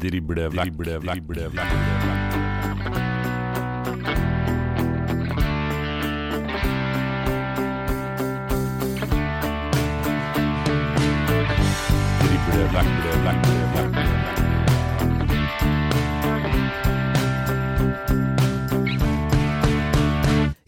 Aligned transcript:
Drible 0.00 0.48
vekk, 0.48 0.72
drible 0.78 0.94
vekk, 1.04 1.26
drible 1.28 1.44
vekk. 1.52 1.70
Drible 12.24 13.69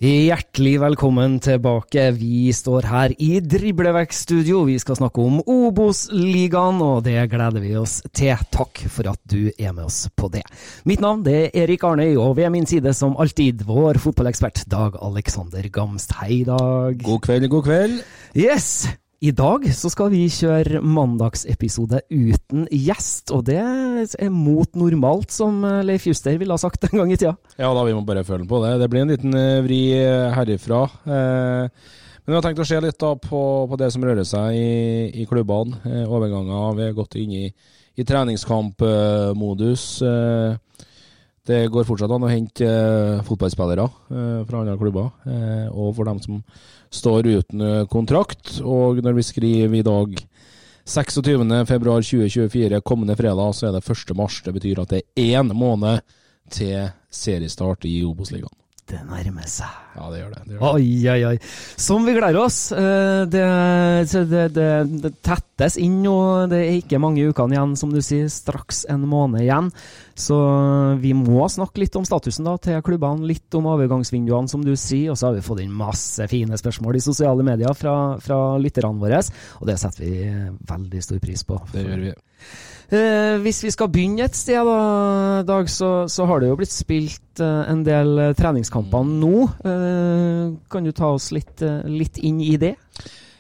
Hjertelig 0.03 0.81
velkommen 0.83 1.37
tilbake. 1.39 2.09
Vi 2.17 2.49
står 2.51 2.89
her 2.91 3.13
i 3.23 3.37
Driblevekk-studio. 3.39 4.65
Vi 4.67 4.75
skal 4.83 4.97
snakke 4.99 5.23
om 5.23 5.37
Obos-ligaen, 5.47 6.81
og 6.83 7.05
det 7.07 7.21
gleder 7.31 7.63
vi 7.63 7.77
oss 7.79 8.01
til. 8.11 8.35
Takk 8.51 8.81
for 8.91 9.13
at 9.13 9.21
du 9.31 9.53
er 9.53 9.71
med 9.71 9.85
oss 9.85 10.09
på 10.19 10.27
det. 10.33 10.43
Mitt 10.91 11.05
navn 11.05 11.23
det 11.23 11.37
er 11.45 11.55
Erik 11.63 11.87
Arnøy, 11.87 12.17
og 12.19 12.35
ved 12.41 12.51
min 12.51 12.67
side 12.67 12.91
som 12.99 13.15
alltid 13.15 13.63
vår 13.69 14.01
fotballekspert 14.03 14.65
Dag 14.67 14.99
Alexander 14.99 15.71
Gamst. 15.71 16.17
Hei, 16.19 16.41
Dag. 16.51 16.99
God 17.07 17.23
kveld, 17.29 17.47
god 17.55 17.71
kveld. 17.71 18.03
Yes! 18.35 18.89
I 19.23 19.31
dag 19.39 19.63
så 19.71 19.87
skal 19.93 20.09
vi 20.11 20.25
kjøre 20.35 20.81
mandagsepisode 20.83 22.01
uten 22.11 22.65
gjest, 22.75 23.31
og 23.31 23.45
det 23.47 23.61
er 23.63 24.33
mot 24.35 24.67
normalt, 24.75 25.31
som 25.31 25.61
Leif 25.87 26.09
Juster 26.09 26.35
ville 26.41 26.51
ha 26.57 26.59
sagt 26.59 26.89
en 26.89 26.99
gang 26.99 27.13
i 27.15 27.19
tida. 27.21 27.37
Ja 27.55 27.71
da, 27.71 27.85
vi 27.87 27.95
må 27.95 28.03
bare 28.09 28.25
føle 28.27 28.49
på 28.51 28.59
det. 28.65 28.73
Det 28.83 28.89
blir 28.91 29.05
en 29.05 29.13
liten 29.15 29.37
eh, 29.39 29.61
vri 29.63 29.79
eh, 29.95 30.27
herifra. 30.35 30.83
Eh, 31.07 31.93
Men 32.23 32.35
vi 32.35 32.39
har 32.39 32.43
tenkt 32.49 32.63
å 32.63 32.67
se 32.67 32.81
litt 32.83 32.99
da 33.03 33.13
på, 33.19 33.43
på 33.71 33.79
det 33.79 33.93
som 33.95 34.03
rører 34.07 34.27
seg 34.27 34.59
i, 34.59 35.23
i 35.23 35.29
klubbene. 35.31 35.79
Eh, 35.87 36.03
overganger. 36.07 36.75
Vi 36.81 36.89
har 36.89 36.99
gått 36.99 37.15
inn 37.23 37.33
i, 37.39 37.47
i 37.99 38.07
treningskampmodus. 38.07 39.87
Det 41.43 41.65
går 41.75 41.87
fortsatt 41.89 42.13
an 42.15 42.23
å 42.23 42.31
hente 42.31 42.63
eh, 42.63 43.23
fotballspillere 43.27 43.83
eh, 43.83 44.43
fra 44.47 44.61
andre 44.61 44.77
klubber, 44.79 45.09
eh, 45.27 45.67
og 45.75 45.97
for 45.97 46.07
dem 46.07 46.21
som 46.23 46.39
står 46.95 47.27
uten 47.27 47.87
kontrakt. 47.91 48.61
Og 48.63 49.03
når 49.03 49.17
vi 49.19 49.25
skriver 49.27 49.75
i 49.81 49.83
dag 49.83 50.15
26.2.2024, 50.87 52.79
kommende 52.87 53.19
fredag, 53.19 53.59
så 53.59 53.69
er 53.69 53.75
det 53.75 53.83
1. 53.83 54.15
mars. 54.19 54.39
Det 54.47 54.55
betyr 54.55 54.85
at 54.85 54.95
det 54.95 55.03
er 55.03 55.43
én 55.43 55.51
måned 55.51 56.07
til 56.53 56.93
seriestart 57.11 57.91
i 57.91 58.05
Obos-ligaen. 58.07 58.62
Det 58.91 58.99
nærmer 59.07 59.47
seg. 59.47 59.71
Ja, 59.95 60.09
det 60.11 60.19
gjør 60.19 60.31
det. 60.33 60.41
det, 60.43 60.55
gjør 60.57 60.59
det. 60.59 60.71
Oi, 60.75 60.87
oi, 61.13 61.21
oi. 61.31 61.37
Som 61.81 62.03
vi 62.05 62.15
gleder 62.17 62.39
oss. 62.43 62.59
Eh, 62.75 63.23
Det, 63.31 64.49
det, 64.57 65.13
tettes 65.23 65.79
inn 65.81 66.01
nå. 66.03 66.17
Det 66.51 66.59
er 66.59 66.81
ikke 66.81 67.01
mange 67.01 67.23
ukene 67.31 67.57
igjen, 67.57 67.77
som 67.79 67.93
du 67.95 68.01
sier. 68.03 68.27
Straks 68.33 68.83
en 68.91 69.07
måned 69.09 69.45
igjen. 69.45 69.71
Så 70.19 70.37
vi 71.01 71.15
må 71.17 71.47
snakke 71.49 71.85
litt 71.85 71.97
om 71.97 72.05
statusen 72.09 72.49
da, 72.49 72.57
til 72.61 72.83
klubbene, 72.85 73.29
litt 73.31 73.55
om 73.57 73.71
overgangsvinduene, 73.71 74.51
som 74.51 74.67
du 74.67 74.75
sier. 74.75 75.15
Og 75.15 75.21
så 75.21 75.31
har 75.31 75.39
vi 75.39 75.47
fått 75.47 75.63
inn 75.63 75.73
masse 75.73 76.27
fine 76.33 76.59
spørsmål 76.59 76.99
i 76.99 77.07
sosiale 77.07 77.47
medier 77.47 77.79
fra, 77.79 78.19
fra 78.21 78.43
lytterne 78.61 78.99
våre. 79.01 79.23
Og 79.63 79.71
det 79.71 79.79
setter 79.81 80.05
vi 80.05 80.29
veldig 80.75 81.07
stor 81.07 81.23
pris 81.23 81.47
på. 81.47 81.63
Det 81.73 81.87
gjør 81.87 82.07
vi. 82.11 82.15
Eh, 82.93 83.39
hvis 83.41 83.63
vi 83.65 83.71
skal 83.73 83.89
begynne 83.89 84.27
et 84.27 84.37
sted, 84.37 84.59
da, 84.69 85.41
Dag, 85.49 85.69
så, 85.73 86.05
så 86.13 86.27
har 86.29 86.43
det 86.43 86.51
jo 86.51 86.59
blitt 86.61 86.75
spilt 86.75 87.41
eh, 87.41 87.63
en 87.73 87.81
del 87.87 88.19
eh, 88.21 88.35
treningskamper 88.37 89.07
nå. 89.09 89.47
Eh, 89.65 90.51
kan 90.69 90.85
du 90.85 90.93
ta 90.93 91.15
oss 91.15 91.31
litt, 91.33 91.63
eh, 91.65 91.87
litt 91.89 92.21
inn 92.21 92.43
i 92.45 92.59
det? 92.61 92.75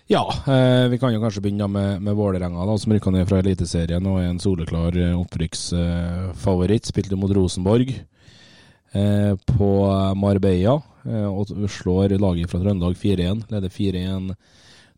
Ja, 0.09 0.23
eh, 0.49 0.87
vi 0.89 0.97
kan 1.01 1.13
jo 1.13 1.21
kanskje 1.21 1.45
begynne 1.45 1.69
med, 1.69 2.01
med 2.01 2.17
Vålerenga, 2.17 2.65
da, 2.65 2.79
som 2.81 2.97
rykka 2.97 3.13
ned 3.13 3.29
fra 3.29 3.43
Eliteserien 3.43 4.09
og 4.09 4.23
er 4.23 4.31
en 4.31 4.41
soleklar 4.41 4.97
opprykksfavoritt. 5.19 6.89
Spilte 6.89 7.21
mot 7.21 7.37
Rosenborg 7.37 7.93
eh, 7.93 9.37
på 9.53 9.71
Marbella 10.17 10.79
og 11.03 11.51
slår 11.67 12.13
laget 12.23 12.49
fra 12.49 12.63
Trøndelag 12.63 12.97
4-1. 12.97 13.49
Leder 13.53 13.73
4-1 13.75 14.33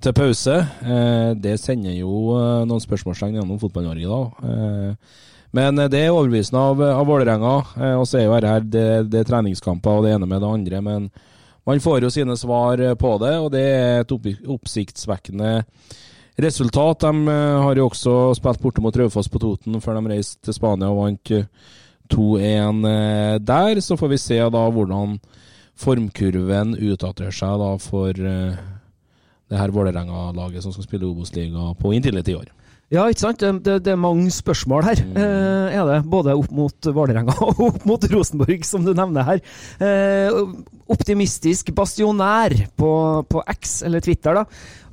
til 0.02 0.16
pause. 0.16 0.56
Eh, 0.82 1.30
det 1.38 1.58
sender 1.62 1.94
jo 1.98 2.34
eh, 2.38 2.64
noen 2.68 2.82
spørsmålstegn 2.82 3.38
gjennom 3.38 3.60
Fotball-Norge, 3.62 4.08
da. 4.08 4.50
Eh, 4.50 5.20
men 5.54 5.78
det 5.78 6.00
er 6.00 6.10
overbevisende 6.10 6.58
av, 6.58 6.80
av 6.82 7.04
Vålerenga. 7.06 7.52
Og 8.00 8.08
så 8.10 8.18
er 8.18 8.24
jo 8.24 8.32
her 8.34 8.64
det, 8.66 8.86
det 9.06 9.20
er 9.20 9.28
treningskamper 9.28 10.00
og 10.00 10.02
det 10.02 10.16
ene 10.16 10.26
med 10.26 10.42
det 10.42 10.48
andre. 10.50 10.80
Men 10.82 11.04
man 11.62 11.82
får 11.84 12.02
jo 12.02 12.10
sine 12.10 12.34
svar 12.34 12.82
på 12.98 13.12
det, 13.22 13.36
og 13.38 13.52
det 13.54 13.62
er 13.62 14.00
et 14.02 14.14
opp, 14.16 14.26
oppsiktsvekkende 14.56 15.52
resultat. 16.36 17.00
De 17.00 17.28
har 17.62 17.78
jo 17.78 17.88
også 17.88 18.34
spilt 18.38 18.62
borte 18.62 18.82
mot 18.82 18.96
Raufoss 18.96 19.30
på 19.30 19.40
Toten 19.42 19.80
før 19.82 20.00
de 20.00 20.14
reiste 20.14 20.42
til 20.44 20.56
Spania 20.56 20.90
og 20.90 21.02
vant 21.02 21.34
eh, 21.34 21.48
2-1 22.12 22.84
eh, 22.90 23.38
der. 23.40 23.80
Så 23.80 23.98
får 24.00 24.14
vi 24.14 24.20
se 24.20 24.38
da 24.42 24.64
hvordan 24.70 25.18
formkurven 25.78 26.76
utarter 26.78 27.34
seg 27.34 27.58
da 27.58 27.74
for 27.82 28.14
det 29.54 29.62
her 29.62 29.72
Vålerenga-laget 29.74 30.66
som 30.66 30.74
skal 30.74 30.88
spille 30.88 31.08
Obos-liga 31.08 31.72
på 31.78 31.94
inntil 31.94 32.20
et 32.20 32.30
år. 32.34 32.50
Ja, 32.92 33.06
ikke 33.08 33.22
sant? 33.22 33.40
Det, 33.40 33.78
det, 33.82 33.94
er 33.94 33.98
mange 33.98 34.28
spørsmål 34.30 34.84
her, 34.84 35.00
eh, 35.16 35.76
er 35.78 35.86
det. 35.88 35.96
Både 36.10 36.34
opp 36.36 36.50
mot 36.54 36.88
Vålerenga 36.94 37.32
og 37.46 37.62
opp 37.70 37.86
mot 37.88 38.04
Rosenborg, 38.12 38.66
som 38.68 38.84
du 38.84 38.92
nevner 38.94 39.24
her. 39.26 39.40
Eh, 39.82 40.36
optimistisk 40.92 41.72
bastionær 41.74 42.52
på, 42.76 42.90
på 43.30 43.44
X, 43.54 43.78
eller 43.88 44.04
Twitter, 44.04 44.36
da, 44.36 44.44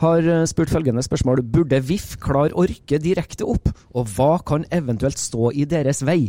har 0.05 0.29
spurt 0.49 0.71
følgende 0.71 1.03
spørsmål. 1.05 1.43
Burde 1.43 1.81
VIF 1.83 2.15
klare 2.23 2.55
å 2.55 2.65
rykke 2.69 3.01
direkte 3.03 3.49
opp, 3.49 3.69
og 3.91 4.07
hva 4.15 4.37
kan 4.47 4.65
eventuelt 4.71 5.19
stå 5.19 5.51
i 5.51 5.67
deres 5.69 6.01
vei? 6.07 6.21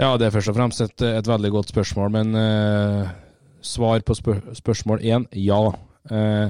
Ja, 0.00 0.14
det 0.16 0.30
er 0.30 0.34
først 0.34 0.48
og 0.48 0.56
fremst 0.56 0.80
et, 0.80 1.02
et 1.04 1.28
veldig 1.28 1.50
godt 1.52 1.72
spørsmål, 1.74 2.12
men 2.14 2.36
eh, 2.40 3.10
svar 3.60 4.00
på 4.06 4.16
spør 4.16 4.40
spørsmål 4.56 5.02
én 5.04 5.26
ja. 5.36 5.60
Eh, 6.08 6.48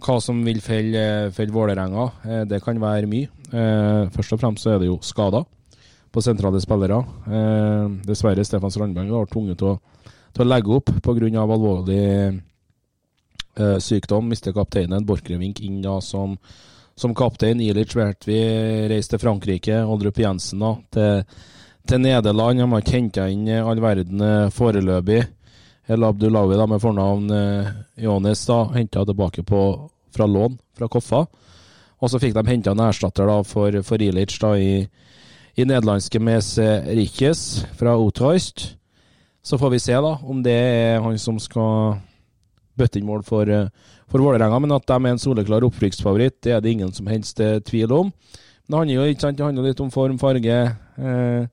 hva 0.00 0.16
som 0.22 0.40
vil 0.44 0.60
felle, 0.64 1.30
felle 1.36 1.54
Vålerenga, 1.54 2.10
eh, 2.24 2.44
det 2.48 2.62
kan 2.64 2.80
være 2.80 3.08
mye. 3.10 3.28
Eh, 3.52 4.08
først 4.14 4.34
og 4.34 4.40
fremst 4.40 4.64
så 4.64 4.74
er 4.74 4.78
det 4.80 4.90
jo 4.90 4.98
skader. 5.02 5.44
på 6.10 6.18
sentrale 6.20 6.58
spillere. 6.58 7.04
Eh, 7.30 7.88
dessverre 8.02 8.44
Stefan 8.44 8.70
Strandberg 8.70 9.12
var 9.14 9.28
tvunget 9.30 9.58
til 9.58 9.68
å, 9.68 9.80
til 10.34 10.42
å 10.42 10.48
legge 10.48 10.72
opp 10.74 10.90
pga. 11.04 11.38
alvorlig 11.38 12.42
sykdom. 13.78 14.28
Mister 14.28 14.52
kapteinen 14.52 15.06
Borchgrevink 15.06 15.60
inn 15.60 15.80
da 15.82 16.00
som, 16.00 16.36
som 16.96 17.14
kaptein. 17.14 17.60
Ilic 17.60 17.94
vi 18.26 18.88
reiste 18.88 19.16
til 19.16 19.22
Frankrike. 19.22 19.84
Oldrup 19.86 20.18
Jensen 20.18 20.58
da, 20.58 20.74
til, 20.90 21.22
til 21.86 22.00
Nederland. 22.00 22.58
De 22.58 22.66
har 22.66 22.80
ikke 22.82 22.98
henta 22.98 23.28
inn 23.30 23.46
all 23.48 23.78
verden 23.78 24.50
foreløpig. 24.50 25.28
El 25.90 26.06
Abdullawi 26.06 26.54
da, 26.54 26.66
med 26.70 26.82
fornavn 26.82 27.30
eh, 27.34 27.70
Jonis 28.04 28.44
henta 28.74 29.02
tilbake 29.04 29.42
på, 29.42 29.62
fra 30.14 30.26
lån 30.26 30.58
fra 30.78 30.88
Koffa. 30.88 31.24
Og 32.00 32.10
så 32.10 32.20
fikk 32.22 32.36
de 32.36 32.44
henta 32.46 32.72
en 32.72 32.82
erstatter 32.84 33.26
da, 33.26 33.40
for, 33.44 33.74
for 33.84 34.02
Ilic 34.02 34.36
da, 34.40 34.54
i, 34.54 34.84
i 35.58 35.66
nederlandske 35.66 36.20
Mese 36.22 36.68
Rikes 36.86 37.64
fra 37.76 37.96
Utrecht. 37.98 38.76
Så 39.42 39.58
får 39.58 39.74
vi 39.74 39.80
se 39.82 39.96
da, 39.96 40.14
om 40.22 40.44
det 40.44 40.54
er 40.54 41.02
han 41.02 41.18
som 41.18 41.40
skal 41.42 41.98
bøtte 42.78 43.00
inn 43.00 43.08
mål 43.08 43.24
for, 43.26 43.50
eh, 43.50 43.68
for 44.08 44.22
Vålerenga. 44.22 44.60
Men 44.62 44.76
at 44.78 44.86
de 44.86 44.96
er 44.96 45.10
en 45.10 45.20
soleklar 45.20 45.66
opprykksfavoritt, 45.66 46.40
det 46.46 46.54
er 46.54 46.60
det 46.62 46.76
ingen 46.76 46.92
som 46.94 47.10
helst 47.10 47.40
eh, 47.40 47.58
tvil 47.66 47.92
om. 47.92 48.12
Men 48.12 48.70
det 48.70 48.78
handler 48.78 48.94
jo 48.94 49.08
ikke 49.10 49.26
sant, 49.26 49.38
det 49.40 49.48
handler 49.48 49.66
litt 49.66 49.82
om 49.82 49.90
form, 49.90 50.20
farge, 50.22 50.60
eh, 51.02 51.48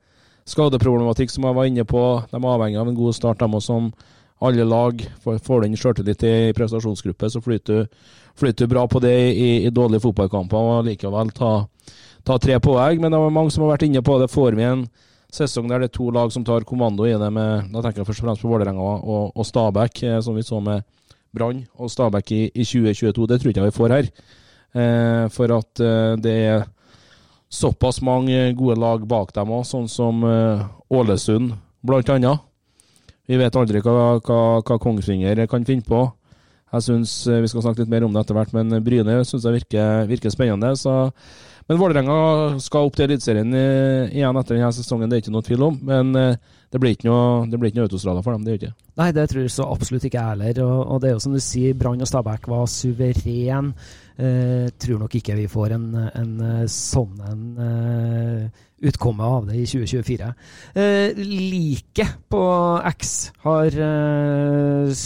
skadeproblematikk, 0.48 1.34
som 1.34 1.48
jeg 1.48 1.58
var 1.58 1.68
inne 1.68 1.88
på. 1.88 2.04
De 2.30 2.38
er 2.38 2.54
avhengig 2.54 2.80
av 2.80 2.92
en 2.92 3.00
god 3.02 3.18
start, 3.18 3.42
de 3.42 3.50
òg, 3.50 3.64
Som 3.64 3.92
alle 4.40 4.66
lag 4.68 5.02
får, 5.24 5.62
den 5.64 5.78
sjøltillit 5.78 6.24
i 6.24 6.54
prestasjonsgruppe, 6.58 7.30
så 7.30 7.42
flyter 7.42 7.88
du, 8.38 8.68
bra 8.70 8.86
på 8.88 9.02
det 9.02 9.16
i, 9.34 9.66
i 9.66 9.74
dårlige 9.74 10.04
fotballkamper 10.04 10.58
og 10.58 10.86
likevel 10.86 11.32
ta, 11.34 11.52
ta 12.28 12.38
tre 12.38 12.60
poeng. 12.62 13.02
Men 13.02 13.14
det 13.14 13.20
er 13.20 13.34
mange 13.34 13.54
som 13.54 13.66
har 13.66 13.76
vært 13.76 13.88
inne 13.88 14.04
på 14.06 14.20
det. 14.22 14.30
Får 14.30 14.58
vi 14.60 14.68
en 14.68 14.86
sesong 15.34 15.68
der 15.72 15.84
det 15.84 15.90
er 15.90 15.98
to 15.98 16.12
lag 16.14 16.32
som 16.32 16.46
tar 16.46 16.68
kommando 16.70 17.08
i 17.08 17.16
det, 17.18 17.32
med, 17.34 17.72
da 17.74 17.82
tenker 17.82 18.04
jeg 18.04 18.12
først 18.12 18.24
og 18.24 18.30
fremst 18.30 18.46
på 18.46 18.52
Vålerenga 18.54 18.94
og, 19.02 19.34
og 19.34 19.46
Stabæk, 19.48 20.04
eh, 20.06 20.22
som 20.24 20.38
vi 20.38 20.46
så 20.46 20.62
med 20.64 20.86
Brann 21.36 21.66
og 21.76 21.92
Stabæk 21.92 22.32
i, 22.32 22.42
i, 22.54 22.64
2022. 22.66 23.28
Det 23.28 23.40
tror 23.42 23.52
ikke 23.52 23.64
jeg 23.64 23.72
vi 23.72 23.78
får 23.78 23.96
her. 23.96 24.10
Eh, 24.78 25.24
for 25.34 25.54
at 25.58 25.84
eh, 25.84 26.14
det 26.22 26.36
er 26.46 26.68
såpass 27.50 28.02
mange 28.04 28.54
gode 28.60 28.78
lag 28.80 29.06
bak 29.08 29.34
dem 29.36 29.54
òg, 29.56 29.66
sånn 29.68 29.90
som 29.92 30.24
eh, 30.28 30.68
Ålesund 30.94 31.56
annet. 31.88 32.44
Vi 33.28 33.40
vet 33.40 33.60
aldri 33.60 33.82
hva, 33.84 34.18
hva, 34.24 34.40
hva 34.64 34.80
Kongsvinger 34.80 35.44
kan 35.52 35.68
finne 35.68 35.86
på. 35.86 36.06
Jeg 36.74 36.84
synes 36.84 37.12
eh, 37.28 37.42
Vi 37.44 37.52
skal 37.52 37.64
snakke 37.66 37.84
litt 37.84 37.92
mer 37.92 38.06
om 38.08 38.16
det 38.16 38.24
etter 38.24 38.38
hvert, 38.38 38.56
men 38.56 38.80
Bryne 38.84 39.22
syns 39.28 39.46
jeg 39.48 39.62
virker, 39.62 40.08
virker 40.10 40.34
spennende. 40.34 40.74
så 40.80 41.12
men 41.68 41.80
Vålerenga 41.82 42.60
skal 42.64 42.88
opp 42.88 42.96
til 42.96 43.10
Eliteserien 43.10 43.52
eh, 43.52 44.14
igjen 44.16 44.38
etter 44.40 44.56
denne 44.56 44.72
sesongen, 44.76 45.10
det 45.12 45.18
er 45.18 45.26
ikke 45.26 45.34
noe 45.36 45.44
tvil 45.44 45.66
om. 45.68 45.80
Men 45.90 46.14
eh, 46.16 46.38
det 46.68 46.82
blir 46.84 46.98
ikke 46.98 47.08
noe, 47.08 47.46
noe 47.48 47.86
autostrada 47.86 48.24
for 48.24 48.36
dem. 48.36 48.44
det 48.44 48.54
gjør 48.54 48.64
ikke. 48.66 48.90
Nei, 49.00 49.12
det 49.16 49.28
tror 49.32 49.46
jeg 49.46 49.54
så 49.54 49.68
absolutt 49.72 50.08
ikke 50.10 50.20
jeg 50.20 50.34
heller. 50.34 50.62
Og, 50.66 50.80
og, 50.84 51.02
det 51.02 51.10
er 51.10 51.16
jo 51.16 51.24
som 51.24 51.36
du 51.38 51.40
sier, 51.44 51.78
Brann 51.80 52.04
og 52.04 52.10
Stabæk 52.10 52.50
var 52.52 52.66
suveren. 52.72 53.72
Eh, 54.18 54.68
tror 54.82 55.04
nok 55.04 55.16
ikke 55.16 55.38
vi 55.38 55.46
får 55.52 55.76
en, 55.78 55.92
en 56.10 56.32
eh, 56.42 56.64
sånn 56.74 57.20
en 57.30 57.44
eh, 57.62 58.64
utkomme 58.90 59.26
av 59.26 59.46
det 59.48 59.60
i 59.62 59.68
2024. 59.70 60.32
Eh, 60.82 61.20
like 61.22 62.08
på 62.30 62.42
X 62.92 63.14
har 63.46 63.78
eh, 63.88 65.06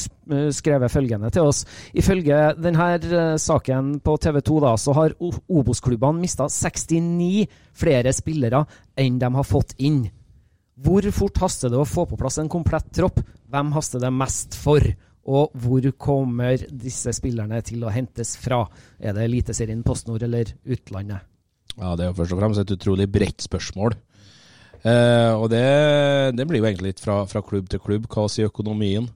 skrevet 0.56 0.94
følgende 0.94 1.30
til 1.36 1.52
oss. 1.52 1.66
Ifølge 1.94 2.40
denne 2.60 2.88
eh, 2.96 3.36
saken 3.40 4.00
på 4.04 4.16
TV 4.24 4.42
2 4.48 4.62
da, 4.66 4.74
så 4.80 4.96
har 4.98 5.16
Obos-klubbene 5.20 6.24
mista 6.24 6.50
69 6.50 7.46
flere 7.78 8.16
spillere 8.16 8.66
enn 9.00 9.22
de 9.22 9.32
har 9.36 9.48
fått 9.48 9.76
inn. 9.80 10.06
Hvor 10.82 11.06
fort 11.14 11.42
haster 11.44 11.70
det 11.70 11.78
å 11.78 11.88
få 11.88 12.08
på 12.10 12.18
plass 12.18 12.40
en 12.42 12.50
komplett 12.50 12.88
tropp? 12.96 13.20
Hvem 13.52 13.74
haster 13.76 14.02
det 14.02 14.12
mest 14.16 14.58
for? 14.58 14.82
Og 15.30 15.52
hvor 15.62 15.86
kommer 16.02 16.64
disse 16.72 17.14
spillerne 17.14 17.60
til 17.66 17.84
å 17.86 17.92
hentes 17.94 18.34
fra? 18.42 18.64
Er 18.98 19.14
det 19.14 19.28
Eliteserien, 19.28 19.84
PostNord 19.86 20.24
eller 20.26 20.50
utlandet? 20.66 21.28
Ja, 21.78 21.96
Det 21.96 22.06
er 22.06 22.10
jo 22.10 22.18
først 22.18 22.34
og 22.34 22.42
fremst 22.42 22.64
et 22.64 22.74
utrolig 22.74 23.08
bredt 23.12 23.46
spørsmål. 23.46 23.96
Eh, 24.82 25.34
og 25.38 25.50
det, 25.54 25.62
det, 26.36 26.48
blir 26.50 26.60
jo 26.60 26.66
egentlig 26.66 26.96
litt 26.96 27.04
fra, 27.04 27.22
fra, 27.30 27.44
klubb 27.46 27.70
til 27.70 27.80
klubb. 27.80 28.10
Hva 28.10 28.26
sier 28.28 28.50
økonomien? 28.50 29.08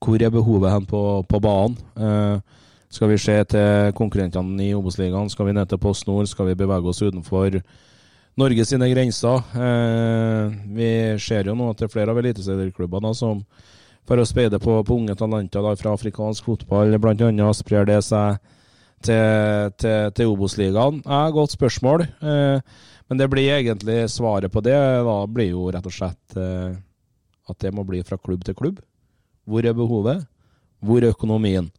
Hvor 0.00 0.22
er 0.22 0.32
behovet 0.32 0.72
hen 0.72 0.86
på, 0.88 1.02
på 1.26 1.40
banen? 1.42 1.76
Eh, 1.98 2.60
skal 2.90 3.10
vi 3.10 3.18
se 3.22 3.36
til 3.50 3.92
konkurrentene 3.98 4.68
i 4.68 4.74
Obos-ligaen? 4.74 5.30
Skal 5.30 5.50
vi 5.50 5.58
ned 5.58 5.70
til 5.70 5.82
PostNord? 5.82 6.30
Skal 6.30 6.50
vi 6.50 6.58
bevege 6.58 6.90
oss 6.90 7.02
utenfor 7.02 7.58
Norge 8.40 8.64
sine 8.64 8.88
grenser. 8.90 9.42
Eh, 9.54 10.56
vi 10.76 10.90
ser 11.20 11.50
jo 11.50 11.56
nå 11.58 11.70
at 11.70 11.80
det 11.80 11.88
er 11.88 11.92
flere 11.92 12.14
av 12.14 12.20
eliteserieklubbene 12.22 13.12
som 13.16 13.44
for 14.08 14.18
å 14.18 14.26
speide 14.26 14.58
på, 14.58 14.78
på 14.82 14.96
unge 14.96 15.14
talenter 15.18 15.62
da, 15.62 15.74
fra 15.78 15.92
afrikansk 15.94 16.48
fotball, 16.48 16.96
bl.a. 16.98 17.50
sprer 17.54 17.86
det 17.86 18.00
seg 18.02 18.40
til, 19.04 19.70
til, 19.78 20.10
til 20.16 20.32
Obos-ligaen. 20.32 21.02
Ja, 21.04 21.28
godt 21.34 21.54
spørsmål. 21.54 22.06
Eh, 22.18 22.88
men 23.10 23.20
det 23.20 23.28
blir 23.30 23.52
egentlig 23.54 24.04
svaret 24.10 24.52
på 24.52 24.62
det 24.64 24.76
da 25.06 25.16
blir 25.26 25.52
jo 25.52 25.68
rett 25.70 25.86
og 25.86 25.94
slett 25.94 26.36
eh, 26.38 26.74
at 27.50 27.62
det 27.62 27.72
må 27.74 27.84
bli 27.86 28.02
fra 28.06 28.18
klubb 28.18 28.44
til 28.46 28.56
klubb. 28.58 28.82
Hvor 29.50 29.66
er 29.66 29.76
behovet? 29.76 30.26
Hvor 30.80 31.02
er 31.02 31.14
økonomien? 31.14 31.70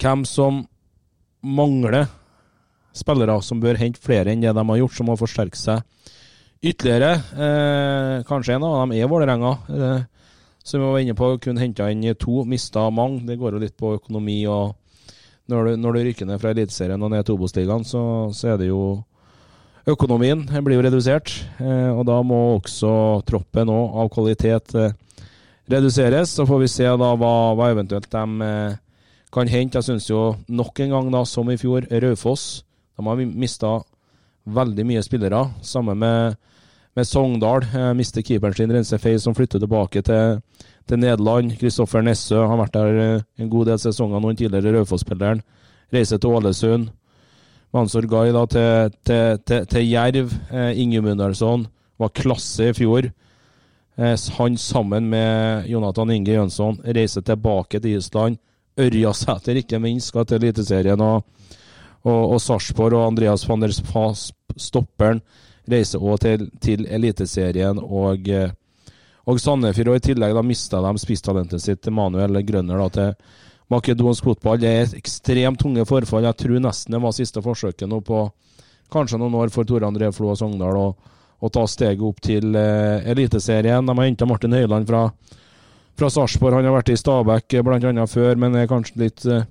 Hvem 0.00 0.24
som 0.28 0.64
mangler 1.44 2.06
spillere 2.94 3.40
som 3.42 3.60
bør 3.62 3.78
hente 3.80 4.02
flere 4.02 4.32
enn 4.32 4.44
det 4.44 4.54
de 4.54 4.64
har 4.70 4.80
gjort, 4.80 4.96
som 4.96 5.10
må 5.10 5.18
forsterke 5.18 5.58
seg 5.58 5.82
ytterligere. 6.64 7.12
Eh, 7.14 8.24
kanskje 8.28 8.56
en 8.56 8.64
av 8.64 8.80
dem 8.80 8.94
er 8.96 9.08
Vålerenga, 9.08 9.52
eh, 9.68 10.04
som 10.64 10.80
vi 10.80 10.86
var 10.86 10.98
inne 10.98 11.14
på. 11.14 11.38
Kun 11.38 11.60
henta 11.60 11.90
inn 11.90 12.14
to, 12.16 12.44
mista 12.44 12.88
mange. 12.90 13.26
Det 13.26 13.38
går 13.38 13.52
jo 13.52 13.58
litt 13.58 13.76
på 13.76 13.94
økonomi. 13.98 14.46
og 14.46 14.74
Når 15.48 15.64
du, 15.64 15.76
når 15.76 15.92
du 15.92 16.04
rykker 16.04 16.26
ned 16.26 16.40
fra 16.40 16.50
Eliteserien 16.50 17.02
og 17.02 17.10
ned 17.10 17.24
til 17.24 17.34
Obos-ligaen, 17.34 17.84
så, 17.84 18.32
så, 18.32 18.54
er 18.54 18.56
det 18.56 18.68
jo 18.68 19.04
Økonomien 19.86 20.46
blir 20.64 20.78
jo 20.78 20.84
redusert, 20.86 21.28
eh, 21.60 21.90
og 21.92 22.06
da 22.06 22.22
må 22.24 22.56
også 22.56 23.20
troppen 23.28 23.68
også, 23.68 23.98
av 24.00 24.08
kvalitet 24.08 24.74
eh, 24.80 24.94
reduseres. 25.68 26.30
Så 26.30 26.46
får 26.46 26.62
vi 26.62 26.68
se 26.72 26.84
da 26.88 27.10
hva, 27.20 27.52
hva 27.52 27.68
eventuelt 27.68 28.08
de 28.08 28.48
eh, 28.48 28.78
kan 29.30 29.46
hente. 29.52 29.76
Jeg 29.76 29.84
syns 29.84 30.08
jo 30.08 30.36
nok 30.48 30.80
en 30.80 30.96
gang, 30.96 31.12
da, 31.12 31.26
som 31.28 31.50
i 31.52 31.58
fjor, 31.60 31.84
Raufoss 31.90 32.63
de 32.96 33.06
har 33.06 33.22
mista 33.26 33.78
veldig 34.44 34.84
mye 34.86 35.02
spillere, 35.02 35.40
sammen 35.64 35.98
med, 35.98 36.36
med 36.94 37.08
Sogndal. 37.08 37.64
Eh, 37.74 37.92
mister 37.96 38.22
keeperen 38.22 38.56
sin, 38.56 38.72
Rense 38.72 38.98
Fei, 39.00 39.16
som 39.18 39.34
flytter 39.34 39.62
tilbake 39.62 40.02
til, 40.04 40.40
til 40.88 41.00
Nederland. 41.00 41.56
Kristoffer 41.60 42.04
Nessø 42.04 42.44
har 42.44 42.60
vært 42.60 42.76
der 42.76 43.00
eh, 43.04 43.24
en 43.40 43.50
god 43.52 43.72
del 43.72 43.80
sesonger 43.82 44.20
nå, 44.20 44.32
den 44.32 44.42
tidligere 44.44 44.78
Raufoss-spilleren. 44.78 45.42
Reiser 45.94 46.20
til 46.20 46.36
Ålesund. 46.36 46.90
Mansour 47.74 48.06
Gai 48.06 48.30
da, 48.30 48.44
til, 48.46 48.94
til, 49.02 49.38
til, 49.48 49.66
til 49.66 49.90
Jerv. 49.90 50.34
Eh, 50.52 50.80
Inge 50.82 51.02
Mundarsson 51.02 51.66
var 51.98 52.14
klasse 52.14 52.70
i 52.70 52.76
fjor. 52.76 53.10
Eh, 53.96 54.16
han 54.38 54.58
sammen 54.60 55.08
med 55.10 55.68
Jonathan 55.70 56.10
Inge 56.10 56.36
Jønsson 56.36 56.80
reiser 56.84 57.24
tilbake 57.26 57.80
til 57.80 57.98
Island. 57.98 58.38
Ørjasæter, 58.78 59.60
ikke 59.60 59.78
minst, 59.78 60.10
skal 60.10 60.26
til 60.26 60.42
Eliteserien. 60.42 61.00
og 61.00 61.24
og, 62.04 62.34
og 62.34 62.40
Sarpsborg 62.42 62.98
og 62.98 63.06
Andreas 63.08 63.46
van 63.48 63.64
der 63.64 63.72
Spas, 63.72 64.28
stopperen, 64.60 65.22
reiser 65.70 66.02
òg 66.04 66.20
til, 66.20 66.48
til 66.60 66.84
Eliteserien 66.92 67.80
og, 67.80 68.28
eh, 68.28 68.52
og 69.24 69.40
Sandefjord. 69.40 69.94
Og 69.94 70.00
I 70.00 70.04
tillegg 70.10 70.36
da 70.36 70.44
mista 70.44 70.82
de 70.84 70.92
spisstalentet 71.00 71.64
sitt 71.64 71.80
til 71.84 71.96
Manuel 71.96 72.42
Grønner 72.44 72.84
da, 72.84 72.90
til 72.92 73.14
makedonsk 73.72 74.28
fotball. 74.28 74.60
Det 74.60 74.72
er 74.72 74.96
ekstremt 74.98 75.62
tunge 75.62 75.86
forfall. 75.88 76.28
Jeg 76.28 76.40
tror 76.42 76.60
nesten 76.66 76.96
det 76.96 77.00
var 77.02 77.16
siste 77.16 77.42
forsøket 77.44 77.88
nå 77.88 78.02
på 78.04 78.26
kanskje 78.92 79.18
noen 79.18 79.38
år 79.40 79.52
for 79.54 79.66
Tore 79.66 79.88
André 79.88 80.10
Flo 80.14 80.34
og 80.34 80.38
Sogndal 80.38 80.76
å, 80.78 80.88
ta 81.52 81.64
steget 81.68 82.04
opp 82.04 82.20
til 82.24 82.54
eh, 82.56 83.08
Eliteserien. 83.12 83.84
De 83.84 83.96
har 83.96 84.06
henta 84.06 84.28
Martin 84.28 84.54
Høiland 84.56 84.86
fra, 84.88 85.06
fra 85.96 86.12
Sarpsborg. 86.12 86.60
Han 86.60 86.68
har 86.68 86.76
vært 86.78 86.92
i 86.92 87.00
Stabæk 87.00 87.58
bl.a. 87.64 88.06
før, 88.08 88.38
men 88.40 88.56
er 88.56 88.70
kanskje 88.70 89.00
litt 89.02 89.26
eh, 89.28 89.44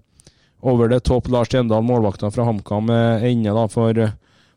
over 0.63 0.89
det 0.91 1.03
topp 1.07 1.27
Lars 1.31 1.51
Tjendal, 1.51 1.83
målvakta 1.83 2.31
fra 2.31 2.45
HamKam, 2.47 2.89
er 2.93 3.27
inne 3.27 3.51
da 3.55 3.67
for, 3.71 3.99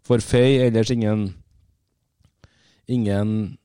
for 0.07 0.23
Fei. 0.23 0.61
Ellers 0.69 0.93
ingen 0.95 1.29
ingen 2.87 3.57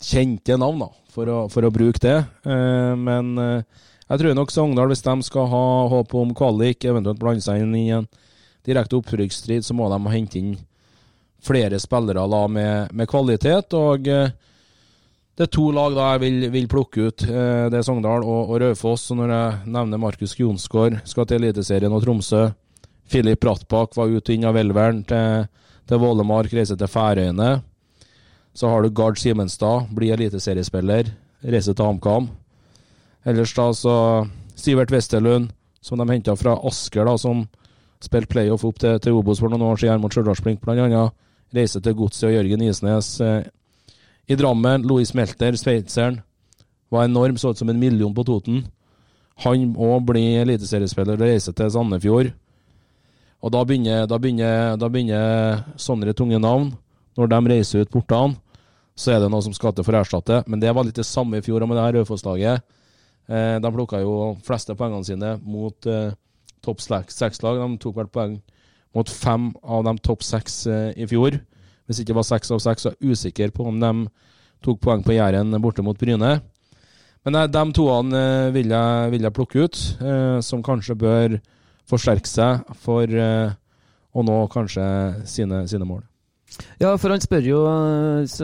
kjente 0.00 0.56
navn, 0.56 0.80
da, 0.80 0.88
for 1.12 1.30
å, 1.30 1.40
for 1.52 1.66
å 1.66 1.72
bruke 1.72 2.00
det. 2.02 2.16
Eh, 2.48 2.92
men 2.98 3.36
eh, 3.40 3.84
jeg 4.06 4.22
tror 4.22 4.38
nok 4.38 4.52
Sogndal, 4.54 4.90
hvis 4.92 5.04
de 5.04 5.16
skal 5.26 5.48
ha 5.50 5.66
håp 5.92 6.14
om 6.16 6.32
kvalik, 6.36 6.84
eventuelt 6.84 7.20
blande 7.20 7.44
seg 7.44 7.64
inn 7.64 7.74
i 7.78 7.88
en 7.96 8.08
direkte 8.66 8.98
opprykksstrid, 8.98 9.64
så 9.64 9.76
må 9.76 9.88
de 9.92 10.00
hente 10.12 10.40
inn 10.40 10.56
flere 11.46 11.78
spillere 11.80 12.24
da, 12.30 12.42
med, 12.50 12.92
med 12.96 13.10
kvalitet. 13.10 13.76
og 13.76 14.08
eh, 14.10 14.32
det 15.36 15.44
er 15.44 15.52
to 15.52 15.66
lag 15.74 15.92
da 15.92 16.12
jeg 16.14 16.22
vil, 16.22 16.46
vil 16.54 16.68
plukke 16.72 17.10
ut. 17.10 17.24
Eh, 17.28 17.66
det 17.68 17.76
er 17.76 17.84
Sogndal 17.84 18.24
og, 18.24 18.52
og 18.54 18.60
Raufoss. 18.62 19.10
Når 19.12 19.32
jeg 19.34 19.72
nevner 19.74 20.00
Markus 20.00 20.32
Jonsgaard, 20.38 21.02
skal 21.04 21.28
til 21.28 21.44
Eliteserien 21.44 21.92
og 21.92 22.00
Tromsø. 22.06 22.46
Filip 23.06 23.42
Brattbakk 23.44 23.92
var 23.98 24.10
ute 24.10 24.32
inn 24.32 24.46
av 24.48 24.56
elveren 24.56 25.02
til, 25.06 25.44
til 25.86 26.00
Vålemark, 26.00 26.54
reiser 26.56 26.78
til 26.80 26.88
Færøyene. 26.90 27.50
Så 28.56 28.70
har 28.72 28.82
du 28.82 28.94
Gard 28.96 29.20
Simenstad, 29.20 29.90
blir 29.92 30.16
eliteseriespiller, 30.16 31.12
reiser 31.44 31.76
til 31.76 31.84
HamKam. 31.84 32.30
Ellers 33.28 33.52
da 33.54 33.68
så 33.76 33.96
Sivert 34.56 34.94
Westerlund, 34.94 35.50
som 35.84 36.00
de 36.00 36.08
henta 36.08 36.32
fra 36.40 36.56
Asker, 36.64 37.04
da, 37.04 37.18
som 37.20 37.44
spilte 38.02 38.32
playoff 38.32 38.64
opp 38.64 38.80
til, 38.80 38.96
til 39.04 39.20
Obos 39.20 39.42
for 39.42 39.52
noen 39.52 39.68
år 39.68 39.84
siden 39.84 40.00
mot 40.00 40.16
Stjørdalsblink 40.16 40.64
bl.a. 40.64 41.04
Reiser 41.54 41.84
til 41.84 41.94
Godset 42.00 42.30
og 42.30 42.34
Jørgen 42.38 42.64
Isnes. 42.64 43.12
Eh, 43.20 43.44
I 44.26 44.34
Drammen, 44.34 44.82
Louis 44.82 45.12
Melter, 45.14 45.54
sveitseren, 45.54 46.20
var 46.90 47.04
enorm, 47.04 47.36
så 47.38 47.50
ut 47.50 47.58
som 47.58 47.68
en 47.68 47.78
million 47.78 48.14
på 48.14 48.24
Toten. 48.26 48.64
Han 49.44 49.74
òg 49.76 50.06
blir 50.08 50.40
eliteseriespiller 50.40 51.14
og 51.14 51.28
reiser 51.28 51.54
til 51.54 51.70
Sandefjord. 51.70 52.32
Og 53.44 53.52
da 53.52 53.62
begynner, 53.68 54.06
da 54.10 54.18
begynner, 54.18 54.74
da 54.80 54.88
begynner 54.90 55.62
sånne 55.78 56.14
tunge 56.16 56.40
navn. 56.42 56.72
Når 57.16 57.30
de 57.30 57.40
reiser 57.52 57.84
ut 57.84 57.92
portene, 57.92 58.34
så 58.96 59.12
er 59.12 59.20
det 59.22 59.30
noe 59.30 59.44
som 59.44 59.54
skal 59.54 59.74
til 59.76 59.84
for 59.86 59.94
å 59.94 60.02
erstatte. 60.02 60.42
Men 60.48 60.60
det 60.60 60.72
var 60.74 60.88
litt 60.88 60.98
det 60.98 61.06
samme 61.06 61.38
i 61.38 61.44
fjor 61.44 61.62
med 61.68 61.76
det 61.76 61.84
her 61.84 61.98
Raufoss-laget. 62.00 62.64
Eh, 63.28 63.56
de 63.62 63.72
plukka 63.74 64.00
jo 64.02 64.34
fleste 64.46 64.74
poengene 64.78 65.06
sine 65.06 65.36
mot 65.44 65.86
eh, 65.86 66.14
topp 66.64 66.82
seks-lag. 66.82 67.60
De 67.60 67.82
tok 67.82 68.00
vel 68.00 68.10
poeng 68.10 68.38
mot 68.96 69.10
fem 69.12 69.50
av 69.62 69.84
de 69.86 69.94
topp 70.02 70.24
seks 70.24 70.64
eh, 70.66 70.90
i 70.96 71.06
fjor. 71.10 71.38
Hvis 71.86 72.02
ikke 72.02 72.12
det 72.12 72.18
var 72.18 72.28
seks 72.28 72.52
av 72.54 72.62
seks, 72.62 72.84
så 72.84 72.92
er 72.92 72.96
jeg 72.98 73.16
usikker 73.16 73.54
på 73.54 73.66
om 73.70 73.78
de 73.82 73.92
tok 74.64 74.80
poeng 74.82 75.04
på 75.06 75.14
Jæren 75.16 75.54
borte 75.62 75.84
mot 75.86 75.98
Bryne. 75.98 76.38
Men 77.26 77.38
de 77.50 77.62
toene 77.74 78.18
eh, 78.22 78.50
vil, 78.54 78.70
jeg, 78.70 79.12
vil 79.14 79.26
jeg 79.26 79.34
plukke 79.34 79.66
ut, 79.66 79.78
eh, 79.98 80.38
som 80.46 80.62
kanskje 80.66 80.98
bør 80.98 81.38
forsterke 81.90 82.30
seg 82.30 82.76
for 82.82 83.10
eh, 83.10 83.54
å 84.16 84.26
nå 84.26 84.42
kanskje 84.52 84.84
sine, 85.28 85.64
sine 85.70 85.88
mål. 85.88 86.04
Ja, 86.80 86.92
for 87.00 87.12
han 87.12 87.20
spør 87.20 87.44
jo 87.44 87.60
eh, 87.68 88.36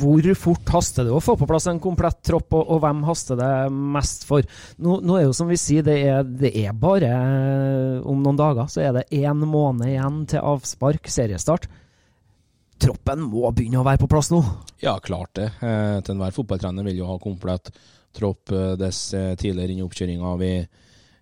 hvor 0.00 0.28
fort 0.38 0.70
haster 0.76 1.06
det 1.06 1.12
å 1.12 1.22
få 1.22 1.34
på 1.40 1.48
plass 1.48 1.66
en 1.68 1.82
komplett 1.82 2.22
tropp, 2.24 2.54
og, 2.54 2.62
og 2.76 2.82
hvem 2.84 3.02
haster 3.08 3.38
det 3.40 3.52
mest 3.72 4.26
for? 4.28 4.46
Nå, 4.78 5.00
nå 5.04 5.18
er 5.18 5.26
jo 5.26 5.36
som 5.36 5.50
vi 5.50 5.58
sier, 5.60 5.84
det 5.86 5.98
er, 6.06 6.22
det 6.24 6.54
er 6.62 6.76
bare 6.78 7.10
eh, 7.10 7.98
om 8.06 8.22
noen 8.24 8.38
dager 8.40 8.70
så 8.70 8.84
er 8.84 8.94
det 8.96 9.08
én 9.18 9.44
måned 9.44 9.90
igjen 9.90 10.22
til 10.30 10.44
avspark, 10.54 11.10
seriestart. 11.10 11.68
Troppen 12.82 13.22
må 13.22 13.46
begynne 13.54 13.80
å 13.80 13.86
være 13.86 14.02
på 14.02 14.08
plass 14.10 14.30
nå? 14.32 14.40
Ja, 14.82 14.96
klart 15.02 15.34
det. 15.38 15.50
Eh, 15.62 15.98
til 16.04 16.16
enhver 16.16 16.34
fotballtrener 16.34 16.86
vil 16.86 16.98
jo 17.00 17.08
ha 17.08 17.18
komplett 17.22 17.70
tropp 18.14 18.52
eh, 18.54 18.74
dess 18.80 19.06
eh, 19.14 19.32
tidligere 19.38 19.74
inn 19.74 19.82
i 19.82 19.86
oppkjøringa 19.86 20.34
vi, 20.40 20.52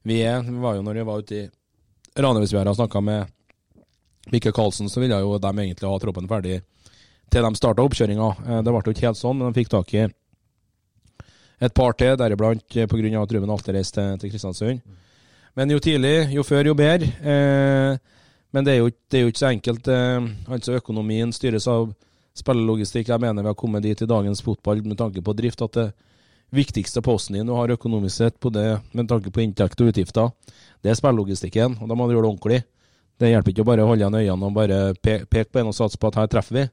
vi 0.09 0.23
er. 0.27 0.43
Vi 0.47 0.59
var 0.63 0.79
jo 0.79 0.87
når 0.87 1.01
jeg 1.01 1.09
var 1.09 1.23
ute 1.23 1.39
i 1.39 1.47
Ranheimsværet 2.23 2.73
og 2.73 2.81
snakka 2.81 3.01
med 3.05 3.31
Mikke 4.33 4.53
Karlsen, 4.55 4.89
så 4.89 5.01
ville 5.03 5.19
jo 5.19 5.39
de 5.41 5.53
egentlig 5.53 5.89
ha 5.89 6.01
troppen 6.03 6.29
ferdig 6.31 6.61
til 7.33 7.47
de 7.47 7.59
starta 7.59 7.85
oppkjøringa. 7.85 8.33
Eh, 8.47 8.61
det 8.65 8.73
ble 8.75 8.83
jo 8.85 8.97
ikke 8.97 9.09
helt 9.09 9.21
sånn, 9.21 9.39
men 9.39 9.49
de 9.49 9.61
fikk 9.61 9.73
tak 9.73 9.95
i 9.97 10.05
et 11.63 11.75
par 11.77 11.95
til, 11.99 12.17
deriblant 12.19 12.77
eh, 12.77 12.89
pga. 12.91 13.23
at 13.23 13.33
Ruben 13.33 13.51
alltid 13.51 13.77
reiste 13.77 14.01
til, 14.01 14.19
til 14.21 14.35
Kristiansund. 14.35 14.83
Men 15.57 15.71
jo 15.71 15.79
tidlig, 15.85 16.33
jo 16.33 16.43
før, 16.43 16.71
jo 16.71 16.75
bedre. 16.75 17.09
Eh, 17.23 18.21
men 18.53 18.65
det 18.65 18.75
er, 18.75 18.81
jo, 18.83 18.91
det 19.11 19.19
er 19.19 19.23
jo 19.25 19.33
ikke 19.33 19.43
så 19.43 19.51
enkelt. 19.51 19.89
Eh, 19.89 20.31
altså 20.53 20.79
Økonomien 20.79 21.33
styres 21.33 21.67
av 21.71 21.93
spillelogistikk. 22.37 23.09
Jeg 23.09 23.21
mener 23.21 23.45
vi 23.45 23.53
har 23.53 23.59
kommet 23.59 23.85
dit 23.85 24.03
i 24.03 24.09
dagens 24.09 24.43
fotball 24.45 24.83
med 24.85 24.99
tanke 25.01 25.23
på 25.25 25.35
drift 25.37 25.63
at 25.65 25.79
det 25.79 25.89
viktigste 26.53 27.01
posten 27.05 27.39
din 27.39 27.49
du 27.49 27.55
har 27.57 27.73
økonomisk 27.73 28.17
sett 28.17 28.41
på 28.41 28.49
det 28.53 28.67
med 28.93 29.09
tanke 29.09 29.31
på 29.33 29.41
inntekt 29.41 29.81
og 29.81 29.89
utgifter, 29.89 30.27
det 30.85 30.91
er 30.93 30.99
spillelogistikken. 30.99 31.79
Og 31.81 31.89
da 31.89 31.95
må 31.97 32.07
du 32.07 32.13
gjøre 32.15 32.27
det 32.27 32.33
ordentlig. 32.35 32.61
Det 33.21 33.31
hjelper 33.31 33.51
ikke 33.53 33.65
å 33.65 33.71
bare 33.71 33.89
holde 33.89 34.03
igjen 34.03 34.21
øynene 34.21 34.47
og 34.49 34.57
bare 34.57 34.79
peke 35.01 35.27
pe 35.31 35.41
på 35.49 35.59
en 35.61 35.71
og 35.71 35.77
satse 35.77 35.99
på 36.01 36.09
at 36.11 36.19
her 36.21 36.29
treffer 36.33 36.55
vi. 36.59 36.65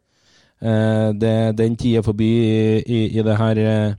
Eh, 0.60 1.10
det, 1.16 1.56
den 1.60 1.74
tid 1.80 1.94
er 2.00 2.04
forbi 2.04 2.32
i, 2.44 2.84
i, 2.84 3.20
i 3.20 3.22
det 3.24 3.36
her 3.40 3.56
eh, 3.64 3.94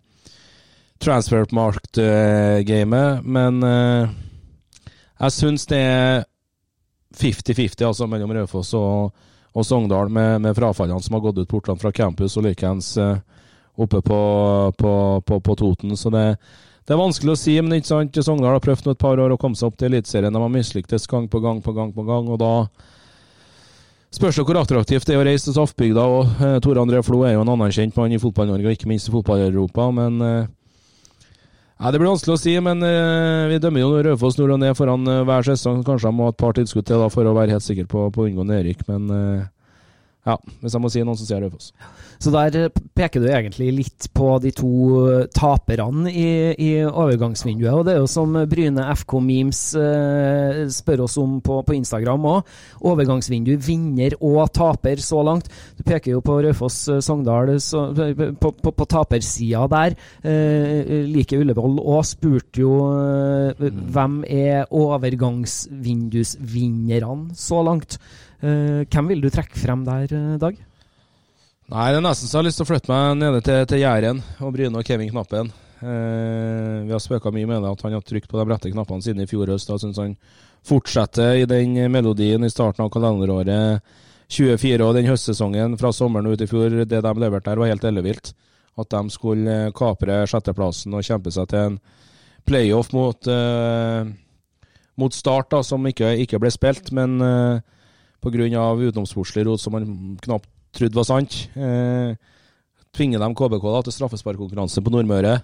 transfermarkt-gamet, 1.00 3.24
men 3.24 3.62
eh, 3.64 4.08
jeg 5.20 5.32
syns 5.36 5.66
det 5.70 5.80
er 5.80 6.24
50-50 7.16 7.86
altså, 7.86 8.06
mellom 8.06 8.32
Raufoss 8.34 8.72
og, 8.78 9.10
og 9.52 9.66
Sogndal, 9.66 10.10
med, 10.12 10.40
med 10.44 10.56
frafallene 10.56 11.02
som 11.02 11.16
har 11.16 11.24
gått 11.24 11.40
ut 11.42 11.50
portene 11.50 11.80
fra 11.80 11.92
campus 11.92 12.36
og 12.38 12.46
likeens 12.46 12.92
eh, 13.00 13.16
oppe 13.80 14.02
på, 14.04 14.20
på, 14.78 14.92
på, 15.26 15.40
på 15.40 15.56
Toten. 15.58 15.96
Så 15.96 16.12
det, 16.14 16.24
det 16.86 16.94
er 16.94 17.00
vanskelig 17.00 17.34
å 17.34 17.40
si, 17.40 17.56
men 17.62 17.80
ikke 17.80 17.90
sant? 17.90 18.22
Sogndal 18.22 18.56
har 18.56 18.64
prøvd 18.64 18.86
nå 18.86 18.94
et 18.94 19.02
par 19.02 19.20
år 19.22 19.34
å 19.34 19.40
komme 19.40 19.58
seg 19.58 19.70
opp 19.70 19.80
til 19.80 19.90
Eliteserien. 19.90 20.32
De 20.34 20.44
har 20.44 20.54
mislyktes 20.54 21.08
gang 21.10 21.26
på 21.30 21.42
gang 21.42 21.62
på 21.64 21.74
gang 21.76 21.92
på 21.96 22.06
gang, 22.06 22.30
og 22.30 22.40
da 22.42 22.54
spørs 24.14 24.38
det 24.38 24.46
hvor 24.46 24.58
attraktivt 24.58 25.06
det 25.06 25.14
er 25.14 25.20
å 25.22 25.26
reise 25.26 25.48
til 25.48 25.58
Saftbygda. 25.58 26.06
og 26.06 26.46
eh, 26.46 26.56
Tore 26.62 26.84
André 26.84 27.02
Flo 27.06 27.24
er 27.26 27.34
jo 27.36 27.44
en 27.44 27.54
anerkjent 27.56 27.98
mann 27.98 28.14
i 28.14 28.22
Fotball-Norge, 28.22 28.68
og 28.68 28.78
ikke 28.78 28.90
minst 28.92 29.10
i 29.10 29.16
Fotball-Europa. 29.18 29.90
men... 29.98 30.24
Ja, 31.80 31.90
Det 31.90 31.96
blir 31.96 32.10
vanskelig 32.10 32.34
å 32.34 32.40
si, 32.40 32.52
men 32.60 32.82
uh, 32.84 33.48
vi 33.48 33.56
dømmer 33.56 33.80
jo 33.80 34.02
Raufoss 34.04 34.36
nord 34.36 34.52
og 34.52 34.58
ned 34.60 34.76
foran 34.76 35.06
uh, 35.08 35.22
hver 35.24 35.46
sesong. 35.48 35.80
Kanskje 35.86 36.10
de 36.10 36.18
må 36.18 36.26
ha 36.28 36.34
et 36.34 36.40
par 36.40 36.52
tilskudd 36.58 36.84
til 36.84 37.00
da, 37.00 37.06
for 37.08 37.24
å 37.24 37.32
være 37.32 37.56
helt 37.56 37.64
sikker 37.64 37.88
på, 37.88 38.02
på 38.12 38.20
å 38.20 38.26
unngå 38.28 38.44
nedrykk, 38.44 38.84
men 38.90 39.06
eh, 39.16 39.46
ja, 40.26 40.34
hvis 40.60 40.74
jeg 40.76 40.82
må 40.84 40.88
si 40.92 41.00
noen, 41.00 41.16
så 41.16 41.24
sier 41.24 41.38
jeg 41.38 41.48
Raufoss. 41.48 41.70
Så 42.20 42.28
der 42.34 42.56
eh, 42.60 42.72
peker 42.96 43.20
du 43.22 43.28
egentlig 43.30 43.70
litt 43.72 44.08
på 44.12 44.38
de 44.44 44.50
to 44.52 44.68
eh, 45.08 45.26
taperne 45.32 46.10
i, 46.12 46.52
i 46.60 46.84
overgangsvinduet. 46.84 47.72
Og 47.72 47.84
det 47.88 47.94
er 47.94 48.00
jo 48.02 48.06
som 48.10 48.36
Bryne 48.50 48.84
FK 49.00 49.12
Memes 49.24 49.74
eh, 49.80 50.68
spør 50.68 51.00
oss 51.06 51.16
om 51.22 51.40
på, 51.44 51.62
på 51.64 51.72
Instagram 51.78 52.26
òg. 52.34 52.40
Overgangsvindu, 52.92 53.52
vinner 53.64 54.12
og 54.20 54.52
taper 54.52 54.96
så 55.00 55.22
langt. 55.24 55.48
Du 55.78 55.82
peker 55.88 56.10
jo 56.18 56.22
på 56.24 56.40
Raufoss-Sogndal 56.44 57.56
på, 58.36 58.48
på, 58.60 58.70
på 58.76 58.84
tapersida 58.92 59.64
der. 59.72 59.96
Eh, 60.20 61.08
like 61.08 61.32
Ullevål 61.40 61.80
òg 61.80 62.04
spurte 62.12 62.60
jo 62.60 62.92
eh, 62.92 63.56
hvem 63.56 64.20
er 64.28 64.68
overgangsvindusvinnerne 64.68 67.32
så 67.40 67.64
langt. 67.64 67.96
Eh, 68.40 68.82
hvem 68.88 69.10
vil 69.12 69.20
du 69.20 69.30
trekke 69.32 69.58
frem 69.58 69.84
der, 69.84 70.04
eh, 70.16 70.36
Dag? 70.40 70.56
Nei, 71.70 71.88
det 71.92 71.98
er 71.98 72.02
nesten 72.02 72.26
så 72.26 72.38
jeg 72.38 72.40
har 72.40 72.48
lyst 72.48 72.58
til 72.58 72.66
å 72.66 72.70
flytte 72.70 72.90
meg 72.90 73.18
nede 73.20 73.40
til, 73.46 73.66
til 73.70 73.82
Jæren 73.82 74.22
og 74.40 74.54
Bryne 74.54 74.80
og 74.80 74.84
Kevin 74.84 75.10
Knappen. 75.12 75.52
Eh, 75.80 76.84
vi 76.84 76.92
har 76.92 77.00
spøka 77.00 77.30
mye 77.32 77.46
med 77.46 77.62
det 77.62 77.70
at 77.70 77.82
han 77.86 77.94
har 77.94 78.02
trykt 78.04 78.28
på 78.28 78.40
de 78.40 78.46
rette 78.50 78.72
knappene 78.72 79.04
siden 79.04 79.22
i 79.22 79.28
fjor 79.30 79.52
høst. 79.52 79.68
Da 79.68 79.78
syns 79.78 80.00
han 80.00 80.16
fortsetter 80.66 81.40
i 81.40 81.46
den 81.48 81.76
melodien 81.92 82.44
i 82.44 82.52
starten 82.52 82.84
av 82.84 82.90
kalenderåret 82.92 83.80
24 84.30 84.84
og 84.84 84.94
den 84.94 85.08
høstsesongen 85.08 85.78
fra 85.80 85.92
sommeren 85.92 86.28
ut 86.30 86.40
i 86.40 86.48
fjor. 86.50 86.82
Det 86.84 87.00
de 87.00 87.14
leverte 87.22 87.48
der, 87.50 87.60
var 87.60 87.72
helt 87.72 87.84
ellevilt. 87.84 88.32
At 88.80 88.92
de 88.92 89.02
skulle 89.12 89.56
kapre 89.76 90.22
sjetteplassen 90.30 90.94
og 90.94 91.04
kjempe 91.04 91.32
seg 91.34 91.48
til 91.50 91.66
en 91.70 91.80
playoff 92.48 92.92
mot, 92.92 93.26
eh, 93.26 94.10
mot 94.96 95.14
Start, 95.14 95.50
da, 95.50 95.62
som 95.62 95.84
ikke, 95.86 96.14
ikke 96.24 96.40
ble 96.40 96.52
spilt. 96.52 96.92
Men 96.96 97.20
eh, 97.24 97.60
pga. 98.20 98.74
utenomsportslig 98.80 99.46
rot 99.46 99.60
som 99.60 99.72
man 99.76 100.18
knapt 100.22 100.48
trodde 100.76 100.96
var 100.96 101.06
sant, 101.08 101.48
eh, 101.56 102.14
tvinger 102.94 103.18
de 103.18 103.34
KBK 103.34 103.64
da, 103.64 103.82
til 103.82 103.96
straffesparkkonkurranse 103.96 104.82
på 104.82 104.92
Nordmøre. 104.92 105.40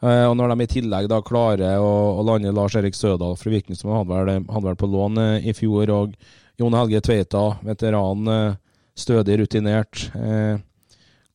Eh, 0.00 0.24
og 0.24 0.36
når 0.36 0.54
de 0.54 0.64
i 0.64 0.72
tillegg 0.78 1.08
da 1.12 1.20
klarer 1.20 1.76
å, 1.80 2.20
å 2.20 2.24
lande 2.24 2.52
Lars 2.56 2.76
Erik 2.78 2.96
Sødal 2.96 3.36
fra 3.36 3.52
Viking, 3.52 3.76
som 3.76 3.92
hadde 3.92 4.08
vel, 4.08 4.46
hadde 4.48 4.68
vel 4.70 4.80
på 4.80 4.88
lån 4.88 5.20
eh, 5.20 5.50
i 5.50 5.56
fjor, 5.56 5.92
og 5.92 6.16
Jon 6.60 6.76
Helge 6.76 7.02
Tveita, 7.04 7.44
veteran, 7.64 8.28
eh, 8.28 8.58
stødig 8.96 9.38
rutinert, 9.42 10.06
eh, 10.16 10.56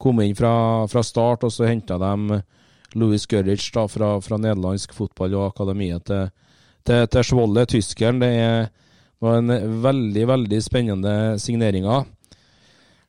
kom 0.01 0.21
inn 0.21 0.35
fra, 0.37 0.87
fra 0.89 1.03
start, 1.05 1.45
og 1.45 1.53
så 1.53 1.69
henta 1.69 1.97
de 2.01 2.41
Louis 2.95 3.25
Gurridge 3.29 3.71
da, 3.75 3.85
fra, 3.91 4.15
fra 4.23 4.39
nederlandsk 4.39 4.93
fotball 4.95 5.37
og 5.37 5.47
akademiet 5.51 6.05
til, 6.09 6.29
til, 6.85 7.05
til 7.11 7.25
Svolle, 7.27 7.65
tyskeren. 7.69 8.21
Det 8.21 8.31
er 8.39 8.67
var 9.23 9.39
en 9.39 9.81
veldig, 9.81 10.27
veldig 10.27 10.59
spennende 10.63 11.15
signeringer. 11.41 12.05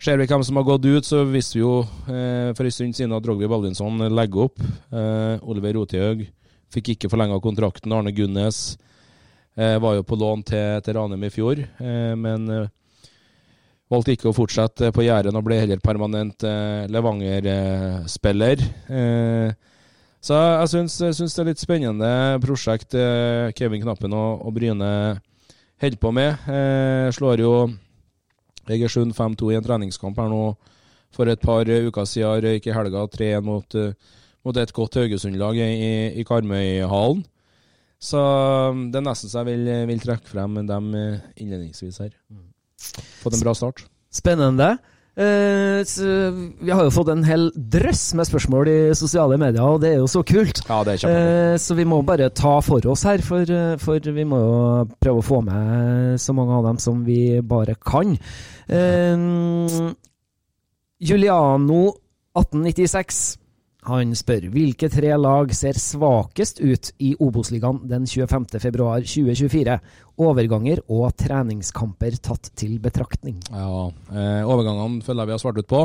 Ser 0.02 0.18
vi 0.20 0.26
hvem 0.28 0.42
som 0.44 0.58
har 0.60 0.66
gått 0.68 0.84
ut, 0.84 1.06
så 1.08 1.22
visste 1.24 1.56
vi 1.56 1.62
jo 1.62 1.80
eh, 2.12 2.52
for 2.56 2.68
en 2.68 2.74
stund 2.74 2.96
siden 2.98 3.14
at 3.16 3.24
Rogvi 3.26 3.48
Baldinsson 3.48 4.04
legger 4.12 4.50
opp. 4.50 4.60
Eh, 4.92 5.46
Oliver 5.48 5.78
Rothaug 5.78 6.26
fikk 6.72 6.92
ikke 6.92 7.10
forlenga 7.10 7.38
kontrakten. 7.40 7.94
Arne 7.96 8.12
Gunnes 8.12 8.76
eh, 9.56 9.78
var 9.80 9.96
jo 9.96 10.04
på 10.06 10.18
lån 10.20 10.44
til, 10.50 10.82
til 10.84 10.98
Ranheim 10.98 11.24
i 11.24 11.32
fjor, 11.32 11.62
eh, 11.64 12.12
men 12.18 12.44
eh, 12.52 12.68
valgte 13.88 14.16
ikke 14.16 14.28
å 14.28 14.36
fortsette 14.36 14.90
på 14.92 15.06
Jæren 15.06 15.38
og 15.38 15.46
ble 15.46 15.62
heller 15.62 15.80
permanent 15.80 16.44
eh, 16.44 16.84
Levanger-spiller. 16.92 18.66
så 20.26 20.36
jeg 20.42 20.60
jeg 20.60 21.14
syns, 21.14 21.34
det 21.34 21.40
er 21.40 21.48
litt 21.48 21.62
spennende 21.62 22.10
prosjekt 22.42 22.96
Kevin 23.56 23.84
Knappen 23.84 24.12
og, 24.12 24.44
og 24.44 24.56
Bryne 24.58 24.90
holder 25.82 26.00
på 26.00 26.12
med. 26.14 26.48
Eh, 26.48 27.10
slår 27.12 27.42
jo 27.42 27.52
Egersund 28.66 29.14
5-2 29.14 29.52
i 29.52 29.58
en 29.58 29.66
treningskamp 29.66 30.18
her 30.18 30.30
nå 30.30 30.42
for 31.14 31.30
et 31.30 31.40
par 31.40 31.68
uker 31.68 32.08
siden. 32.08 32.42
Røyk 32.44 32.66
i 32.66 32.74
helga 32.74 33.06
3-1 33.12 33.46
mot, 33.46 33.78
eh, 33.78 33.94
mot, 34.44 34.56
et 34.56 34.72
godt 34.72 34.98
Haugesund-lag 35.00 35.60
i, 35.62 36.18
i 36.20 36.24
Karmøyhallen. 36.26 37.24
Så 37.96 38.20
um, 38.20 38.90
det 38.92 39.00
er 39.00 39.06
nesten 39.06 39.30
så 39.32 39.40
jeg 39.40 39.54
vil, 39.54 39.70
vil 39.88 40.02
trekke 40.02 40.28
frem 40.28 40.58
dem 40.68 40.90
eh, 40.94 41.22
innledningsvis 41.40 42.02
her. 42.04 42.12
Fått 43.22 43.38
en 43.38 43.44
bra 43.44 43.54
start. 43.56 43.86
Spennende. 44.12 44.76
Eh, 45.16 45.80
vi 46.60 46.72
har 46.74 46.82
jo 46.84 46.92
fått 46.92 47.08
en 47.08 47.22
hel 47.24 47.46
drøss 47.56 48.10
med 48.18 48.28
spørsmål 48.28 48.68
i 48.68 48.78
sosiale 48.98 49.38
medier, 49.40 49.64
og 49.64 49.80
det 49.80 49.94
er 49.94 50.02
jo 50.02 50.10
så 50.12 50.20
kult. 50.26 50.60
Ja, 50.68 50.82
det 50.84 50.92
er 50.92 51.02
kjempe. 51.04 51.22
Eh, 51.22 51.56
så 51.62 51.76
vi 51.78 51.86
må 51.88 52.02
bare 52.04 52.28
ta 52.36 52.58
for 52.64 52.84
oss 52.92 53.06
her, 53.08 53.24
for, 53.24 53.40
eh, 53.48 53.78
for 53.80 53.96
vi 53.96 54.26
må 54.28 54.42
jo 54.42 54.58
prøve 55.00 55.22
å 55.22 55.24
få 55.24 55.40
med 55.46 56.20
så 56.20 56.36
mange 56.36 56.58
av 56.58 56.68
dem 56.68 56.80
som 56.84 57.00
vi 57.06 57.40
bare 57.40 57.78
kan. 57.80 58.12
Juliano 61.00 61.80
1896 62.36 63.38
han 63.86 64.14
spør 64.18 64.48
hvilke 64.50 64.88
tre 64.90 65.12
lag 65.18 65.52
ser 65.54 65.78
svakest 65.78 66.58
ut 66.58 66.90
i 67.02 67.12
Obos-ligaen 67.22 67.84
den 67.90 68.06
25.2.2024? 68.10 69.76
Overganger 70.26 70.82
og 70.90 71.12
treningskamper 71.20 72.16
tatt 72.24 72.50
til 72.58 72.80
betraktning. 72.82 73.38
Ja, 73.52 73.86
eh, 74.10 74.42
overgangene 74.42 75.04
føler 75.06 75.22
jeg 75.22 75.30
vi 75.30 75.36
har 75.36 75.44
svart 75.44 75.60
ut 75.60 75.70
på. 75.70 75.84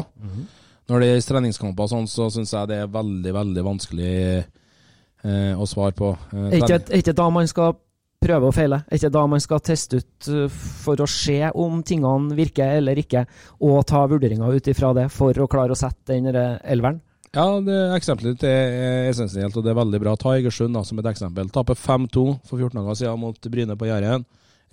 Når 0.90 1.04
det 1.04 1.12
gjelder 1.12 1.28
treningskamper, 1.28 1.92
sånn, 1.92 2.10
så 2.10 2.32
syns 2.34 2.56
jeg 2.56 2.72
det 2.72 2.82
er 2.82 2.92
veldig 2.92 3.36
veldig 3.38 3.66
vanskelig 3.68 4.16
eh, 4.42 5.54
å 5.54 5.70
svare 5.70 5.94
på. 5.98 6.16
Eh, 6.34 6.58
ikke, 6.58 6.82
ikke 7.04 7.16
da 7.22 7.30
man 7.34 7.48
skal 7.52 7.78
prøve 8.22 8.50
og 8.50 8.58
feile? 8.58 8.82
Er 8.88 8.98
ikke 8.98 9.14
da 9.14 9.28
man 9.30 9.42
skal 9.42 9.62
teste 9.66 10.02
ut 10.02 10.28
uh, 10.30 10.44
for 10.50 11.02
å 11.02 11.08
se 11.10 11.40
om 11.58 11.80
tingene 11.86 12.36
virker 12.38 12.78
eller 12.82 13.00
ikke, 13.02 13.24
og 13.66 13.80
ta 13.90 14.04
vurderinger 14.10 14.58
ut 14.58 14.68
ifra 14.70 14.92
det 14.98 15.08
for 15.14 15.38
å 15.42 15.50
klare 15.50 15.74
å 15.74 15.80
sette 15.80 16.14
den 16.14 16.30
elveren? 16.30 17.02
Ja, 17.32 17.46
det 17.64 17.78
eksempelet 17.96 18.36
ditt 18.36 18.44
er 18.50 19.08
essensielt, 19.08 19.56
og 19.56 19.64
det 19.64 19.72
er 19.72 19.78
veldig 19.80 20.00
bra. 20.04 20.18
Ta 20.20 20.34
Egersund 20.36 20.76
som 20.84 21.00
et 21.00 21.08
eksempel. 21.14 21.48
Taper 21.54 21.78
5-2 21.80 22.24
for 22.44 22.60
14 22.60 22.76
dager 22.76 22.98
siden 23.00 23.22
mot 23.22 23.52
Bryne 23.54 23.78
på 23.80 23.88
Jæren. 23.88 24.26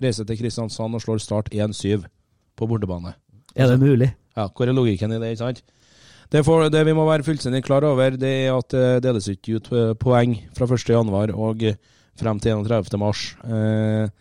Reiser 0.03 0.27
til 0.27 0.39
Kristiansand 0.41 0.95
og 0.97 1.03
slår 1.03 1.21
Start 1.23 1.51
1-7 1.55 2.03
på 2.59 2.67
bortebane. 2.67 3.13
Er 3.55 3.71
det 3.71 3.79
mulig? 3.79 4.09
Ja, 4.35 4.49
Hvor 4.51 4.67
er 4.67 4.75
logikken 4.75 5.11
i 5.15 5.19
det? 5.19 5.31
ikke 5.31 5.43
sant? 5.45 5.61
Det, 6.29 6.43
for, 6.45 6.67
det 6.69 6.83
vi 6.85 6.93
må 6.93 7.07
være 7.07 7.23
fullstendig 7.25 7.63
klar 7.65 7.87
over, 7.87 8.11
det 8.19 8.29
er 8.43 8.53
at 8.53 8.75
det 8.75 9.03
deles 9.07 9.29
ikke 9.31 9.55
ut 9.57 9.69
eh, 9.73 9.93
poeng 9.97 10.35
fra 10.53 10.67
1.1. 10.67 11.31
og 11.33 11.63
frem 12.19 12.41
til 12.43 12.59
31. 12.59 12.99
mars. 13.01 13.23
Eh, 13.47 14.11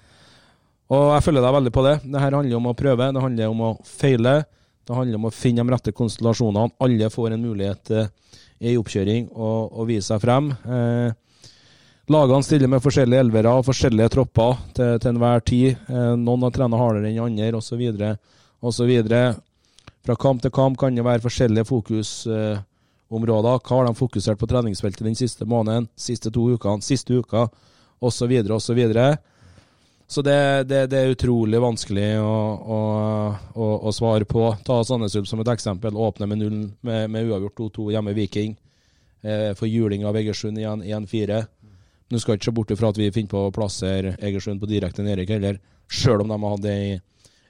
og 0.89 1.11
jeg 1.13 1.27
følger 1.27 1.45
deg 1.45 1.57
veldig 1.59 1.73
på 1.75 1.85
det. 1.85 1.97
Det 2.07 2.23
her 2.23 2.39
handler 2.39 2.57
om 2.57 2.71
å 2.71 2.77
prøve, 2.79 3.11
det 3.13 3.25
handler 3.27 3.53
om 3.53 3.67
å 3.67 3.73
feile. 3.85 4.39
Det 4.89 4.97
handler 4.97 5.21
om 5.21 5.29
å 5.29 5.35
finne 5.35 5.61
de 5.61 5.73
rette 5.75 5.93
konstellasjonene. 5.93 6.73
Alle 6.81 7.11
får 7.13 7.35
en 7.35 7.43
mulighet 7.45 7.91
eh, 7.93 8.07
i 8.71 8.77
oppkjøring 8.81 9.27
og, 9.35 9.75
og 9.77 9.89
vise 9.91 10.09
seg 10.09 10.23
frem. 10.23 10.49
Eh, 10.65 11.11
lagene 12.09 12.47
stiller 12.47 12.73
med 12.73 12.81
forskjellige 12.81 13.27
elvere 13.27 13.53
og 13.53 13.67
forskjellige 13.67 14.15
tropper 14.17 14.57
til, 14.79 14.95
til 14.97 15.11
enhver 15.13 15.45
tid. 15.45 15.77
Eh, 15.93 16.15
noen 16.17 16.47
har 16.47 16.55
trent 16.57 16.79
hardere 16.81 17.11
enn 17.11 17.21
andre, 17.27 17.51
osv. 17.61 17.85
osv. 18.65 18.95
Fra 20.09 20.17
kamp 20.25 20.41
til 20.41 20.57
kamp 20.57 20.81
kan 20.81 20.97
det 20.97 21.05
være 21.05 21.27
forskjellige 21.27 21.69
fokusområder. 21.69 23.61
Hva 23.61 23.77
har 23.83 23.91
de 23.91 23.99
fokusert 23.99 24.41
på 24.41 24.49
treningsfeltet 24.49 25.05
den 25.05 25.21
siste 25.21 25.45
måneden, 25.45 25.91
siste 26.01 26.33
to 26.33 26.49
ukene, 26.55 26.81
siste 26.81 27.21
uka, 27.21 27.51
osv., 28.01 28.39
osv. 28.57 28.81
Så 30.09 30.23
det, 30.25 30.65
det, 30.65 30.87
det 30.89 30.99
er 30.99 31.11
utrolig 31.13 31.59
vanskelig 31.61 32.07
å, 32.25 32.37
å, 32.57 32.79
å, 33.53 33.67
å 33.85 33.93
svare 33.93 34.25
på. 34.25 34.47
Ta 34.65 34.79
Sandnes 34.85 35.17
Ulf 35.21 35.29
som 35.29 35.43
et 35.43 35.51
eksempel. 35.53 35.99
Åpne 36.01 36.29
med, 36.31 36.41
null, 36.41 36.63
med, 36.81 37.11
med 37.13 37.29
uavgjort 37.29 37.61
2-2 37.61 37.91
hjemme 37.93 38.15
Viking. 38.17 38.55
Eh, 39.21 39.53
for 39.59 39.69
juling 39.69 40.07
av 40.09 40.17
Egersund 40.17 40.59
igjen 40.59 40.85
1-4. 40.87 41.43
Nå 42.09 42.23
skal 42.23 42.39
ikke 42.39 42.49
se 42.49 42.55
bort 42.57 42.73
ifra 42.73 42.89
at 42.89 43.01
vi 43.01 43.11
finner 43.13 43.35
på 43.35 43.43
å 43.49 43.53
plassere 43.53 44.15
Egersund 44.25 44.63
på 44.63 44.71
direkte 44.71 45.05
nedrykk 45.05 45.35
heller, 45.37 45.61
sjøl 45.93 46.25
om 46.25 46.33
de 46.33 46.39
hadde 46.45 46.73
ei, 46.73 46.97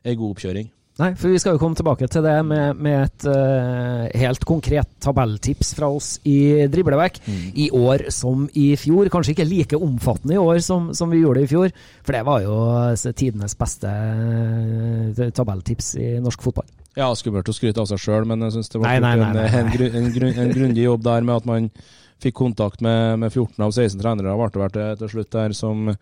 ei 0.03 0.17
god 0.19 0.35
oppkjøring. 0.35 0.73
Nei, 0.99 1.13
for 1.15 1.31
vi 1.31 1.39
skal 1.39 1.55
jo 1.55 1.61
komme 1.63 1.79
tilbake 1.79 2.09
til 2.11 2.25
det 2.25 2.35
med, 2.43 2.79
med 2.83 3.05
et 3.05 3.27
uh, 3.31 4.09
helt 4.19 4.43
konkret 4.49 4.89
tabelltips 5.05 5.71
fra 5.79 5.93
oss 5.95 6.09
i 6.27 6.67
Driblevekk. 6.67 7.21
I 7.55 7.69
år 7.71 8.09
som 8.15 8.49
i 8.59 8.73
fjor. 8.81 9.07
Kanskje 9.13 9.37
ikke 9.37 9.47
like 9.47 9.79
omfattende 9.79 10.35
i 10.35 10.41
år 10.43 10.59
som, 10.65 10.89
som 10.99 11.13
vi 11.15 11.21
gjorde 11.23 11.45
i 11.45 11.51
fjor, 11.51 11.71
for 12.03 12.19
det 12.19 12.25
var 12.27 12.43
jo 12.43 12.57
uh, 12.91 13.13
tidenes 13.15 13.55
beste 13.61 13.93
uh, 13.93 15.23
tabelltips 15.39 15.93
i 16.03 16.09
norsk 16.25 16.43
fotball. 16.49 16.67
Ja, 16.99 17.13
skummelt 17.15 17.47
å 17.47 17.55
skryte 17.55 17.85
av 17.85 17.87
seg 17.87 18.03
sjøl, 18.03 18.27
men 18.27 18.43
jeg 18.49 18.57
syns 18.57 18.73
det 18.73 18.83
var 18.83 18.91
Nei, 18.91 18.99
nei, 18.99 19.31
nei, 19.37 19.47
en, 19.55 19.71
en, 19.71 20.11
en, 20.33 20.51
grundig 20.57 20.83
jobb 20.89 21.07
der 21.07 21.23
med 21.23 21.37
at 21.37 21.47
man 21.47 21.71
fikk 22.19 22.35
kontakt 22.41 22.83
med, 22.83 23.21
med 23.23 23.31
14 23.31 23.55
av 23.63 23.71
16 23.71 24.03
trenere, 24.03 24.35
ble 24.35 24.51
det 24.51 24.65
vært 24.65 24.75
til, 24.75 24.99
til 25.05 25.15
slutt 25.15 25.31
der, 25.37 25.55
som 25.55 25.93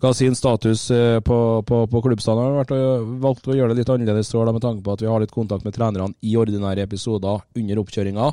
ga 0.00 0.12
sin 0.14 0.34
status 0.34 0.90
eh, 0.90 1.20
på, 1.20 1.38
på, 1.66 1.86
på 1.86 2.02
klubbstanden. 2.02 2.44
Har 2.44 2.62
vært 2.62 2.72
og 2.76 3.10
valgt 3.22 3.48
å 3.48 3.56
gjøre 3.56 3.74
det 3.74 3.82
litt 3.82 3.92
annerledes 3.92 4.32
år, 4.34 4.52
med 4.54 4.64
tanke 4.64 4.84
på 4.84 4.94
at 4.94 5.04
vi 5.04 5.10
har 5.10 5.20
litt 5.20 5.34
kontakt 5.34 5.66
med 5.66 5.76
trenerne 5.76 6.16
i 6.24 6.36
ordinære 6.40 6.86
episoder 6.88 7.44
under 7.60 7.82
oppkjøringa, 7.82 8.30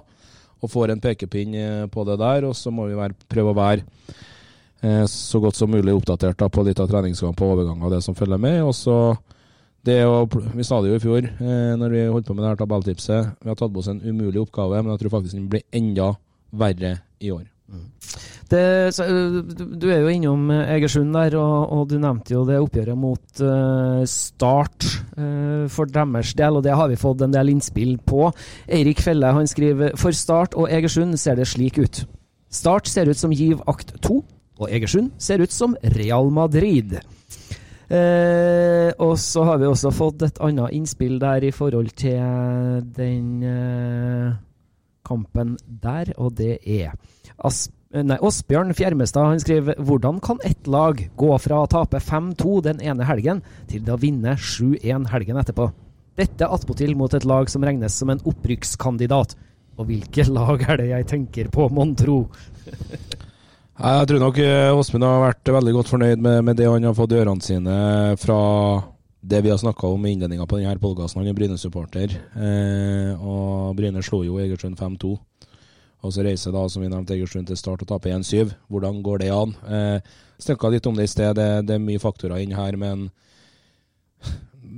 og 0.58 0.72
får 0.72 0.94
en 0.94 1.04
pekepinn 1.04 1.58
eh, 1.60 1.86
på 1.92 2.08
det 2.08 2.20
der. 2.24 2.48
Og 2.48 2.56
så 2.58 2.72
må 2.74 2.88
vi 2.90 2.98
være, 2.98 3.18
prøve 3.28 3.52
å 3.52 3.58
være 3.58 3.84
eh, 4.82 5.04
så 5.12 5.44
godt 5.44 5.60
som 5.60 5.74
mulig 5.74 5.96
oppdatert 5.96 6.40
da, 6.40 6.50
på 6.50 6.64
litt 6.68 6.80
av 6.84 6.90
treningskamp 6.92 7.44
og 7.44 7.58
overgang 7.58 7.84
og 7.84 7.94
det 7.96 8.04
som 8.06 8.16
følger 8.18 8.42
med. 8.42 8.62
Og 8.64 8.76
så 8.78 8.98
det 9.88 10.02
å, 10.04 10.26
Vi 10.28 10.66
sa 10.68 10.82
det 10.84 10.90
jo 10.90 10.98
i 10.98 11.04
fjor, 11.04 11.28
eh, 11.28 11.76
når 11.80 11.94
vi 11.94 12.08
holdt 12.12 12.28
på 12.28 12.36
med 12.36 12.44
det 12.44 12.54
her 12.54 12.64
tabelltipset. 12.64 13.36
Vi 13.44 13.52
har 13.52 13.60
tatt 13.60 13.72
på 13.76 13.84
oss 13.84 13.92
en 13.92 14.02
umulig 14.04 14.42
oppgave, 14.42 14.82
men 14.82 14.96
jeg 14.96 15.04
tror 15.04 15.20
faktisk 15.20 15.38
den 15.38 15.52
blir 15.52 15.64
enda 15.76 16.14
verre 16.52 16.98
i 17.24 17.32
år. 17.36 17.46
Det, 18.48 18.94
så, 18.96 19.06
du, 19.52 19.88
er 19.92 20.06
jo 20.06 20.12
innom 20.12 20.52
Egersund 20.52 21.12
der, 21.16 21.36
og, 21.40 21.72
og 21.74 21.90
du 21.92 21.98
nevnte 22.00 22.36
jo 22.36 22.46
det 22.48 22.60
oppgjøret 22.64 23.00
mot 23.00 23.42
uh, 23.44 24.04
Start 24.08 24.88
uh, 25.18 25.66
for 25.72 25.92
deres 25.92 26.32
del, 26.38 26.60
og 26.60 26.64
det 26.64 26.76
har 26.80 26.88
vi 26.92 27.00
fått 27.00 27.26
en 27.26 27.36
del 27.36 27.52
innspill 27.52 27.98
på. 28.08 28.30
Eirik 28.72 29.04
Felle 29.04 29.34
han 29.36 29.50
skriver 29.52 29.98
for 30.00 30.16
Start 30.16 30.56
og 30.56 30.72
Egersund 30.72 31.20
ser 31.20 31.40
det 31.40 31.50
slik 31.52 31.82
ut. 31.82 32.06
Start 32.54 32.88
ser 32.88 33.12
ut 33.12 33.20
som 33.20 33.36
Giv 33.36 33.60
akt 33.68 33.98
2, 34.06 34.22
og 34.64 34.72
Egersund 34.72 35.12
ser 35.22 35.44
ut 35.44 35.54
som 35.54 35.76
Real 35.98 36.32
Madrid. 36.34 36.98
Eh, 37.88 38.90
og 39.00 39.14
så 39.20 39.46
har 39.48 39.62
vi 39.62 39.68
også 39.68 39.94
fått 39.96 40.26
et 40.28 40.42
annet 40.44 40.76
innspill 40.76 41.20
der 41.22 41.46
i 41.48 41.54
forhold 41.56 41.94
til 41.96 42.82
den 42.98 43.44
eh, 43.48 44.34
kampen 45.08 45.56
der, 45.68 46.12
og 46.18 46.36
det 46.36 46.58
er 46.64 46.98
As 47.38 47.68
nei, 48.06 48.18
Åsbjørn 48.22 48.76
Fjermestad 48.78 49.30
han 49.32 49.42
skriver 49.42 49.78
hvordan 49.82 50.20
kan 50.24 50.42
ett 50.46 50.68
lag 50.70 51.00
gå 51.18 51.30
fra 51.42 51.64
å 51.64 51.70
tape 51.72 52.02
5-2 52.04 52.56
den 52.68 52.82
ene 52.84 53.08
helgen 53.08 53.42
til 53.72 53.88
å 53.90 54.00
vinne 54.02 54.36
7-1 54.36 55.10
helgen 55.14 55.40
etterpå? 55.42 55.70
Dette 56.18 56.50
attpåtil 56.50 56.96
mot 56.98 57.14
et 57.14 57.28
lag 57.30 57.50
som 57.50 57.66
regnes 57.66 57.94
som 57.94 58.10
en 58.10 58.22
opprykkskandidat. 58.26 59.36
Og 59.78 59.90
hvilke 59.92 60.26
lag 60.30 60.64
er 60.66 60.82
det 60.82 60.90
jeg 60.90 61.08
tenker 61.12 61.50
på, 61.54 61.70
mon 61.70 61.96
tro? 61.98 62.24
Jeg 63.78 64.08
tror 64.10 64.24
nok 64.24 64.38
eh, 64.42 64.74
Åsmund 64.74 65.06
har 65.06 65.20
vært 65.22 65.50
veldig 65.54 65.72
godt 65.76 65.90
fornøyd 65.92 66.22
med, 66.26 66.40
med 66.48 66.58
det 66.58 66.66
han 66.66 66.88
har 66.88 66.96
fått 66.98 67.12
i 67.14 67.20
ørene 67.20 67.46
sine 67.46 67.76
fra 68.18 68.38
det 69.22 69.44
vi 69.46 69.52
har 69.52 69.60
snakka 69.62 69.92
om 69.94 70.06
i 70.06 70.16
innledninga 70.16 70.48
på 70.50 70.58
denne 70.58 70.82
podkasten. 70.82 71.22
Han 71.22 71.30
er 71.30 71.36
Bryne-supporter, 71.38 72.16
eh, 72.42 73.12
og 73.22 73.76
Bryne 73.78 74.02
slo 74.02 74.24
jo 74.26 74.40
Egersund 74.42 74.80
5-2. 74.82 75.14
Og 76.08 76.16
så 76.16 76.24
reiser 76.24 76.56
da, 76.56 76.64
som 76.72 76.84
vi 76.84 76.90
nevnte, 76.92 77.18
Egersund 77.18 77.50
til 77.50 77.60
start 77.60 77.84
og 77.84 77.90
taper 77.90 78.16
1-7. 78.16 78.54
Hvordan 78.72 79.02
går 79.04 79.24
det 79.26 79.32
an? 79.36 79.54
Eh, 79.68 80.14
Snakka 80.40 80.70
litt 80.70 80.86
om 80.88 80.96
det 80.96 81.08
i 81.08 81.12
sted, 81.12 81.34
det, 81.36 81.48
det 81.68 81.76
er 81.76 81.82
mye 81.84 82.00
faktorer 82.00 82.44
inn 82.44 82.54
her, 82.54 82.76
men 82.78 83.08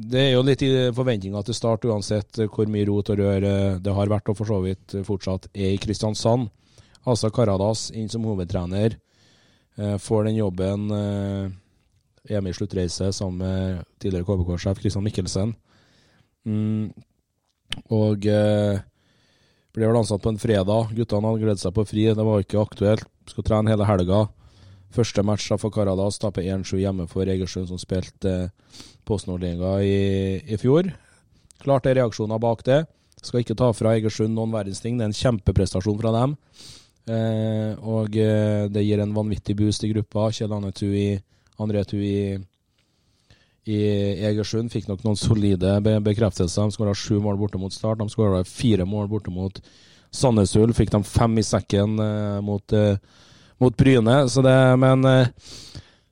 det 0.10 0.22
er 0.22 0.30
jo 0.32 0.44
litt 0.48 0.64
i 0.64 0.70
forventninga 0.96 1.42
til 1.44 1.58
start, 1.58 1.84
uansett 1.86 2.40
hvor 2.48 2.70
mye 2.72 2.88
rot 2.88 3.12
og 3.12 3.20
rør 3.20 3.46
eh, 3.46 3.80
det 3.84 3.96
har 3.96 4.12
vært, 4.12 4.32
og 4.32 4.40
for 4.40 4.50
så 4.50 4.62
vidt 4.64 4.96
fortsatt 5.06 5.50
er 5.54 5.76
i 5.76 5.82
Kristiansand. 5.82 6.48
Asa 7.10 7.30
Karadas 7.34 7.90
inn 7.96 8.10
som 8.12 8.26
hovedtrener. 8.28 8.96
Eh, 9.80 9.98
får 10.02 10.30
den 10.30 10.40
jobben 10.40 10.90
eh, 10.92 11.52
er 12.30 12.42
med 12.44 12.56
i 12.56 12.58
sluttreise 12.58 13.12
sammen 13.16 13.44
med 13.44 13.84
tidligere 14.00 14.28
KBK-sjef 14.28 14.80
Christian 14.82 15.06
Mikkelsen. 15.06 15.54
Mm, 16.48 16.90
og 17.94 18.26
eh, 18.28 18.80
ble 19.76 19.88
vel 19.88 20.00
ansatt 20.00 20.24
på 20.24 20.34
en 20.34 20.42
fredag. 20.42 20.94
Guttene 20.98 21.30
hadde 21.30 21.44
gledet 21.44 21.64
seg 21.64 21.76
på 21.76 21.86
fri, 21.88 22.08
det 22.10 22.26
var 22.26 22.44
ikke 22.44 22.62
aktuelt. 22.62 23.08
Skal 23.30 23.46
trene 23.46 23.72
hele 23.72 23.86
helga. 23.86 24.26
Første 24.96 25.22
match 25.22 25.52
for 25.62 25.70
Karadas 25.74 26.18
taper 26.22 26.42
1-7 26.42 26.80
hjemme 26.82 27.06
for 27.10 27.30
Egersund, 27.30 27.68
som 27.70 27.78
spilte 27.78 28.32
eh, 28.50 28.80
Post-Nord-liga 29.06 29.76
i, 29.86 30.00
i 30.50 30.58
fjor. 30.58 30.90
Klart 31.62 31.86
det 31.86 31.94
er 31.94 32.02
reaksjoner 32.02 32.42
bak 32.42 32.64
det. 32.66 32.82
Skal 33.22 33.44
ikke 33.44 33.58
ta 33.60 33.70
fra 33.76 33.94
Egersund 33.98 34.34
noen 34.34 34.54
verdens 34.56 34.82
ting. 34.82 34.98
Det 34.98 35.06
er 35.06 35.12
en 35.12 35.20
kjempeprestasjon 35.20 36.00
fra 36.02 36.14
dem. 36.16 36.36
Eh, 37.10 37.74
og 37.86 38.18
eh, 38.18 38.66
det 38.72 38.86
gir 38.86 39.04
en 39.04 39.14
vanvittig 39.14 39.58
boost 39.60 39.86
i 39.86 39.92
gruppa. 39.94 40.32
Kjell 40.34 40.56
Anne 40.58 40.74
Tui, 40.74 41.20
André 41.62 41.86
Tu 41.86 42.02
i, 43.66 43.80
Egersund 44.30 44.72
fikk 44.74 44.88
nok 44.90 45.04
noen 45.06 45.20
solide 45.20 45.78
bekreftelser. 46.06 46.68
De 46.70 46.76
skåra 46.76 46.96
sju 46.96 47.20
mål 47.24 47.40
borte 47.42 47.60
mot 47.62 47.74
Start. 47.74 48.00
De 48.00 48.10
skåra 48.12 48.44
fire 48.48 48.86
mål 48.88 49.10
borte 49.12 49.34
mot 49.34 49.60
Sandnes 50.12 50.56
Ulf. 50.56 50.78
Fikk 50.80 50.94
de 50.94 51.04
fem 51.06 51.38
i 51.38 51.46
sekken 51.46 52.00
eh, 52.00 52.40
mot, 52.46 52.74
eh, 52.74 52.98
mot 53.62 53.76
Bryne. 53.78 54.22
Så 54.30 54.42
det, 54.46 54.56
men 54.82 55.06
eh, 55.06 55.28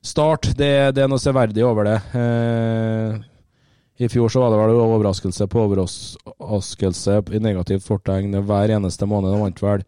Start, 0.04 0.52
det, 0.58 0.72
det 0.94 1.04
er 1.04 1.10
noe 1.10 1.20
severdig 1.22 1.64
over 1.66 1.88
det. 1.88 1.98
Eh, 2.16 3.18
I 4.04 4.10
fjor 4.12 4.30
så 4.30 4.44
var 4.44 4.54
det 4.54 4.60
vel 4.60 4.82
overraskelse 4.84 5.48
på 5.50 5.64
overraskelse 5.66 7.18
i 7.34 7.42
negativt 7.42 7.86
fortegn 7.86 8.38
hver 8.46 8.76
eneste 8.76 9.08
måned. 9.10 9.34
De 9.34 9.42
vant 9.42 9.64
vel 9.64 9.86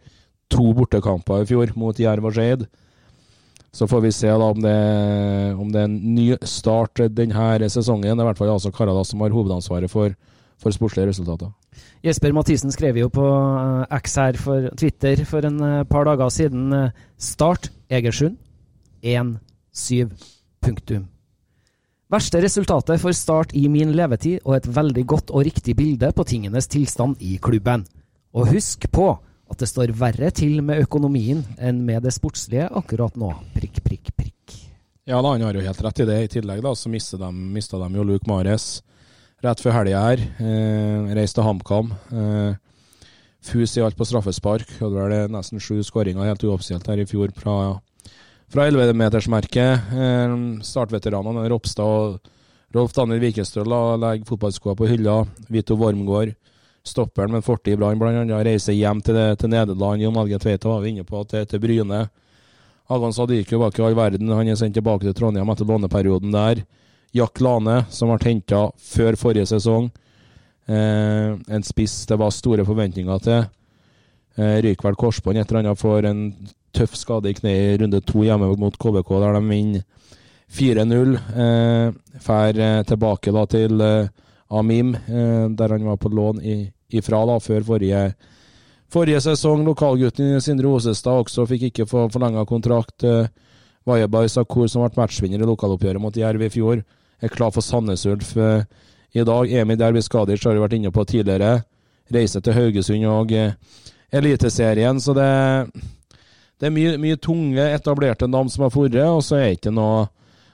to 0.51 0.73
bortekamper 0.75 1.45
i 1.45 1.49
fjor, 1.49 1.71
mot 1.79 1.99
Jerv 1.99 2.27
og 2.27 2.35
Skeid. 2.35 2.67
Så 3.73 3.87
får 3.87 4.01
vi 4.03 4.11
se 4.13 4.27
da 4.27 4.49
om 4.51 4.59
det, 4.63 4.77
om 5.55 5.71
det 5.71 5.81
er 5.81 5.87
en 5.87 6.01
ny 6.17 6.27
start 6.43 7.05
denne 7.15 7.71
sesongen. 7.71 8.11
Det 8.11 8.19
er 8.19 8.27
i 8.27 8.31
hvert 8.33 8.41
fall 8.41 8.51
altså 8.57 8.73
Karadas 8.75 9.13
som 9.13 9.23
har 9.23 9.35
hovedansvaret 9.35 9.91
for, 9.91 10.17
for 10.59 10.75
sportslige 10.75 11.13
resultater. 11.13 11.53
Jesper 12.03 12.35
Mathisen 12.35 12.73
skrev 12.75 12.99
jo 12.99 13.11
på 13.13 13.25
eh, 13.29 13.97
X 14.01 14.17
her 14.19 14.39
for 14.41 14.71
Twitter 14.81 15.23
for 15.29 15.47
en 15.47 15.63
eh, 15.63 15.87
par 15.89 16.09
dager 16.09 16.33
siden 16.33 16.73
eh, 16.75 16.93
Start 17.21 17.71
Egersund 17.93 18.39
1-7. 19.05 20.11
Punktum. 20.61 21.07
Verste 22.11 22.41
resultatet 22.43 22.99
for 23.01 23.15
Start 23.15 23.55
i 23.55 23.69
min 23.71 23.95
levetid, 23.95 24.41
og 24.45 24.57
et 24.59 24.67
veldig 24.67 25.05
godt 25.07 25.31
og 25.31 25.47
riktig 25.47 25.77
bilde 25.79 26.11
på 26.13 26.27
tingenes 26.27 26.67
tilstand 26.69 27.21
i 27.23 27.39
klubben. 27.41 27.87
Og 28.35 28.51
husk 28.51 28.91
på 28.91 29.13
at 29.51 29.59
det 29.59 29.69
står 29.69 29.93
verre 29.99 30.31
til 30.35 30.61
med 30.63 30.85
økonomien 30.85 31.43
enn 31.59 31.83
med 31.87 32.05
det 32.07 32.15
sportslige 32.15 32.69
akkurat 32.71 33.17
nå. 33.19 33.33
Prikk, 33.57 33.83
prikk, 33.87 34.13
prikk. 34.15 34.57
Ja, 35.09 35.19
da, 35.19 35.33
han 35.33 35.43
har 35.43 35.57
jo 35.57 35.65
helt 35.65 35.83
rett 35.83 36.03
i 36.05 36.07
det. 36.07 36.19
I 36.23 36.33
tillegg 36.37 36.63
da, 36.63 36.75
så 36.79 36.91
mista 36.93 37.19
de, 37.19 37.31
de 37.51 37.99
jo 37.99 38.07
Luke 38.07 38.31
Mares 38.31 38.79
rett 39.43 39.63
før 39.63 39.81
helga 39.81 40.03
her. 40.05 40.23
Eh, 40.39 41.13
reiste 41.19 41.41
til 41.41 41.49
HamKam. 41.49 41.91
Eh, 42.15 42.53
fus 43.51 43.75
i 43.75 43.83
alt 43.83 43.99
på 43.99 44.07
straffespark. 44.07 44.77
Hadde 44.79 45.07
vel 45.09 45.33
nesten 45.35 45.63
sju 45.63 45.81
skåringer 45.87 46.29
helt 46.29 46.45
uoffisielt 46.47 46.87
her 46.87 47.03
i 47.03 47.09
fjor 47.09 47.33
fra, 47.35 47.57
fra 48.53 48.69
11-metersmerket. 48.71 49.91
Eh, 49.97 50.37
startveteranene 50.69 51.49
Ropstad 51.51 51.91
og 51.91 52.37
Rolf 52.77 52.95
Daniel 52.95 53.25
Vikestøl 53.25 53.67
legger 53.99 54.29
fotballskoa 54.29 54.77
på 54.79 54.93
hylla. 54.93 55.25
Vito 55.51 55.75
Wormgård 55.81 56.37
stopperen 56.87 57.33
men 57.33 57.45
fortid 57.45 57.75
i 57.75 57.81
Brann, 57.81 57.99
bl.a. 58.01 58.43
reiser 58.45 58.77
hjem 58.77 59.03
til, 59.05 59.15
det, 59.15 59.39
til 59.43 59.53
Nederland. 59.53 60.03
Jon 60.03 60.19
Alge 60.21 60.39
Tveita 60.41 60.69
var 60.69 60.83
vi 60.85 60.95
inne 60.95 61.07
på, 61.07 61.23
til, 61.29 61.47
til 61.47 61.63
Bryne. 61.63 62.05
Hagan 62.91 63.15
Sadiku 63.15 63.59
var 63.61 63.71
ikke 63.71 63.85
all 63.87 63.99
verden. 63.99 64.33
Han 64.35 64.49
er 64.49 64.59
sendt 64.59 64.75
tilbake 64.79 65.07
til 65.07 65.15
Trondheim 65.15 65.51
etter 65.53 65.69
låneperioden 65.69 66.33
der. 66.35 66.65
Jack 67.15 67.41
Lane, 67.43 67.85
som 67.91 68.11
ble 68.11 68.19
henta 68.27 68.65
før 68.79 69.19
forrige 69.19 69.49
sesong. 69.51 69.91
Eh, 70.71 71.35
en 71.35 71.67
spiss 71.67 72.05
det 72.11 72.19
var 72.19 72.35
store 72.35 72.67
forventninger 72.67 73.23
til. 73.27 73.45
Eh, 74.39 74.57
Ryker 74.65 74.89
vel 74.89 74.99
korsbånd 74.99 75.39
et 75.39 75.51
eller 75.51 75.65
annet 75.65 75.81
for 75.81 76.07
en 76.07 76.25
tøff 76.75 76.95
skade 76.99 77.31
i 77.31 77.35
kneet 77.35 77.75
i 77.75 77.79
runde 77.83 78.01
to 78.07 78.23
hjemme 78.27 78.51
mot 78.59 78.77
KBK, 78.79 79.11
der 79.23 79.39
de 79.39 79.43
vinner 79.49 79.87
4-0. 80.51 81.15
Eh, 81.45 82.19
Fær 82.23 82.59
eh, 82.59 82.83
tilbake 82.87 83.35
da 83.35 83.47
til 83.51 83.87
eh, 83.87 84.11
Amim, 84.51 84.95
eh, 84.95 85.49
der 85.49 85.69
han 85.69 85.85
var 85.85 85.97
på 85.97 86.09
lån 86.09 86.41
ifra 86.91 87.27
da, 87.27 87.39
før 87.39 87.63
forrige, 87.63 88.15
forrige 88.91 89.21
sesong. 89.23 89.63
Lokalgutten 89.65 90.41
Sindre 90.43 90.73
Osestad 90.75 91.23
også 91.23 91.47
fikk 91.47 91.69
ikke 91.69 91.87
forlenga 91.87 92.45
kontrakt. 92.49 93.05
Eh, 93.05 93.29
Vajebai 93.87 94.29
Sakur, 94.29 94.67
som 94.69 94.83
ble 94.83 94.99
matchvinner 94.99 95.41
i 95.41 95.49
lokaloppgjøret 95.49 96.03
mot 96.03 96.17
Jerv 96.17 96.43
i 96.43 96.51
fjor, 96.51 96.83
er 97.21 97.33
klar 97.33 97.53
for 97.55 97.63
Sandnes 97.63 98.07
Ulf 98.11 98.35
eh, 98.37 98.67
i 99.15 99.25
dag. 99.25 99.53
Emil 99.63 99.79
Derby 99.79 100.03
Skadic 100.03 100.45
har 100.45 100.59
vi 100.59 100.65
vært 100.65 100.77
inne 100.81 100.91
på 100.91 101.07
tidligere. 101.07 101.63
Reiser 102.11 102.43
til 102.43 102.57
Haugesund 102.59 103.07
og 103.07 103.33
Eliteserien. 104.11 104.99
Så 105.01 105.15
det, 105.15 105.31
det 106.59 106.67
er 106.67 106.75
mye, 106.75 106.97
mye, 106.99 107.17
tunge, 107.23 107.71
etablerte 107.71 108.27
navn 108.27 108.51
som 108.51 108.67
har 108.67 108.75
dratt, 108.75 109.15
og 109.15 109.23
så 109.23 109.39
er 109.39 109.47
det 109.47 109.61
ikke 109.61 109.75
noe, 109.79 110.09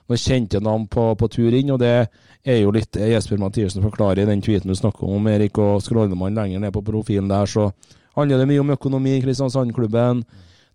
noen 0.07 0.21
kjente 0.21 0.61
navn 0.61 0.85
på, 0.87 1.15
på 1.17 1.29
tur 1.33 1.57
inn. 1.57 1.73
og 1.73 1.81
det 1.81 2.11
er 2.47 2.61
jo 2.63 2.73
litt 2.75 2.97
Jesper 2.97 3.41
Mathiassen 3.43 3.85
forklarer 3.85 4.23
i 4.23 4.29
den 4.29 4.43
tweeten 4.45 4.71
du 4.71 4.77
snakker 4.79 5.09
om, 5.11 5.27
Erik, 5.31 5.59
og 5.59 5.83
scroller 5.85 6.19
man 6.19 6.37
lenger 6.37 6.63
ned 6.63 6.75
på 6.75 6.85
profilen 6.87 7.31
der, 7.31 7.49
så 7.51 7.71
handler 8.17 8.41
det 8.41 8.49
mye 8.51 8.63
om 8.63 8.75
økonomi 8.77 9.17
i 9.17 9.23
Kristiansand-klubben. 9.25 10.23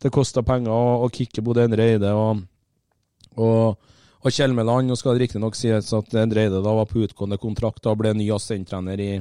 Det 0.01 0.11
koster 0.13 0.45
penger 0.45 0.73
å, 0.73 1.05
å 1.05 1.09
kicke 1.13 1.43
Bodø 1.45 1.63
Endre 1.65 1.87
Eide 1.93 2.11
og, 2.17 2.41
og, 3.37 3.93
og 4.21 4.33
Kjelmeland. 4.33 4.89
Nå 4.89 4.97
skal 4.99 5.15
det 5.15 5.27
riktignok 5.27 5.57
sies 5.57 5.93
at 5.97 6.15
Endre 6.17 6.45
Eide 6.45 6.61
da 6.63 6.75
var 6.77 6.89
på 6.89 7.03
utgående 7.05 7.39
kontrakt 7.41 7.87
og 7.89 8.01
ble 8.01 8.13
ny 8.17 8.27
assistenttrener 8.33 9.01
i 9.01 9.11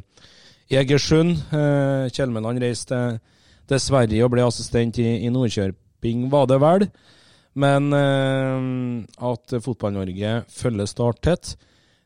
Egersund. 0.81 1.37
Eh, 1.53 2.09
Kjelmeland 2.15 2.63
reiste 2.63 3.01
til 3.71 3.83
Sverige 3.83 4.27
og 4.27 4.35
ble 4.35 4.45
assistent 4.47 4.99
i, 5.03 5.09
i 5.27 5.33
Nordkjøping, 5.33 6.29
var 6.33 6.49
det 6.51 6.61
vel. 6.63 6.87
Men 7.61 7.91
eh, 7.97 8.69
at 9.31 9.59
Fotball-Norge 9.65 10.41
følger 10.55 10.89
Start 10.89 11.21
tett, 11.27 11.57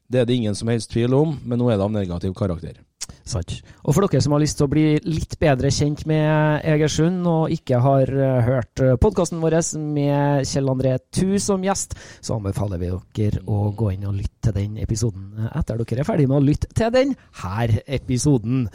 det 0.08 0.20
er 0.20 0.26
det 0.28 0.36
ingen 0.36 0.54
som 0.58 0.68
helst 0.68 0.92
tvil 0.92 1.14
om, 1.16 1.38
men 1.44 1.60
nå 1.60 1.70
er 1.70 1.78
det 1.78 1.86
av 1.86 1.94
negativ 1.94 2.34
karakter. 2.36 2.80
Sant. 3.24 3.54
Og 3.84 3.94
for 3.96 4.04
dere 4.04 4.20
som 4.20 4.34
har 4.36 4.42
lyst 4.42 4.58
til 4.58 4.66
å 4.66 4.72
bli 4.72 4.84
litt 5.06 5.38
bedre 5.40 5.70
kjent 5.72 6.02
med 6.08 6.64
Egersund, 6.68 7.24
og 7.28 7.52
ikke 7.52 7.80
har 7.80 8.10
uh, 8.12 8.42
hørt 8.44 8.82
eh, 8.84 8.96
podkasten 9.00 9.40
vår 9.40 9.56
med 9.80 10.44
Kjell 10.48 10.68
André 10.68 10.98
Thu 11.14 11.38
som 11.40 11.64
gjest, 11.64 11.96
så 12.24 12.36
anbefaler 12.36 12.82
vi 12.82 12.90
dere 13.16 13.40
å 13.48 13.70
gå 13.76 13.94
inn 13.94 14.04
og 14.08 14.18
lytte 14.18 14.50
til 14.50 14.56
den 14.58 14.76
episoden 14.82 15.48
etter 15.56 15.80
dere 15.80 16.04
er 16.04 16.08
ferdig 16.08 16.28
med 16.28 16.36
å 16.36 16.44
lytte 16.44 16.68
til 16.76 16.92
den 16.92 17.14
her 17.40 17.72
episoden. 17.86 18.66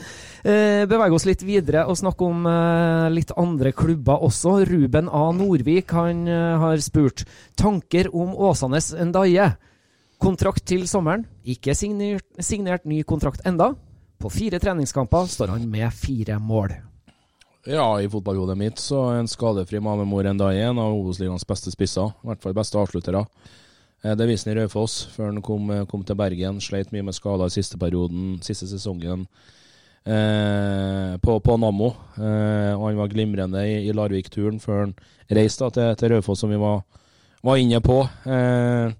Beveg 0.42 1.14
oss 1.14 1.28
litt 1.30 1.44
videre 1.46 1.84
og 1.86 2.00
snakke 2.00 2.26
om 2.26 2.48
litt 3.14 3.36
andre 3.38 3.74
klubber 3.78 4.26
også. 4.26 4.56
Ruben 4.66 5.12
A. 5.14 5.28
Nordvik 5.36 5.94
han 5.94 6.26
har 6.26 6.82
spurt 6.82 7.28
tanker 7.60 8.10
om 8.18 8.34
Åsanes 8.34 8.96
Ndaye. 8.98 9.52
Kontrakt 10.20 10.66
til 10.68 10.84
sommeren. 10.92 11.24
Ikke 11.48 11.72
signert, 11.78 12.26
signert 12.44 12.84
ny 12.84 13.02
kontrakt 13.08 13.46
enda. 13.48 13.72
På 14.20 14.28
fire 14.28 14.60
treningskamper 14.60 15.30
står 15.32 15.54
han 15.54 15.68
med 15.72 15.94
fire 15.96 16.36
mål. 16.44 16.74
Ja, 17.70 17.86
i 18.02 18.10
fotballhodet 18.12 18.58
mitt 18.60 18.82
så 18.84 19.06
er 19.14 19.22
en 19.22 19.32
skadefri 19.32 19.80
Mamemor 19.84 20.28
dag 20.28 20.58
en 20.60 20.80
av 20.80 20.96
Obos-ligaens 20.96 21.48
beste 21.48 21.72
spisser. 21.72 22.12
I 22.24 22.28
hvert 22.28 22.44
fall 22.44 22.58
beste 22.58 22.80
avsluttere. 22.80 23.24
Eh, 24.04 24.16
det 24.16 24.28
viste 24.28 24.50
han 24.50 24.58
i 24.58 24.62
Raufoss 24.62 25.06
før 25.16 25.32
han 25.32 25.42
kom, 25.42 25.72
eh, 25.72 25.86
kom, 25.88 26.04
til 26.04 26.20
Bergen. 26.20 26.60
Sleit 26.60 26.92
mye 26.92 27.04
med 27.04 27.16
skader 27.16 27.48
i 27.48 27.56
siste 27.56 27.80
perioden, 27.80 28.42
siste 28.44 28.68
sesongen 28.68 29.28
eh, 30.04 31.16
på, 31.16 31.40
på, 31.40 31.58
Nammo. 31.60 31.94
Eh, 32.20 32.76
og 32.76 32.90
han 32.90 33.00
var 33.00 33.12
glimrende 33.12 33.64
i, 33.68 33.86
i 33.88 33.96
Larvik-turen 33.96 34.60
før 34.60 34.88
han 34.88 34.96
reiste 35.32 35.72
til, 35.72 35.96
til 35.96 36.16
Raufoss, 36.16 36.44
som 36.44 36.52
vi 36.52 36.60
var, 36.60 36.84
var 37.44 37.60
inne 37.60 37.80
på. 37.80 38.02
Eh, 38.28 38.98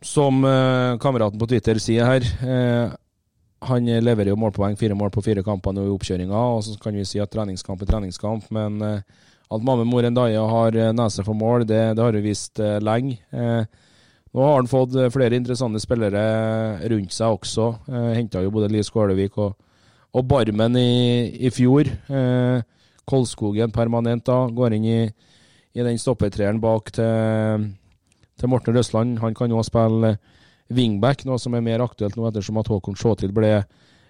som 0.00 0.44
eh, 0.44 0.98
kameraten 0.98 1.40
på 1.40 1.48
Twitter 1.50 1.78
sier 1.82 2.08
her, 2.08 2.26
eh, 2.44 2.92
han 3.68 3.88
leverer 4.00 4.32
jo 4.32 4.38
målpoeng, 4.40 4.76
fire 4.80 4.96
mål 4.96 5.10
på 5.12 5.22
fire 5.24 5.42
kamper 5.44 5.74
nå 5.76 5.84
i 5.84 5.92
oppkjøringa. 5.92 6.44
Og 6.56 6.64
så 6.64 6.76
kan 6.80 6.96
vi 6.96 7.04
si 7.04 7.20
at 7.20 7.32
treningskamp 7.32 7.82
er 7.82 7.90
treningskamp, 7.90 8.46
men 8.56 8.80
eh, 8.86 9.02
at 9.50 9.66
mamme, 9.66 9.84
Mor 9.88 10.06
Ndaye 10.06 10.40
har 10.52 10.76
eh, 10.78 10.92
nese 10.96 11.24
for 11.26 11.36
mål, 11.36 11.66
det, 11.68 11.82
det 11.98 12.04
har 12.04 12.16
vi 12.16 12.24
visst 12.30 12.60
eh, 12.62 12.78
lenge. 12.80 13.18
Eh, 13.34 13.64
nå 14.30 14.44
har 14.46 14.60
han 14.60 14.70
fått 14.70 14.94
flere 15.10 15.34
interessante 15.36 15.80
spillere 15.82 16.22
rundt 16.92 17.12
seg 17.12 17.34
også. 17.34 17.66
Eh, 17.90 18.12
Henta 18.16 18.44
jo 18.44 18.52
både 18.54 18.70
Lise 18.70 18.88
Skålevik 18.88 19.36
og, 19.42 19.58
og, 20.14 20.22
Barmen 20.30 20.78
i, 20.78 21.34
i 21.42 21.50
fjor. 21.52 21.90
Kolskogen 23.10 23.74
permanent 23.74 24.24
da, 24.28 24.44
går 24.54 24.78
inn 24.78 24.86
i, 24.86 25.00
i 25.74 25.84
den 25.84 25.98
stoppetreeren 25.98 26.62
bak 26.62 26.92
til 26.94 27.66
til 28.40 28.50
Morten 28.50 28.76
Røsland. 28.76 29.18
Han 29.20 29.34
kan 29.36 29.52
jo 29.52 29.62
spille 29.66 30.16
wingback, 30.70 31.24
noe 31.26 31.38
som 31.40 31.54
er 31.56 31.64
mer 31.64 31.82
aktuelt 31.84 32.16
nå 32.16 32.28
ettersom 32.28 32.60
at 32.60 32.70
Håkon 32.70 32.98
Sjåtil 32.98 33.32
ble 33.36 33.64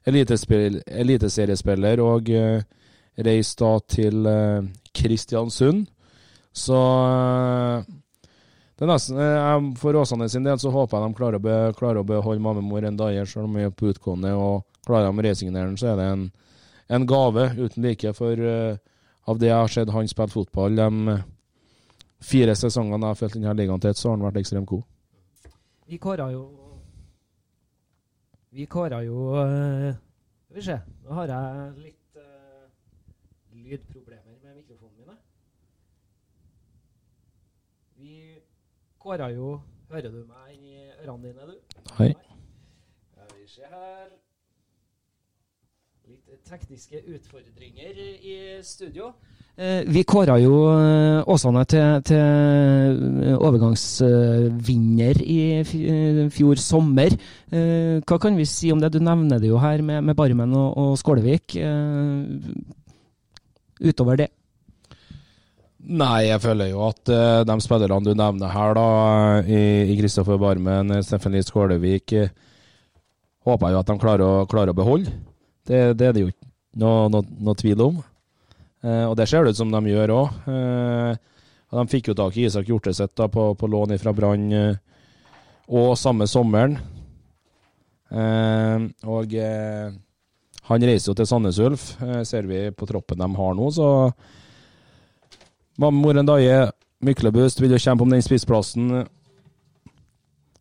eliteseriespiller 0.08 2.00
og 2.04 2.30
uh, 2.32 2.60
reiste 3.20 3.64
da 3.64 3.80
til 3.90 4.26
uh, 4.28 4.68
Kristiansund. 4.96 5.86
Så 6.56 6.76
uh, 6.76 7.82
det 8.76 8.86
er 8.86 8.92
nesten, 8.92 9.16
uh, 9.20 9.72
For 9.80 9.96
Åsane 10.00 10.28
sin 10.32 10.46
del 10.46 10.58
så 10.60 10.72
håper 10.74 10.98
jeg 10.98 11.04
de 11.08 11.18
klarer 11.18 11.40
å, 11.40 11.44
be, 11.44 11.56
klarer 11.78 12.00
å 12.02 12.08
beholde 12.08 12.44
mammemor 12.44 12.84
en 12.86 13.00
dag, 13.00 13.18
selv 13.28 13.48
om 13.48 13.58
de 13.58 13.66
er 13.68 13.74
på 13.74 13.90
utgående. 13.92 14.32
og 14.36 14.64
Klarer 14.86 15.10
de 15.10 15.18
å 15.20 15.26
resignere 15.26 15.68
den, 15.68 15.80
så 15.80 15.92
er 15.92 16.00
det 16.00 16.08
en, 16.14 16.24
en 16.96 17.08
gave 17.08 17.50
uten 17.58 17.84
like. 17.84 18.14
For 18.16 18.32
av 19.28 19.38
det 19.38 19.50
jeg 19.50 19.60
har 19.60 19.70
sett 19.70 19.92
han 19.92 20.08
spille 20.08 20.32
fotball 20.32 20.80
de 20.80 21.20
fire 22.20 22.54
sesongene 22.56 23.06
jeg 23.06 23.14
har 23.14 23.18
følt 23.18 23.36
denne 23.36 23.54
ligaen 23.56 23.82
til, 23.82 23.94
så 23.96 24.10
har 24.10 24.16
han 24.16 24.26
vært 24.26 24.40
ekstremt 24.42 24.68
god. 24.68 24.82
Vi 25.90 25.98
kåra 25.98 26.30
jo 26.30 26.44
Vi 28.50 28.66
kåra 28.66 29.00
jo 29.02 29.32
uh, 29.34 29.94
Skal 30.44 30.56
vi 30.56 30.62
se, 30.62 30.76
nå 31.04 31.16
har 31.18 31.32
jeg 31.32 31.72
litt 31.86 32.18
uh, 32.18 32.68
lydproblemer 33.54 34.38
med 34.42 34.56
mikrofonen 34.60 35.10
min. 35.10 35.20
Vi 37.98 38.14
kåra 38.98 39.30
jo 39.34 39.60
Hører 39.90 40.12
du 40.14 40.22
meg 40.22 40.54
inn 40.54 40.66
i 40.70 40.80
ørene 41.02 41.32
dine, 41.32 41.46
du? 41.50 41.78
Hei. 41.96 42.12
Skal 43.10 43.32
vi 43.34 43.46
se 43.50 43.66
her 43.66 44.19
tekniske 46.50 47.02
utfordringer 47.14 48.00
i 48.20 48.38
studio. 48.66 49.12
Eh, 49.60 49.82
vi 49.86 50.02
kåra 50.08 50.38
jo 50.40 50.54
eh, 50.72 51.28
Åsane 51.30 51.64
til, 51.68 52.02
til 52.06 53.36
overgangsvinner 53.36 55.20
i 55.22 55.40
fjor 56.32 56.60
sommer. 56.62 57.16
Eh, 57.52 58.00
hva 58.02 58.20
kan 58.22 58.38
vi 58.38 58.48
si 58.48 58.72
om 58.72 58.80
det? 58.82 58.92
Du 58.94 59.00
nevner 59.04 59.42
det 59.42 59.50
jo 59.50 59.60
her 59.60 59.82
med, 59.84 60.02
med 60.06 60.18
Barmen 60.18 60.54
og, 60.56 60.76
og 60.80 60.98
Skålevik. 61.00 61.56
Eh, 61.60 62.76
utover 63.80 64.20
det. 64.20 64.30
Nei, 65.80 66.28
jeg 66.28 66.42
føler 66.44 66.68
jo 66.70 66.82
at 66.90 67.08
eh, 67.10 67.40
de 67.48 67.56
spillerne 67.64 68.04
du 68.04 68.12
nevner 68.12 68.52
her, 68.52 68.74
da, 68.76 68.88
i, 69.48 69.96
Kristoffer 69.98 70.38
Barmen, 70.40 70.92
eh, 70.92 71.04
Steffen 71.06 71.32
Lie 71.32 71.46
Skålevik, 71.46 72.12
eh, 72.12 72.32
håper 73.48 73.70
jeg 73.70 73.76
jo 73.76 73.80
at 73.80 73.88
de 73.88 73.96
klarer 74.02 74.24
å, 74.26 74.46
klarer 74.50 74.74
å 74.74 74.76
beholde. 74.76 75.14
Det, 75.66 75.80
det 75.98 76.06
er 76.06 76.14
det 76.16 76.24
jo 76.24 76.30
ikke 76.32 76.48
noe, 76.80 77.08
noe, 77.12 77.26
noe 77.40 77.58
tvil 77.58 77.82
om. 77.84 77.98
Eh, 78.84 79.04
og 79.06 79.16
det 79.18 79.28
ser 79.30 79.44
det 79.44 79.54
ut 79.54 79.60
som 79.60 79.72
de 79.72 79.80
gjør 79.92 80.14
òg. 80.16 80.38
Eh, 80.50 81.10
de 81.70 81.86
fikk 81.90 82.10
jo 82.10 82.18
tak 82.18 82.36
i 82.38 82.46
Isak 82.48 82.70
Hjorteset 82.70 83.24
på, 83.30 83.50
på 83.54 83.70
lån 83.70 83.98
fra 84.02 84.14
Brann 84.16 84.46
eh, 84.56 84.78
og 85.70 85.94
samme 85.98 86.26
sommeren. 86.30 86.78
Eh, 88.10 88.86
og 89.06 89.34
eh, 89.38 89.92
han 90.70 90.86
reiser 90.86 91.12
jo 91.12 91.16
til 91.18 91.28
Sandnes 91.30 91.60
Ulf, 91.62 91.86
eh, 92.02 92.22
ser 92.26 92.48
vi 92.50 92.68
på 92.74 92.88
troppen 92.90 93.22
de 93.22 93.28
har 93.36 93.56
nå, 93.58 93.70
så 93.74 94.10
Moren 95.80 96.28
Daje, 96.28 96.68
Myklebust 97.00 97.62
vil 97.62 97.72
jo 97.72 97.80
kjempe 97.80 98.04
om 98.04 98.10
den 98.12 98.20
spissplassen. 98.20 99.06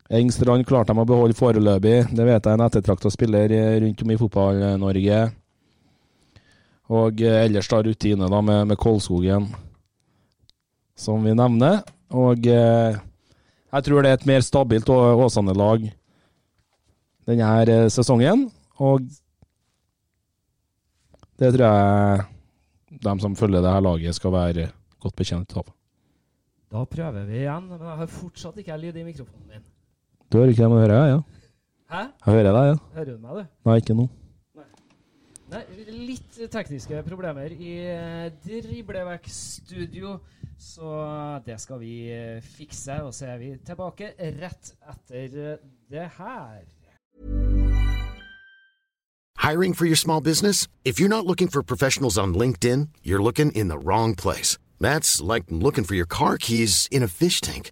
Engstrand 0.09 0.65
klarte 0.65 0.89
de 0.89 1.03
å 1.03 1.05
beholde 1.05 1.37
foreløpig. 1.37 2.07
Det 2.17 2.25
vet 2.25 2.47
jeg 2.47 2.57
en 2.57 2.65
ettertrakta 2.65 3.11
spiller 3.13 3.51
eh, 3.53 3.75
rundt 3.83 4.01
om 4.01 4.13
i 4.13 4.17
Fotball-Norge. 4.17 5.19
Og 6.97 7.21
eh, 7.21 7.43
ellers 7.43 7.69
da 7.69 7.83
rutine 7.85 8.29
da 8.31 8.39
med, 8.41 8.71
med 8.71 8.79
Kolskogen, 8.81 9.45
som 10.97 11.21
vi 11.21 11.37
nevner. 11.37 11.83
Og 12.09 12.49
eh, 12.49 12.97
jeg 13.69 13.85
tror 13.85 14.01
det 14.01 14.15
er 14.15 14.17
et 14.17 14.27
mer 14.31 14.41
stabilt 14.41 14.89
Åsane-lag 14.89 15.85
denne 17.29 17.79
sesongen. 17.93 18.47
Og 18.81 19.05
det 21.37 21.53
tror 21.53 21.67
jeg 21.69 22.27
de 23.05 23.19
som 23.21 23.37
følger 23.37 23.61
det 23.61 23.77
her 23.77 23.85
laget, 23.85 24.17
skal 24.17 24.33
være 24.33 24.71
godt 24.99 25.21
bekjent 25.21 25.53
av. 25.61 25.69
Da 26.69 26.81
prøver 26.89 27.29
vi 27.29 27.43
igjen, 27.43 27.69
men 27.69 27.77
jeg 27.77 27.99
har 28.01 28.09
fortsatt 28.09 28.57
ikke 28.61 28.77
lyd 28.81 28.97
i 28.97 29.05
mikrofonen 29.05 29.53
min. 29.53 29.68
Du 30.31 30.37
hører 30.37 30.51
ikke 30.53 30.61
det, 30.61 30.69
men 30.69 30.79
hører 30.83 30.93
jeg, 30.93 31.09
ja? 31.09 31.21
Hæ? 31.89 32.01
Jeg 32.25 32.33
hører 32.33 32.51
deg, 32.53 32.65
ja. 32.67 32.73
Hører 32.93 33.05
du 33.05 33.21
meg, 33.21 33.37
du? 33.37 33.45
Nei, 33.65 33.75
ikke 33.81 33.93
nå. 33.97 34.03
Nei, 34.59 34.65
Nei, 35.49 35.61
litt 36.05 36.35
tekniske 36.53 36.99
problemer 37.07 37.55
i 37.55 37.71
eh, 37.89 38.27
Driblevekk-studio, 38.45 40.19
så 40.61 40.91
det 41.47 41.57
skal 41.63 41.81
vi 41.81 41.93
eh, 42.13 42.43
fikse. 42.45 42.99
Og 43.07 43.15
så 43.17 43.31
er 43.31 43.41
vi 43.41 43.55
tilbake 43.65 44.11
rett 44.37 44.75
etter 44.93 45.39
eh, 45.55 45.57
det 45.89 46.05
her. 46.19 46.61
Hiring 49.41 49.73
for 49.73 49.85
your 49.85 49.97
small 49.97 50.21
business? 50.21 50.67
If 50.85 50.99
you're 50.99 51.09
not 51.09 51.25
looking 51.25 51.47
for 51.47 51.63
professionals 51.63 52.19
on 52.19 52.35
LinkedIn, 52.35 52.89
you're 53.01 53.23
looking 53.23 53.51
in 53.53 53.69
the 53.69 53.79
wrong 53.79 54.13
place. 54.13 54.59
That's 54.79 55.21
like 55.21 55.45
looking 55.49 55.85
for 55.85 55.95
your 55.95 56.05
car 56.05 56.37
keys 56.37 56.87
in 56.91 57.01
a 57.01 57.07
fish 57.07 57.41
tank. 57.41 57.71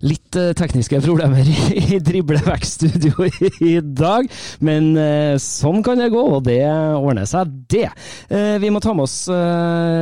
Litt 0.00 0.32
eh, 0.38 0.54
tekniske 0.56 0.96
problemer 1.04 1.44
i, 1.50 1.96
i 1.96 1.98
i, 2.00 3.72
dag, 3.84 4.28
men 4.64 4.86
eh, 4.96 5.34
sånn 5.40 5.82
kan 5.84 6.00
det 6.00 6.08
gå, 6.14 6.22
og 6.38 6.44
det 6.46 6.62
ordner 6.64 7.28
seg, 7.28 7.50
det. 7.68 7.90
Eh, 8.32 8.56
vi 8.62 8.70
må 8.72 8.80
ta 8.80 8.94
med 8.96 9.04
oss 9.04 9.18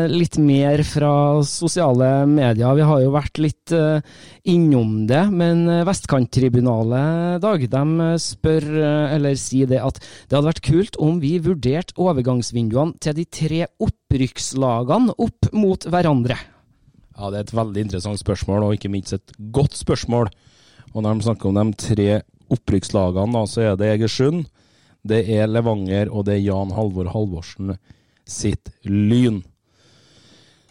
litt 0.08 0.38
mer 0.38 0.82
fra 0.87 1.11
sosiale 1.46 2.26
medier. 2.30 2.76
Vi 2.78 2.87
har 2.87 3.02
jo 3.02 3.14
vært 3.14 3.40
litt 3.42 3.74
innom 4.48 4.92
det, 5.11 5.24
men 5.34 5.66
Vestkanttribunalet, 5.87 7.40
Dag, 7.42 7.64
de 7.70 8.11
spør, 8.22 8.68
eller 9.16 9.38
sier 9.40 9.70
det 9.70 9.80
at 9.82 9.98
det 10.00 10.37
hadde 10.37 10.50
vært 10.50 10.66
kult 10.68 11.00
om 11.02 11.18
vi 11.22 11.37
vurderte 11.42 11.96
overgangsvinduene 11.98 12.98
til 13.02 13.18
de 13.18 13.26
tre 13.26 13.64
opprykkslagene 13.82 15.18
opp 15.18 15.50
mot 15.56 15.90
hverandre. 15.90 16.38
Ja, 17.18 17.33
det 17.33 17.38
er 17.38 17.46
et 17.48 17.57
veldig 17.59 17.83
interessant 17.83 18.20
spørsmål, 18.20 18.62
og 18.62 18.76
ikke 18.76 18.92
minst 18.92 19.16
et 19.16 19.33
godt 19.50 19.74
spørsmål. 19.74 20.31
Og 20.94 21.02
når 21.02 21.18
de 21.18 21.26
snakker 21.26 21.50
om 21.50 21.59
de 21.59 21.78
tre 21.83 22.09
opprykkslagene, 22.54 23.42
så 23.50 23.64
er 23.66 23.78
det 23.78 23.90
Egersund, 23.96 24.46
det 25.09 25.24
er 25.35 25.50
Levanger, 25.50 26.12
og 26.12 26.28
det 26.28 26.37
er 26.37 26.44
Jan 26.46 26.74
Halvor 26.76 27.11
Halvorsen 27.11 27.74
sitt 28.28 28.70
Lyn. 28.87 29.42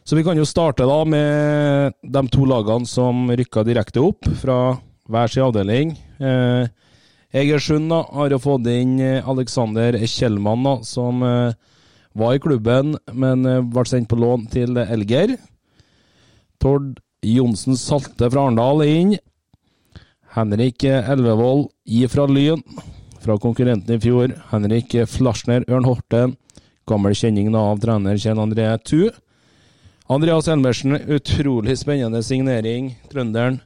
Så 0.08 0.16
vi 0.16 0.24
kan 0.24 0.40
jo 0.40 0.48
starte 0.48 0.88
da 0.88 1.02
med 1.04 1.98
de 2.00 2.24
to 2.32 2.48
lagene 2.48 2.88
som 2.88 3.28
rykka 3.28 3.66
direkte 3.68 4.00
opp 4.08 4.30
fra 4.40 4.78
hver 5.12 5.32
sin 5.32 5.44
avdeling. 5.44 5.92
Eh, 6.24 6.70
Egersund 7.36 7.92
da, 7.92 8.06
har 8.16 8.32
jo 8.32 8.40
fått 8.40 8.70
inn 8.72 8.96
eh, 9.04 9.28
Alexander 9.28 10.00
Kjellmann, 10.00 10.64
da, 10.64 10.78
som 10.88 11.20
eh, 11.28 11.58
var 12.16 12.38
i 12.38 12.42
klubben, 12.44 12.96
men 13.12 13.44
eh, 13.46 13.60
ble 13.68 13.84
sendt 13.90 14.08
på 14.12 14.20
lån 14.22 14.48
til 14.54 14.80
Elger. 14.86 15.36
Tord 16.62 17.00
Johnsen 17.26 17.78
Salte 17.78 18.30
fra 18.32 18.48
Arendal 18.48 18.84
er 18.86 18.93
inn. 18.93 19.15
Henrik 20.38 20.84
Elvevold 20.84 21.70
ifra 21.86 22.28
Lyn, 22.30 22.62
fra 23.24 23.38
konkurrenten 23.41 23.96
i 23.96 24.02
fjor. 24.02 24.34
Henrik 24.52 24.93
Flasjner 25.10 25.65
Ørn 25.70 25.88
Horten, 25.88 26.36
gammel 26.88 27.15
kjenning 27.17 27.50
av 27.58 27.80
trener 27.82 28.20
Kjell 28.22 28.41
André 28.41 28.67
Thu. 28.86 29.08
Andreas 30.08 30.48
Elmersen, 30.48 30.96
utrolig 31.12 31.78
spennende 31.82 32.22
signering. 32.24 32.93
Trønderen, 33.12 33.60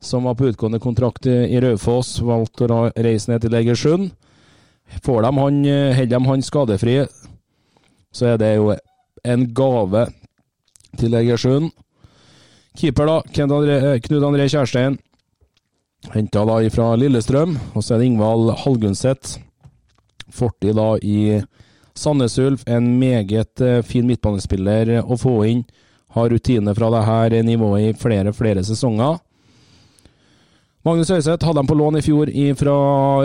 som 0.00 0.28
var 0.28 0.36
på 0.38 0.52
utgående 0.52 0.78
kontrakt 0.78 1.26
i 1.26 1.58
Raufoss, 1.62 2.20
valgte 2.22 2.68
å 2.70 2.84
reise 2.94 3.32
ned 3.32 3.42
til 3.42 3.56
Egersund. 3.58 4.12
Får 5.02 5.24
de 5.24 5.32
han, 5.40 5.64
holder 5.96 6.12
de 6.12 6.20
han 6.28 6.44
skadefri, 6.46 7.00
så 8.14 8.34
er 8.34 8.38
det 8.38 8.52
jo 8.54 8.70
en 9.26 9.48
gave 9.56 10.06
til 11.00 11.16
Egersund. 11.18 11.72
Keeper, 12.76 13.06
da. 13.06 13.16
Eh, 13.24 13.98
Knut 14.04 14.22
André 14.28 14.46
Kjærstein. 14.48 14.98
Henta 16.12 16.44
da 16.46 16.58
fra 16.70 16.94
Lillestrøm. 16.96 17.56
Og 17.74 17.82
så 17.84 17.94
er 17.96 18.02
det 18.02 18.10
Ingvald 18.12 18.52
Hallgundseth. 18.62 19.38
Fortid 20.32 20.76
da 20.76 20.94
i 21.02 21.42
Sandnes 21.96 22.38
Ulf. 22.38 22.64
En 22.66 22.98
meget 23.00 23.60
eh, 23.64 23.82
fin 23.82 24.06
midtbanespiller 24.06 24.98
å 25.02 25.18
få 25.18 25.38
inn. 25.48 25.64
Har 26.16 26.30
rutine 26.32 26.72
fra 26.76 26.88
det 26.94 27.04
her 27.04 27.34
nivået 27.44 27.90
i 27.90 27.96
flere, 28.00 28.32
flere 28.32 28.62
sesonger. 28.64 29.18
Magnus 30.86 31.10
Høiseth 31.10 31.42
hadde 31.42 31.58
dem 31.58 31.66
på 31.66 31.74
lån 31.76 31.98
i 31.98 32.04
fjor 32.06 32.30
fra 32.60 32.76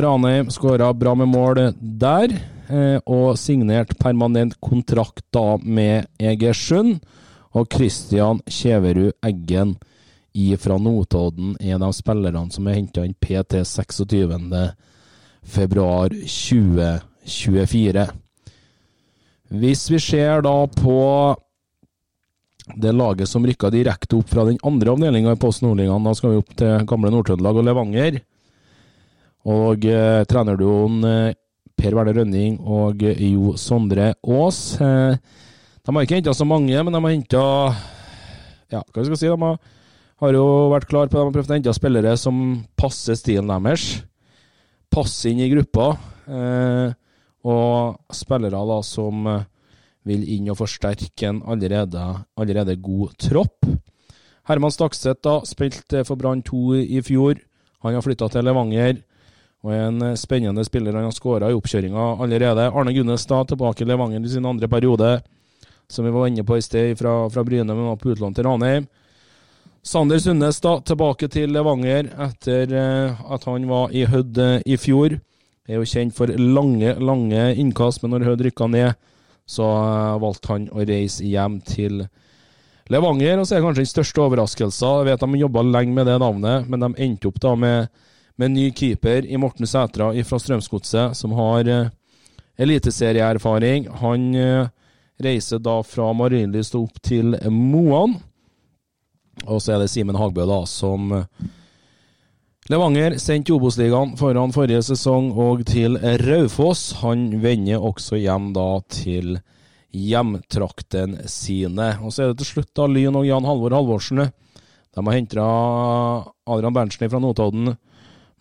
Ranheim. 0.02 0.50
Skåra 0.50 0.90
bra 0.98 1.14
med 1.16 1.30
mål 1.30 1.60
der. 1.80 2.34
eh, 2.72 2.98
Og 3.06 3.38
signert 3.38 3.98
permanent 4.00 4.56
kontrakt 4.60 5.24
da 5.32 5.58
med 5.62 6.08
Egersund. 6.20 7.00
Og 7.58 7.68
Christian 7.72 8.40
Kjeverud 8.48 9.12
Eggen 9.26 9.76
fra 10.58 10.78
Notodden 10.80 11.58
er 11.60 11.76
av 11.76 11.92
spillerne 11.92 12.48
som 12.54 12.68
er 12.68 12.78
henta 12.78 13.04
inn 13.04 13.16
PT 13.20 13.66
26. 13.68 14.46
februar 15.44 16.14
2024. 16.16 18.06
Hvis 19.52 19.90
vi 19.92 20.00
ser 20.00 20.46
da 20.46 20.56
på 20.72 21.00
det 22.80 22.94
laget 22.96 23.28
som 23.28 23.44
rykka 23.44 23.70
direkte 23.74 24.16
opp 24.16 24.30
fra 24.32 24.46
den 24.48 24.60
andre 24.64 24.94
avdelinga 24.94 25.34
i 25.36 25.40
Post 25.40 25.66
Nordligaen, 25.66 26.06
da 26.08 26.16
skal 26.16 26.32
vi 26.32 26.40
opp 26.40 26.56
til 26.56 26.88
gamle 26.88 27.12
Nord-Trøndelag 27.12 27.60
og 27.60 27.68
Levanger. 27.68 28.20
Og 29.52 29.86
eh, 29.90 30.24
trenerduoen 30.30 31.04
eh, 31.10 31.38
Per 31.76 31.98
Werner 31.98 32.22
Rønning 32.22 32.60
og 32.62 33.02
Jo 33.02 33.56
Sondre 33.60 34.14
Aas. 34.22 34.62
Eh, 34.80 35.18
de 35.82 35.96
har 35.96 36.06
ikke 36.06 36.20
henta 36.20 36.34
så 36.38 36.46
mange, 36.48 36.76
men 36.78 36.94
de 36.94 37.02
har 37.02 37.14
henta 37.14 37.44
Ja, 38.72 38.82
hva 38.82 39.04
skal 39.04 39.14
jeg 39.16 39.22
si? 39.24 39.30
De 39.32 39.38
har, 39.42 39.60
har 40.24 40.38
jo 40.38 40.46
vært 40.72 40.88
klar 40.90 41.10
på 41.10 41.18
det, 41.18 41.22
de 41.22 41.28
har 41.28 41.36
prøvd 41.38 41.54
å 41.54 41.58
hente 41.58 41.76
spillere 41.76 42.16
som 42.20 42.42
passer 42.80 43.18
stilen 43.20 43.52
deres. 43.52 43.88
Passer 44.92 45.34
inn 45.34 45.42
i 45.44 45.50
gruppa. 45.52 45.94
Eh, 46.30 46.94
og 47.50 48.14
spillere 48.14 48.62
da 48.70 48.78
som 48.86 49.26
vil 50.08 50.26
inn 50.36 50.50
og 50.54 50.60
forsterke 50.62 51.30
en 51.30 51.42
allerede, 51.50 52.04
allerede 52.38 52.78
god 52.82 53.16
tropp. 53.22 53.66
Herman 54.50 54.74
Stakset 54.74 55.22
da, 55.26 55.40
spilte 55.46 56.04
for 56.08 56.18
Brann 56.20 56.42
2 56.46 56.82
i 56.82 57.02
fjor. 57.06 57.42
Han 57.86 57.98
har 57.98 58.06
flytta 58.06 58.30
til 58.32 58.46
Levanger. 58.46 59.02
Og 59.62 59.74
er 59.76 59.84
en 59.92 60.16
spennende 60.18 60.64
spiller. 60.66 60.96
Han 60.98 61.06
har 61.10 61.14
skåra 61.14 61.52
i 61.52 61.58
oppkjøringa 61.58 62.08
allerede. 62.24 62.66
Arne 62.74 62.94
Gunnestad 62.96 63.52
tilbake 63.52 63.86
i 63.86 63.90
Levanger 63.90 64.26
i 64.26 64.32
sin 64.32 64.48
andre 64.50 64.70
periode, 64.70 65.20
som 65.92 66.08
vi 66.08 66.14
var 66.16 66.32
inne 66.32 66.46
på 66.48 66.58
i 66.58 66.64
sted, 66.66 66.96
fra, 67.00 67.26
fra 67.30 67.44
Bryne, 67.44 67.68
men 67.70 67.92
var 67.92 68.00
på 68.02 68.14
utlån 68.16 68.36
til 68.38 68.48
Ranheim. 68.48 68.88
Sander 69.84 70.20
Sundnes 70.22 70.60
da, 70.62 70.76
tilbake 70.86 71.26
til 71.34 71.56
Levanger 71.56 72.12
etter 72.22 72.74
eh, 72.78 73.22
at 73.34 73.46
han 73.50 73.64
var 73.66 73.94
i 73.98 74.04
Hødd 74.06 74.38
eh, 74.38 74.60
i 74.70 74.78
fjor. 74.78 75.16
Er 75.66 75.80
jo 75.80 75.88
kjent 75.90 76.14
for 76.14 76.30
lange, 76.30 76.94
lange 77.02 77.48
innkast, 77.58 78.04
men 78.04 78.14
når 78.14 78.28
Hødd 78.28 78.44
rykka 78.46 78.68
ned, 78.70 79.00
så 79.50 79.66
eh, 79.66 80.20
valgte 80.22 80.52
han 80.54 80.68
å 80.70 80.86
reise 80.86 81.26
hjem 81.26 81.58
til 81.66 82.04
Levanger. 82.94 83.42
Og 83.42 83.48
så 83.48 83.56
er 83.56 83.62
det 83.62 83.66
kanskje 83.66 83.82
den 83.82 83.94
største 83.96 84.22
overraskelsen. 84.28 85.00
Jeg 85.02 85.10
vet 85.10 85.26
de 85.26 85.42
jobba 85.42 85.66
lenge 85.66 85.98
med 85.98 86.10
det 86.12 86.20
navnet, 86.22 86.70
men 86.70 86.86
de 86.86 86.92
endte 87.08 87.32
opp 87.32 87.42
da 87.42 87.56
med, 87.66 88.04
med 88.38 88.54
ny 88.54 88.68
keeper 88.78 89.26
i 89.26 89.42
Morten 89.42 89.66
Sætra 89.66 90.12
fra 90.14 90.42
Strømsgodset, 90.44 91.18
som 91.18 91.34
har 91.40 91.74
eliteserieerfaring. 92.62 93.90
Han 94.04 94.30
reiser 95.24 95.62
da 95.64 95.80
fra 95.86 96.12
Marienlyst 96.18 96.76
opp 96.80 97.02
til 97.06 97.36
Moan. 97.52 98.18
Og 99.48 99.62
så 99.64 99.76
er 99.76 99.84
det 99.84 99.90
Simen 99.92 100.20
Hagbø, 100.20 100.46
da, 100.50 100.62
som 100.70 101.12
eh, 101.16 101.50
Levanger 102.70 103.18
sendte 103.20 103.56
Obos-ligaen 103.56 104.14
foran 104.20 104.54
forrige 104.56 104.84
sesong 104.86 105.32
og 105.34 105.64
til 105.68 105.98
Raufoss. 106.22 107.02
Han 107.02 107.42
vender 107.42 107.82
også 107.82 108.20
hjem 108.22 108.52
da 108.56 108.68
til 108.94 109.40
hjemtrakten 109.92 111.18
sine. 111.28 111.96
Og 112.00 112.14
så 112.14 112.24
er 112.24 112.32
det 112.32 112.44
til 112.44 112.52
slutt 112.52 112.72
da 112.78 112.86
Lyn 112.88 113.18
og 113.18 113.26
Jan 113.28 113.48
Halvor 113.50 113.76
Halvorsen. 113.76 114.22
De 114.22 115.04
har 115.04 115.18
henta 115.18 115.48
Adrian 116.46 116.76
Berntsen 116.76 117.12
fra 117.12 117.20
Notodden. 117.24 117.74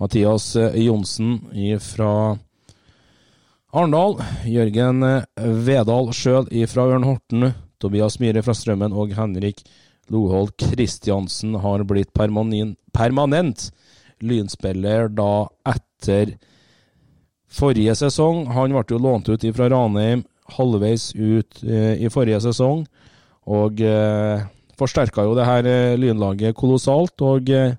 Mathias 0.01 0.53
Johnsen 0.57 1.41
fra 1.83 2.13
Arendal. 3.71 4.17
Jørgen 4.51 5.05
Vedal 5.67 6.11
sjøl 6.17 6.49
fra 6.71 6.89
Ørn 6.91 7.07
Horten. 7.07 7.53
Tobias 7.81 8.19
Myhre 8.21 8.43
fra 8.43 8.55
Strømmen 8.57 8.93
og 8.93 9.15
Henrik 9.15 9.63
Loholt 10.11 10.57
Kristiansen 10.59 11.55
har 11.63 11.85
blitt 11.87 12.11
permanent 12.13 13.69
Lynspiller 14.21 15.07
da 15.15 15.47
etter 15.71 16.35
forrige 17.51 17.95
sesong. 18.01 18.49
Han 18.51 18.75
ble 18.75 18.85
jo 18.91 18.99
lånt 19.01 19.31
ut 19.31 19.47
fra 19.55 19.71
Ranheim 19.71 20.27
halvveis 20.51 21.13
ut 21.15 21.63
eh, 21.63 21.95
i 22.03 22.11
forrige 22.11 22.41
sesong, 22.43 22.83
og 23.47 23.79
eh, 23.87 24.43
forsterka 24.81 25.23
jo 25.29 25.37
det 25.39 25.47
her 25.47 25.69
eh, 25.71 25.99
Lynlaget 26.01 26.59
kolossalt. 26.59 27.15
Og 27.23 27.55
eh, 27.55 27.79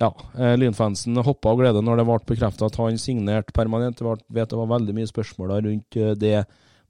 ja, 0.00 0.10
eh, 0.38 0.56
Lynfansen 0.58 1.20
hoppa 1.24 1.52
av 1.52 1.60
glede 1.60 1.82
når 1.84 2.00
det 2.00 2.06
ble 2.08 2.18
bekrefta 2.32 2.68
at 2.70 2.78
han 2.80 2.98
signerte 3.00 3.54
permanent. 3.56 4.00
Jeg 4.00 4.24
vet 4.32 4.50
det 4.50 4.60
var 4.60 4.72
veldig 4.74 4.96
mye 4.96 5.10
spørsmål 5.10 5.56
rundt 5.66 5.98
eh, 6.00 6.14
det 6.18 6.38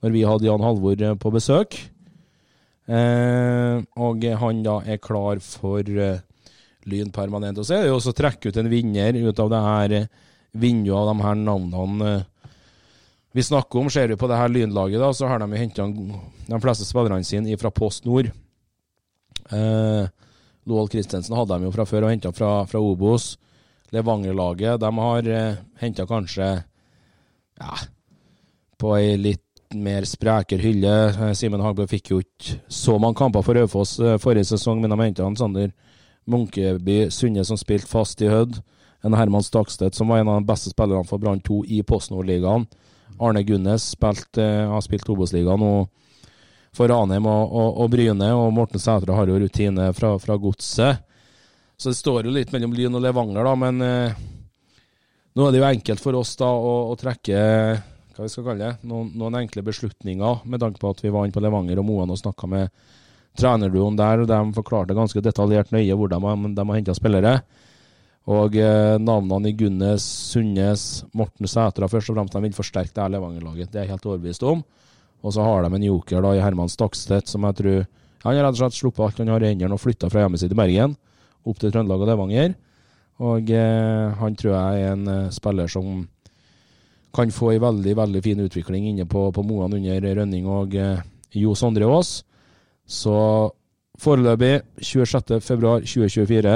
når 0.01 0.15
vi 0.15 0.25
hadde 0.25 0.49
Jan 0.49 0.65
Halvor 0.65 1.03
på 1.21 1.33
besøk. 1.35 1.77
og 2.89 4.25
han 4.41 4.63
da 4.65 4.79
er 4.89 4.97
klar 4.97 5.43
for 5.45 5.85
Lyn 6.89 7.11
permanent. 7.13 7.59
Og 7.59 7.67
så 7.69 7.77
er 7.77 7.83
det 7.83 7.91
jo 7.91 7.99
også 7.99 8.15
å 8.15 8.17
trekke 8.17 8.49
ut 8.49 8.57
en 8.57 8.71
vinner 8.73 9.19
ut 9.21 9.43
av 9.45 9.51
det 9.53 9.61
her 9.61 9.97
vinduet 10.57 10.97
av 10.97 11.11
de 11.13 11.27
her 11.27 11.37
navnene 11.37 12.15
vi 13.33 13.43
snakker 13.43 13.79
om. 13.79 13.91
Ser 13.91 14.09
vi 14.09 14.17
på 14.17 14.29
det 14.31 14.39
her 14.41 14.49
Lynlaget, 14.49 15.01
da, 15.01 15.13
så 15.15 15.29
har 15.31 15.43
de 15.43 15.51
henta 15.53 15.87
de 15.87 16.61
fleste 16.63 16.87
spillerne 16.89 17.27
sine 17.27 17.59
fra 17.61 17.71
Post 17.75 18.09
Nord. 18.09 18.31
Eh, 19.51 20.09
Loald 20.69 20.93
Christensen 20.93 21.37
hadde 21.37 21.57
de 21.57 21.69
jo 21.69 21.75
fra 21.75 21.87
før 21.89 22.07
og 22.07 22.13
henta 22.13 22.33
fra, 22.37 22.51
fra 22.69 22.83
Obos. 22.83 23.33
Levanger-laget 23.95 24.81
de 24.83 24.91
har 24.97 25.31
eh, 25.35 25.63
henta 25.81 26.07
kanskje 26.07 26.51
ja, 27.61 27.79
på 28.79 28.93
ei 28.99 29.17
litt 29.19 29.75
mer 29.75 30.07
sprekere 30.09 30.63
hylle. 30.63 30.95
Eh, 31.11 31.33
Simen 31.39 31.63
Hagbø 31.65 31.87
fikk 31.91 32.13
jo 32.13 32.21
ikke 32.23 32.61
så 32.71 32.99
mange 33.03 33.19
kamper 33.19 33.45
for 33.47 33.59
Raufoss 33.59 33.99
eh, 34.03 34.19
forrige 34.23 34.53
sesong, 34.53 34.83
men 34.83 34.93
de 34.93 35.01
henta 35.03 35.31
Sander 35.39 35.73
Munkeby 36.31 37.09
Sunde, 37.11 37.45
som 37.45 37.59
spilte 37.59 37.91
fast 37.91 38.23
i 38.23 38.31
Hødd. 38.31 38.61
En 39.07 39.17
Herman 39.17 39.43
Stakstedt, 39.43 39.97
som 39.97 40.11
var 40.13 40.21
en 40.21 40.29
av 40.29 40.43
de 40.43 40.51
beste 40.51 40.71
spillerne 40.75 41.09
for 41.09 41.23
Brann 41.23 41.41
2 41.41 41.63
i 41.73 41.81
Post 41.87 42.13
Nord-ligaen. 42.13 42.67
Arne 43.21 43.43
Gunnes 43.45 43.91
spilt, 43.95 44.39
eh, 44.39 44.69
har 44.69 44.85
spilt 44.85 45.09
Obos-ligaen 45.09 45.65
for 46.77 46.91
Ranheim 46.91 47.27
og, 47.27 47.53
og, 47.53 47.71
og, 47.83 47.91
Bryne, 47.93 48.33
og 48.37 48.53
Morten 48.55 48.83
Sætre 48.83 49.17
har 49.17 49.31
jo 49.31 49.39
rutine 49.43 49.91
fra, 49.97 50.15
fra 50.23 50.37
Godset. 50.39 51.07
Så 51.81 51.91
det 51.91 51.99
står 51.99 52.29
jo 52.29 52.35
litt 52.35 52.53
mellom 52.53 52.75
Lyn 52.77 52.99
og 52.99 53.03
Levanger, 53.03 53.47
da, 53.47 53.55
men 53.59 53.85
eh, 53.85 54.19
nå 55.35 55.47
er 55.47 55.55
det 55.55 55.63
jo 55.63 55.71
enkelt 55.71 56.03
for 56.03 56.19
oss 56.21 56.35
da 56.39 56.51
å, 56.53 56.75
å 56.93 56.99
trekke 57.01 57.41
hva 57.41 58.27
vi 58.27 58.33
skal 58.33 58.45
kalle 58.51 58.67
det, 58.67 58.89
noen, 58.91 59.09
noen, 59.17 59.39
enkle 59.41 59.65
beslutninger, 59.65 60.43
med 60.45 60.61
tanke 60.61 60.83
på 60.83 60.91
at 60.93 61.01
vi 61.01 61.13
var 61.15 61.25
inne 61.25 61.35
på 61.35 61.43
Levanger 61.43 61.81
og 61.81 61.87
Moan 61.89 62.13
og 62.13 62.21
snakka 62.21 62.51
med 62.53 62.75
trenerduoen 63.39 63.97
der, 63.97 64.23
og 64.23 64.29
de 64.29 64.41
forklarte 64.59 64.97
ganske 64.99 65.23
detaljert 65.25 65.73
nøye 65.73 65.97
hvordan 65.97 66.27
de, 66.27 66.53
de 66.59 66.67
har 66.67 66.77
henta 66.77 66.97
spillere. 66.99 67.39
Og 68.31 68.59
eh, 68.61 68.99
navnene 69.01 69.49
i 69.49 69.57
Gunnes, 69.57 70.05
Sundnes, 70.35 70.85
Morten 71.17 71.49
Sætra 71.49 71.89
først 71.89 72.13
og 72.13 72.19
fremst, 72.19 72.37
de 72.37 72.45
vil 72.45 72.59
forsterke 72.59 72.93
det 72.93 73.03
her 73.07 73.15
Levanger-laget. 73.15 73.73
Det 73.73 73.81
er 73.81 73.89
jeg 73.89 73.95
helt 73.95 74.11
overbevist 74.11 74.45
om. 74.47 74.61
Og 75.21 75.35
så 75.35 75.45
har 75.45 75.65
de 75.65 75.77
en 75.77 75.87
joker 75.91 76.25
da 76.25 76.35
i 76.37 76.43
Herman 76.43 76.71
Stakstedt, 76.73 77.29
som 77.29 77.45
jeg 77.49 77.59
tror 77.61 77.81
Han 78.21 78.37
har 78.37 78.45
rett 78.45 78.57
og 78.59 78.61
slett 78.61 78.77
sluppet 78.77 79.05
alt 79.05 79.21
han 79.23 79.31
har 79.33 79.41
i 79.41 79.49
hendene 79.49 79.73
og 79.73 79.81
flytta 79.81 80.11
fra 80.13 80.27
hjemmet 80.27 80.43
sitt 80.43 80.53
i 80.53 80.57
Bergen 80.59 80.93
opp 81.49 81.57
til 81.57 81.71
Trøndelag 81.73 82.03
og 82.05 82.11
Levanger. 82.11 82.51
Og 83.25 83.49
eh, 83.49 84.19
han 84.21 84.37
tror 84.37 84.53
jeg 84.53 84.83
er 84.83 84.93
en 84.93 85.09
eh, 85.09 85.31
spiller 85.33 85.71
som 85.73 86.03
kan 87.17 87.33
få 87.33 87.55
en 87.55 87.65
veldig 87.65 87.95
veldig 87.97 88.23
fin 88.23 88.43
utvikling 88.45 88.91
inne 88.91 89.07
på, 89.09 89.25
på 89.33 89.43
Moan 89.43 89.73
under 89.79 90.07
Rønning 90.21 90.47
og 90.49 90.77
eh, 90.77 91.01
Jo 91.33 91.55
Sondre 91.57 91.89
Aas. 91.89 92.21
Så 92.85 93.17
foreløpig 94.01 94.61
26.2.2024 94.81 96.55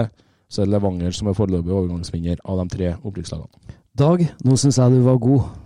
så 0.49 0.62
er 0.62 0.68
det 0.68 0.72
Levanger 0.72 1.16
som 1.16 1.28
er 1.28 1.36
foreløpig 1.36 1.72
overgangsvinner 1.72 2.41
av 2.45 2.62
de 2.62 2.68
tre 2.76 2.95
opprykkslagene. 3.01 3.74
Dag, 3.95 4.24
nå 4.45 4.57
syns 4.59 4.78
jeg 4.80 4.95
du 4.95 5.05
var 5.07 5.20
god. 5.22 5.63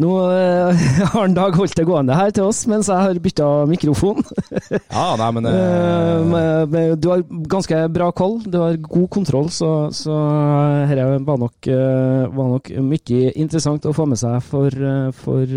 Nå 0.00 0.10
eh, 0.32 0.84
har 1.12 1.26
en 1.26 1.34
Dag 1.36 1.56
holdt 1.58 1.76
det 1.76 1.86
gående 1.88 2.16
her 2.16 2.32
til 2.34 2.48
oss 2.48 2.62
mens 2.70 2.88
jeg 2.90 3.06
har 3.06 3.20
bytta 3.22 3.48
mikrofon. 3.70 4.22
Ja, 4.90 5.14
nei, 5.18 5.28
men 5.34 5.46
uh... 5.48 6.94
du 7.00 7.06
har 7.10 7.22
ganske 7.50 7.78
bra 7.92 8.10
koll, 8.16 8.38
du 8.44 8.58
har 8.60 8.76
god 8.82 9.08
kontroll, 9.12 9.48
så, 9.54 9.90
så 9.94 10.14
dette 10.90 11.06
var 11.26 11.38
nok, 11.40 11.68
var 12.34 12.50
nok 12.54 12.70
mye 12.84 13.32
interessant 13.32 13.86
å 13.88 13.94
få 13.96 14.06
med 14.10 14.20
seg 14.20 14.38
for, 14.46 14.74
for 15.16 15.54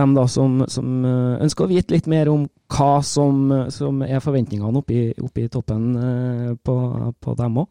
dem 0.00 0.14
da 0.16 0.26
som, 0.30 0.60
som 0.70 1.06
ønsker 1.06 1.66
å 1.66 1.70
vite 1.70 1.94
litt 1.94 2.08
mer 2.10 2.30
om 2.32 2.46
hva 2.70 3.00
som, 3.06 3.50
som 3.72 4.02
er 4.06 4.22
forventningene 4.24 4.82
oppe 4.82 5.44
i 5.44 5.50
toppen 5.52 5.90
på, 6.64 6.76
på 7.20 7.36
dem 7.40 7.60
òg. 7.64 7.70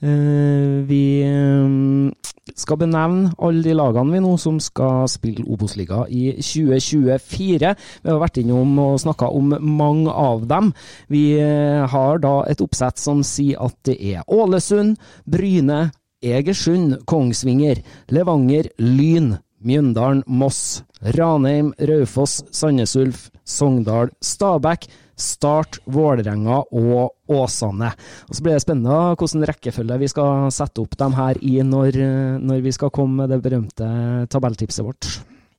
Vi 0.00 1.04
eh, 1.24 2.12
skal 2.54 2.78
benevne 2.80 3.32
alle 3.42 3.64
de 3.64 3.74
lagene 3.76 4.14
vi 4.14 4.22
nå 4.22 4.34
som 4.40 4.58
skal 4.62 5.08
spille 5.10 5.46
Obos-liga 5.48 6.04
i 6.12 6.34
2024. 6.38 7.72
Vi 8.04 8.12
har 8.12 8.20
vært 8.22 8.40
innom 8.42 8.76
og 8.82 9.00
snakka 9.02 9.30
om 9.32 9.54
mange 9.58 10.12
av 10.12 10.46
dem. 10.50 10.72
Vi 11.12 11.24
eh, 11.40 11.84
har 11.90 12.20
da 12.22 12.36
et 12.50 12.62
oppsett 12.64 13.00
som 13.00 13.24
sier 13.26 13.62
at 13.64 13.76
det 13.88 13.98
er 14.14 14.26
Ålesund, 14.28 14.98
Bryne, 15.24 15.88
Egersund, 16.24 17.00
Kongsvinger, 17.08 17.82
Levanger, 18.14 18.70
Lyn, 18.80 19.34
Mjøndalen, 19.64 20.22
Moss, 20.26 20.82
Ranheim, 21.16 21.72
Raufoss, 21.80 22.42
Sandnes 22.52 22.94
Ulf, 23.00 23.28
Sogndal, 23.44 24.12
Stabæk, 24.24 24.86
Start, 25.16 25.78
Vålerenga 25.86 26.62
og 26.74 27.30
Åsane. 27.30 27.92
Og 28.28 28.34
Så 28.34 28.42
blir 28.42 28.56
det 28.56 28.64
spennende 28.64 29.14
hvordan 29.14 29.46
rekkefølge 29.50 30.00
vi 30.02 30.10
skal 30.10 30.50
sette 30.54 30.82
opp 30.82 30.98
dem 31.00 31.16
her 31.18 31.40
i 31.42 31.56
når, 31.62 32.00
når 32.42 32.62
vi 32.64 32.74
skal 32.74 32.92
komme 32.94 33.22
med 33.22 33.34
det 33.34 33.40
berømte 33.44 33.88
tabelltipset 34.32 34.84
vårt. 34.84 35.10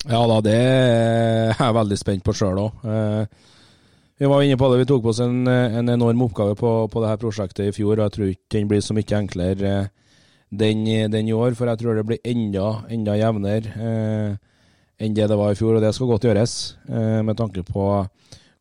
Ja 0.06 0.22
da, 0.30 0.38
det 0.46 0.54
er 0.54 1.56
jeg 1.58 1.78
veldig 1.80 1.98
spent 1.98 2.26
på 2.26 2.36
sjøl 2.38 2.60
òg. 2.68 2.88
Vi 4.16 4.26
var 4.32 4.42
inne 4.46 4.56
på 4.56 4.70
det, 4.72 4.80
vi 4.80 4.88
tok 4.88 5.02
på 5.04 5.12
oss 5.12 5.20
en, 5.20 5.44
en 5.44 5.92
enorm 5.92 6.22
oppgave 6.24 6.56
på, 6.56 6.70
på 6.88 7.02
dette 7.04 7.20
prosjektet 7.20 7.68
i 7.68 7.74
fjor. 7.76 7.98
og 7.98 8.06
Jeg 8.06 8.14
tror 8.16 8.30
ikke 8.32 8.56
den 8.56 8.70
blir 8.72 8.84
så 8.84 8.96
mye 8.96 9.18
enklere 9.18 9.72
eh, 9.72 9.90
den, 10.56 10.86
den 11.12 11.28
i 11.28 11.36
år, 11.36 11.52
for 11.58 11.68
jeg 11.68 11.82
tror 11.82 12.00
det 12.00 12.06
blir 12.08 12.22
enda, 12.24 12.70
enda 12.96 13.18
jevnere 13.20 13.74
eh, 13.76 14.38
enn 15.04 15.18
det 15.18 15.28
det 15.28 15.36
var 15.36 15.52
i 15.52 15.60
fjor. 15.60 15.76
Og 15.76 15.84
det 15.84 15.92
skal 15.98 16.14
godt 16.14 16.30
gjøres, 16.30 16.56
eh, 16.88 17.20
med 17.28 17.36
tanke 17.42 17.66
på 17.68 17.90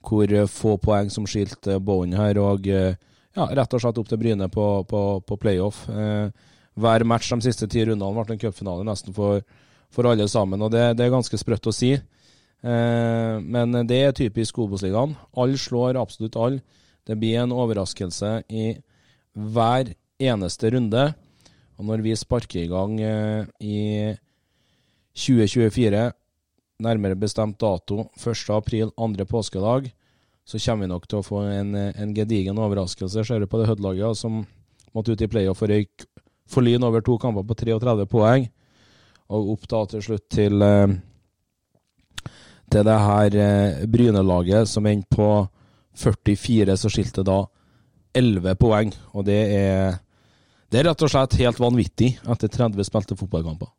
hvor 0.04 0.34
få 0.50 0.76
poeng 0.82 1.10
som 1.12 1.26
skilte 1.28 1.78
Bowen 1.80 2.14
her. 2.16 2.38
Og 2.42 2.68
eh, 2.68 2.96
ja, 3.34 3.46
rett 3.50 3.74
og 3.74 3.82
slett 3.82 4.00
opp 4.00 4.10
til 4.10 4.20
Bryne 4.20 4.48
på, 4.52 4.66
på, 4.88 5.02
på 5.26 5.38
playoff. 5.40 5.84
Eh, 5.90 6.30
hver 6.74 7.04
match 7.06 7.30
de 7.30 7.46
siste 7.46 7.68
ti 7.70 7.84
rundene 7.86 8.24
ble 8.24 8.34
en 8.36 8.42
cupfinale 8.42 8.86
nesten 8.86 9.14
for, 9.14 9.42
for 9.94 10.10
alle 10.10 10.26
sammen. 10.30 10.62
og 10.62 10.72
Det, 10.74 10.92
det 10.98 11.06
er 11.06 11.14
ganske 11.14 11.38
sprøtt 11.40 11.70
å 11.70 11.74
si. 11.74 11.92
Eh, 11.94 13.34
men 13.42 13.76
det 13.88 14.00
er 14.00 14.16
typisk 14.16 14.58
Obos-ligaen. 14.64 15.16
Alle 15.36 15.60
slår 15.60 16.00
absolutt 16.00 16.38
alle. 16.40 16.62
Det 17.04 17.18
blir 17.20 17.42
en 17.42 17.52
overraskelse 17.52 18.38
i 18.48 18.72
hver 19.34 19.92
eneste 20.22 20.70
runde. 20.72 21.08
Og 21.78 21.88
når 21.88 22.04
vi 22.06 22.14
sparker 22.16 22.62
i 22.62 22.70
gang 22.70 23.00
eh, 23.02 23.46
i 23.60 23.78
2024, 25.14 26.06
nærmere 26.82 27.18
bestemt 27.18 27.58
dato 27.60 28.08
1. 28.18 28.50
april, 28.54 28.90
andre 28.98 29.26
påskedag, 29.28 29.92
så 30.44 30.58
kommer 30.58 30.84
vi 30.84 30.90
nok 30.92 31.06
til 31.08 31.20
å 31.20 31.24
få 31.24 31.44
en, 31.48 31.74
en 31.74 32.14
gedigen 32.16 32.58
overraskelse. 32.60 33.24
Ser 33.24 33.40
du 33.40 33.48
på 33.48 33.60
det 33.60 33.68
Hødd-laget 33.70 34.18
som 34.18 34.42
måtte 34.94 35.14
ut 35.14 35.22
i 35.24 35.30
playoff 35.30 35.62
og 35.64 35.70
røyk 35.72 36.04
for 36.50 36.66
Lyn 36.66 36.84
over 36.84 37.00
to 37.00 37.16
kamper 37.18 37.46
på 37.46 37.56
33 37.62 38.06
poeng, 38.10 38.46
og 39.32 39.54
opp 39.54 39.68
da 39.70 39.84
til 39.88 40.04
slutt 40.04 40.26
til 40.34 40.62
eh, 40.62 40.94
til 42.74 42.86
det 42.86 43.00
her 43.06 43.36
eh, 43.38 43.84
Bryne-laget 43.90 44.68
som 44.68 44.86
endte 44.86 45.14
på 45.14 45.28
44, 45.94 46.76
så 46.76 46.90
skilte 46.90 47.24
da 47.26 47.44
11 48.14 48.56
poeng. 48.58 48.90
Og 49.14 49.26
det 49.28 49.40
er, 49.54 50.00
det 50.70 50.80
er 50.80 50.88
rett 50.90 51.04
og 51.06 51.12
slett 51.12 51.38
helt 51.38 51.60
vanvittig 51.62 52.16
etter 52.30 52.50
30 52.50 52.88
spilte 52.88 53.18
fotballkamper. 53.18 53.70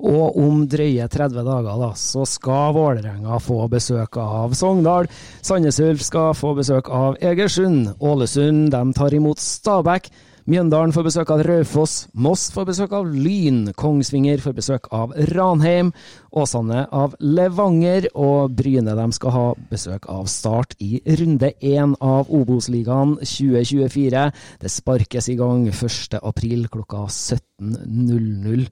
Og 0.00 0.38
om 0.40 0.64
drøye 0.70 1.08
30 1.12 1.44
dager 1.44 1.82
da, 1.82 1.90
så 1.98 2.24
skal 2.28 2.74
Vålerenga 2.76 3.36
få 3.42 3.66
besøk 3.72 4.16
av 4.20 4.56
Sogndal. 4.56 5.10
Sandnes 5.44 5.80
Ulf 5.84 6.02
skal 6.06 6.32
få 6.38 6.54
besøk 6.56 6.88
av 6.88 7.20
Egersund. 7.20 7.94
Ålesund 8.00 8.70
de 8.72 8.82
tar 8.96 9.16
imot 9.16 9.42
Stabæk. 9.42 10.10
Mjøndalen 10.50 10.90
får 10.90 11.04
besøk 11.06 11.30
av 11.30 11.42
Raufoss. 11.46 11.92
Moss 12.16 12.48
får 12.50 12.64
besøk 12.70 12.94
av 12.96 13.10
Lyn. 13.12 13.68
Kongsvinger 13.78 14.40
får 14.42 14.54
besøk 14.56 14.88
av 14.96 15.12
Ranheim. 15.30 15.92
Åsane 16.32 16.86
av 16.90 17.14
Levanger. 17.20 18.08
Og 18.18 18.54
Bryne 18.56 18.96
de 18.98 19.06
skal 19.14 19.34
ha 19.36 19.44
besøk 19.70 20.08
av 20.10 20.30
Start 20.32 20.74
i 20.82 21.02
runde 21.20 21.52
én 21.60 21.94
av 22.00 22.32
Obos-ligaen 22.34 23.18
2024. 23.20 24.24
Det 24.64 24.72
sparkes 24.72 25.30
i 25.30 25.36
gang 25.38 25.68
1. 25.68 26.18
april 26.22 26.66
klokka 26.72 27.04
17.00. 27.06 28.66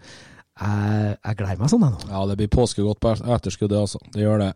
Jeg, 0.59 1.16
jeg 1.22 1.38
gleder 1.38 1.61
meg 1.61 1.70
sånn, 1.70 1.84
jeg 1.86 1.94
nå. 1.94 2.11
Ja, 2.11 2.24
det 2.30 2.36
blir 2.40 2.50
påskegodt 2.50 3.00
på 3.02 3.14
etterskudd, 3.14 3.70
det 3.70 3.78
altså. 3.78 4.00
Det 4.14 4.24
gjør 4.24 4.42
det. 4.42 4.52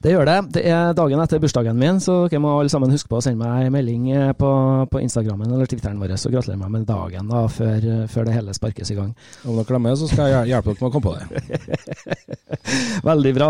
Det 0.00 0.14
gjør 0.14 0.28
det. 0.28 0.36
Det 0.56 0.62
er 0.72 0.94
dagen 0.96 1.20
etter 1.20 1.40
bursdagen 1.42 1.76
min, 1.76 2.00
så 2.00 2.22
dere 2.30 2.40
må 2.42 2.54
alle 2.56 2.72
sammen 2.72 2.92
huske 2.92 3.10
på 3.10 3.18
å 3.18 3.24
sende 3.24 3.42
meg 3.44 3.66
en 3.66 3.74
melding 3.74 4.06
eh, 4.14 4.32
på, 4.38 4.50
på 4.90 5.02
Instagrammen 5.04 5.50
eller 5.50 5.68
Twitteren 5.68 6.00
vår, 6.00 6.16
så 6.16 6.32
gratulerer 6.32 6.60
meg 6.62 6.72
med 6.78 6.88
dagen 6.88 7.28
da, 7.30 7.44
før, 7.52 7.86
før 8.10 8.28
det 8.28 8.36
hele 8.38 8.56
sparkes 8.56 8.94
i 8.94 8.98
gang. 8.98 9.12
Om 9.44 9.58
dere 9.58 9.68
glemmer, 9.68 9.98
så 10.00 10.08
skal 10.08 10.32
jeg 10.32 10.52
hjelpe 10.54 10.72
dere 10.72 10.80
med 10.80 10.88
å 10.88 10.94
komme 10.96 11.10
på 11.10 11.16
det. 11.18 12.30
Veldig 13.10 13.32
bra. 13.36 13.48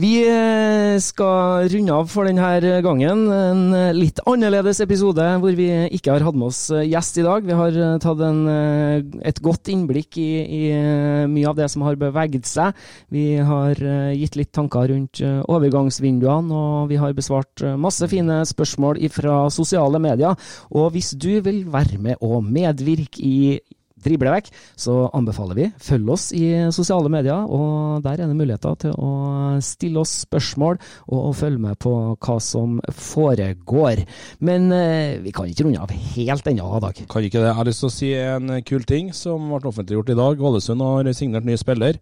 Vi 0.00 0.12
eh, 0.26 0.96
skal 1.02 1.68
runde 1.72 1.96
av 1.96 2.10
for 2.10 2.28
denne 2.28 2.80
gangen. 2.84 3.24
En 3.32 3.62
eh, 3.76 3.92
litt 3.96 4.20
annerledes 4.28 4.82
episode 4.84 5.26
hvor 5.42 5.56
vi 5.58 5.68
ikke 5.96 6.14
har 6.14 6.26
hatt 6.26 6.38
med 6.38 6.50
oss 6.50 6.64
eh, 6.74 6.86
gjest 6.88 7.20
i 7.20 7.26
dag. 7.26 7.46
Vi 7.46 7.56
har 7.58 7.78
eh, 7.78 7.98
tatt 8.02 8.22
en, 8.26 8.42
eh, 8.50 9.26
et 9.28 9.42
godt 9.44 9.70
innblikk 9.72 10.18
i, 10.22 10.30
i 10.42 10.62
eh, 10.76 11.24
mye 11.30 11.50
av 11.50 11.58
det 11.58 11.68
som 11.72 11.84
har 11.86 11.98
beveget 12.00 12.48
seg. 12.48 12.78
Vi 13.12 13.26
har 13.42 13.78
eh, 13.78 14.14
gitt 14.20 14.38
litt 14.40 14.52
tanker 14.54 14.90
rundt 14.92 15.22
eh, 15.24 15.41
overgangsvinduene, 15.50 16.54
og 16.54 16.88
vi 16.92 17.00
har 17.00 17.14
besvart 17.16 17.64
eh, 17.64 17.78
masse 17.80 18.06
fine 18.10 18.42
spørsmål 18.48 19.00
fra 19.12 19.44
sosiale 19.50 20.00
medier. 20.02 20.34
Og 20.70 20.90
hvis 20.94 21.14
du 21.18 21.40
vil 21.44 21.64
være 21.72 22.00
med 22.02 22.20
og 22.20 22.44
medvirke 22.44 23.22
i 23.22 23.60
drible 24.02 24.32
vekk, 24.34 24.50
så 24.78 24.94
anbefaler 25.14 25.58
vi 25.58 25.66
følg 25.82 26.10
oss 26.10 26.30
i 26.36 26.46
sosiale 26.74 27.10
medier, 27.12 27.46
og 27.46 28.02
der 28.04 28.18
er 28.18 28.30
det 28.30 28.38
muligheter 28.38 28.78
til 28.86 28.96
å 28.98 29.10
stille 29.62 30.02
oss 30.02 30.22
spørsmål 30.24 30.80
og 31.12 31.28
følge 31.38 31.62
med 31.62 31.78
på 31.82 31.92
hva 32.16 32.38
som 32.42 32.80
foregår. 32.90 34.04
Men 34.44 34.70
eh, 34.74 35.20
vi 35.22 35.34
kan 35.34 35.50
ikke 35.50 35.68
runde 35.68 35.82
av 35.82 35.92
helt 36.16 36.50
ennå, 36.50 36.70
Dag. 36.82 37.04
Kan 37.10 37.26
ikke 37.26 37.42
det. 37.42 37.50
Jeg 37.50 37.58
har 37.58 37.68
lyst 37.68 37.84
til 37.84 37.90
å 37.90 37.94
si 37.94 38.10
en 38.18 38.56
kul 38.66 38.82
ting 38.88 39.12
som 39.16 39.52
ble 39.52 39.70
offentliggjort 39.70 40.10
i 40.14 40.18
dag. 40.18 40.42
Ålesund 40.50 40.82
har 40.82 41.12
signert 41.14 41.46
ny 41.46 41.58
spiller. 41.60 42.00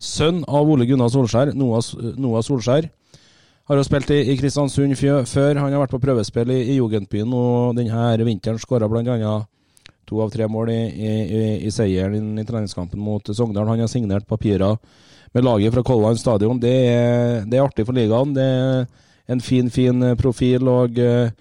Sønn 0.00 0.42
av 0.48 0.68
Ole 0.68 0.86
Gunnar 0.88 1.10
Solskjær, 1.12 1.54
Noah, 1.56 2.42
Solskjær. 2.44 2.90
Har 3.64 3.80
jo 3.80 3.84
spilt 3.86 4.10
i, 4.12 4.20
i 4.32 4.36
Kristiansund 4.36 4.96
før. 4.98 5.56
Han 5.56 5.72
har 5.72 5.80
vært 5.80 5.94
på 5.94 6.02
prøvespill 6.02 6.52
i, 6.52 6.60
i 6.74 6.76
Jugendbyen 6.76 7.32
og 7.32 7.78
denne 7.78 8.26
vinteren 8.26 8.60
skåra 8.60 8.88
bl.a. 8.90 9.34
to 10.04 10.20
av 10.20 10.34
tre 10.34 10.48
mål 10.50 10.74
i, 10.74 10.82
i, 10.92 11.14
i, 11.24 11.42
i 11.64 11.72
seieren 11.72 12.36
i 12.38 12.44
treningskampen 12.44 13.00
mot 13.00 13.32
Sogndal. 13.32 13.70
Han 13.72 13.80
har 13.80 13.88
signert 13.88 14.28
papirer 14.28 14.76
med 15.34 15.44
laget 15.48 15.72
fra 15.74 15.82
Kolland 15.82 16.20
stadion. 16.20 16.60
Det 16.60 16.74
er, 16.90 17.48
det 17.48 17.58
er 17.58 17.64
artig 17.64 17.88
for 17.88 17.96
ligaen. 17.96 18.36
Det 18.36 18.44
er 18.44 18.84
en 19.32 19.40
fin, 19.40 19.70
fin 19.72 20.10
profil 20.20 20.68
og 20.68 21.00
eh, 21.00 21.32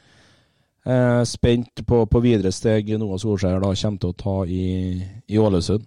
eh, 0.87 1.23
spent 1.27 1.83
på, 1.87 2.05
på 2.07 2.23
videre 2.23 2.55
steg 2.55 2.95
Noah 2.97 3.19
Solskjær 3.19 3.59
da 3.59 3.73
kommer 3.75 3.99
til 3.99 4.13
å 4.13 4.21
ta 4.23 4.37
i, 4.47 4.67
i 5.27 5.41
Ålesund. 5.41 5.83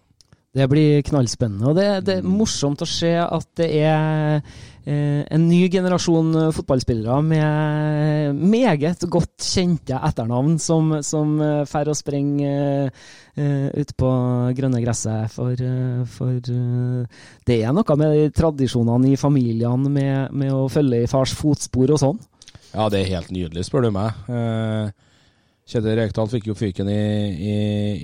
Det 0.57 0.65
blir 0.73 1.03
knallspennende. 1.05 1.69
Og 1.69 1.77
det, 1.77 1.87
det 2.07 2.15
er 2.19 2.29
morsomt 2.29 2.81
å 2.81 2.89
se 2.89 3.13
at 3.21 3.49
det 3.61 3.67
er 3.85 4.39
eh, 4.87 5.21
en 5.37 5.45
ny 5.45 5.67
generasjon 5.73 6.31
eh, 6.41 6.53
fotballspillere 6.57 7.19
med 7.27 8.41
meget 8.41 9.05
godt 9.13 9.45
kjente 9.45 10.01
etternavn 10.09 10.57
som, 10.63 10.95
som 11.05 11.37
eh, 11.45 11.65
fer 11.69 11.91
og 11.93 11.99
springer 11.99 12.89
eh, 12.89 13.69
ut 13.77 13.93
på 14.01 14.13
grønne 14.57 14.81
gresset. 14.85 15.29
For, 15.35 15.53
eh, 15.53 16.07
for 16.17 16.39
eh, 16.41 17.27
det 17.45 17.61
er 17.61 17.77
noe 17.77 17.99
med 18.01 18.17
de 18.17 18.31
tradisjonene 18.41 19.13
i 19.13 19.21
familiene 19.21 19.93
med, 19.93 20.33
med 20.33 20.57
å 20.57 20.71
følge 20.73 21.05
i 21.05 21.11
fars 21.11 21.37
fotspor 21.37 21.93
og 21.93 22.01
sånn. 22.01 22.23
Ja, 22.73 22.89
det 22.93 23.03
er 23.03 23.13
helt 23.19 23.29
nydelig, 23.33 23.69
spør 23.69 23.87
du 23.87 23.93
meg. 23.95 24.25
Eh, 24.33 24.89
Kjetil 25.67 25.97
Rekdal 25.99 26.29
fikk 26.31 26.47
jo 26.47 26.55
fyken 26.55 26.89
i, 26.93 27.03
i, 27.35 27.55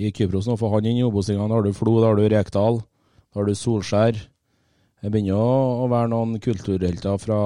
i 0.07 0.11
Kypros 0.11 0.49
nå, 0.49 0.57
for 0.59 0.73
han 0.75 0.87
inn 0.89 0.99
i 0.99 1.05
Obos-ligaen. 1.07 1.47
Da 1.47 1.55
har 1.55 1.63
du 1.63 1.75
Flo, 1.75 1.95
da 2.01 2.09
har 2.11 2.19
du 2.19 2.25
Rekdal, 2.27 2.81
da 2.83 3.39
har 3.39 3.47
du 3.47 3.55
Solskjær. 3.55 4.19
Det 5.03 5.11
begynner 5.11 5.39
å, 5.39 5.87
være 5.91 6.11
noen 6.11 6.37
kulturhelter 6.43 7.17
fra 7.19 7.37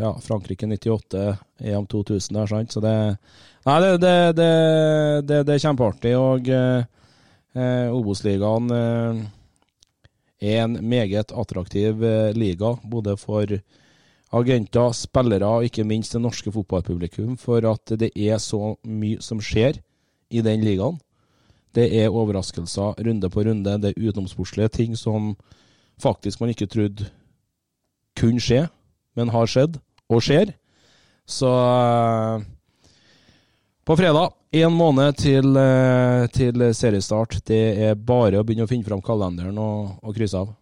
ja, 0.00 0.14
Frankrike 0.20 0.68
98, 0.68 1.22
EM 1.64 1.86
2000 1.92 2.36
der, 2.36 2.50
sant. 2.50 2.76
Så 2.76 2.82
det 2.84 2.96
Nei, 3.66 3.80
det, 3.82 3.94
det, 3.98 4.16
det, 4.38 4.50
det, 5.26 5.38
det 5.48 5.54
er 5.56 5.62
kjempeartig. 5.64 6.12
Og 6.20 6.50
eh, 6.54 7.88
Obos-ligaen 7.90 8.68
eh, 8.76 9.24
er 10.52 10.60
en 10.62 10.76
meget 10.86 11.32
attraktiv 11.34 12.04
eh, 12.04 12.30
liga, 12.36 12.76
både 12.84 13.16
for 13.18 13.56
agenter, 14.36 14.92
spillere 14.96 15.48
og 15.48 15.66
ikke 15.66 15.86
minst 15.86 16.14
det 16.14 16.22
norske 16.22 16.52
fotballpublikum, 16.52 17.36
for 17.40 17.64
at 17.68 17.96
det 17.98 18.12
er 18.14 18.38
så 18.42 18.76
mye 18.84 19.22
som 19.24 19.40
skjer 19.42 19.80
i 20.30 20.42
den 20.44 20.64
ligaen. 20.66 20.98
Det 21.76 21.90
er 21.92 22.12
overraskelser 22.12 22.96
runde 23.04 23.30
på 23.30 23.44
runde, 23.44 23.78
det 23.82 23.92
er 23.92 24.08
utenomsportslige 24.08 24.72
ting 24.72 24.96
som 24.96 25.34
faktisk 26.00 26.40
man 26.40 26.52
ikke 26.52 26.68
trodde 26.68 27.08
kunne 28.16 28.40
skje, 28.40 28.66
men 29.16 29.32
har 29.32 29.48
skjedd, 29.50 29.76
og 30.08 30.22
skjer. 30.24 30.54
Så 31.26 31.50
eh, 31.50 32.44
på 33.86 33.96
fredag, 33.98 34.32
én 34.56 34.72
måned 34.72 35.18
til, 35.20 35.56
eh, 35.56 36.26
til, 36.32 36.62
seriestart. 36.74 37.40
Det 37.44 37.64
er 37.90 37.98
bare 37.98 38.40
å 38.40 38.46
begynne 38.46 38.64
å 38.66 38.70
finne 38.70 38.86
fram 38.86 39.02
kalenderen 39.04 39.58
og, 39.58 39.98
og 40.02 40.16
krysse 40.16 40.38
av. 40.38 40.54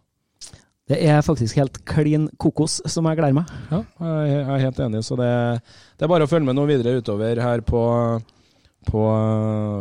Det 0.85 0.99
er 1.01 1.23
faktisk 1.25 1.57
helt 1.57 1.79
klin 1.89 2.27
kokos 2.37 2.77
som 2.93 3.07
jeg 3.09 3.17
gleder 3.17 3.33
meg. 3.39 3.49
Ja, 3.71 3.79
jeg 4.05 4.41
er 4.43 4.63
helt 4.67 4.81
enig. 4.85 5.01
Så 5.07 5.17
det, 5.17 5.29
det 5.97 6.05
er 6.05 6.11
bare 6.11 6.27
å 6.27 6.29
følge 6.29 6.45
med 6.45 6.57
noe 6.59 6.69
videre 6.69 6.99
utover 7.01 7.41
her 7.41 7.63
på, 7.65 7.81
på, 8.85 9.05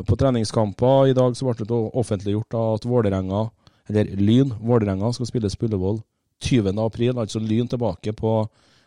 på 0.08 0.18
treningskamper. 0.22 1.10
I 1.12 1.16
dag 1.16 1.36
så 1.36 1.50
ble 1.50 1.68
det 1.68 1.80
offentliggjort 2.00 2.56
at 2.62 2.88
Vålerenga, 2.88 3.42
eller 3.92 4.14
Lyn 4.16 4.56
Vålerenga, 4.64 5.12
skal 5.12 5.28
spilles 5.28 5.58
på 5.60 5.68
Ullevål 5.68 6.00
20. 6.40 6.72
april. 6.86 7.20
Altså 7.20 7.44
Lyn 7.44 7.68
tilbake 7.68 8.16
på, 8.16 8.38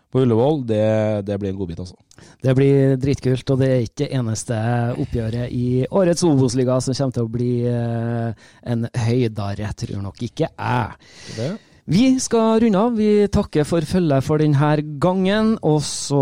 på 0.10 0.26
Ullevål. 0.26 0.66
Det, 0.74 0.82
det, 1.30 1.38
blir 1.38 1.54
en 1.54 1.62
godbit, 1.62 1.86
altså. 1.86 2.02
Det 2.42 2.58
blir 2.58 2.98
dritkult, 2.98 3.54
og 3.54 3.62
det 3.62 3.72
er 3.76 3.86
ikke 3.86 4.08
det 4.08 4.10
eneste 4.18 4.58
oppgjøret 5.06 5.54
i 5.54 5.86
årets 5.86 6.26
Obos-liga 6.26 6.82
som 6.82 6.98
kommer 6.98 7.22
til 7.22 7.30
å 7.30 7.34
bli 7.38 7.54
eh, 7.70 8.52
en 8.74 8.90
høydare, 9.06 9.70
tror 9.86 10.06
nok 10.10 10.30
ikke 10.32 10.50
jeg. 10.50 11.10
Det. 11.38 11.54
Vi 11.90 12.20
skal 12.20 12.60
runde 12.60 12.80
av. 12.80 12.98
Vi 13.00 13.28
takker 13.32 13.64
for 13.64 13.86
følget 13.88 14.26
for 14.26 14.42
denne 14.44 14.72
gangen. 15.00 15.54
Og 15.64 15.80
så 15.88 16.20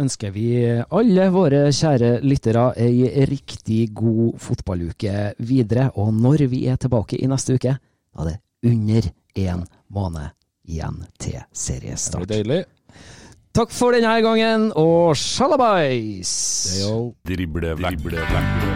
ønsker 0.00 0.32
vi 0.32 0.46
alle 0.64 1.26
våre 1.34 1.66
kjære 1.68 2.14
lyttere 2.24 2.70
ei 2.80 3.26
riktig 3.28 3.90
god 3.92 4.38
fotballuke 4.40 5.34
videre. 5.44 5.90
Og 6.00 6.14
når 6.16 6.46
vi 6.48 6.64
er 6.72 6.80
tilbake 6.80 7.20
i 7.20 7.28
neste 7.28 7.58
uke, 7.58 7.76
da 7.76 8.24
er 8.24 8.32
det 8.32 8.72
under 8.72 9.10
én 9.36 9.66
måned 9.92 10.32
igjen 10.64 11.04
til 11.20 11.44
seriestart. 11.52 12.24
Det 12.24 12.32
blir 12.32 12.48
deilig. 12.48 12.64
Takk 13.56 13.72
for 13.72 13.92
denne 13.96 14.16
gangen, 14.20 14.66
og 14.76 15.14
sjalabais! 15.16 16.32
Drible, 17.24 17.72
drible, 17.72 17.76
drible, 17.76 18.26
drible. 18.32 18.75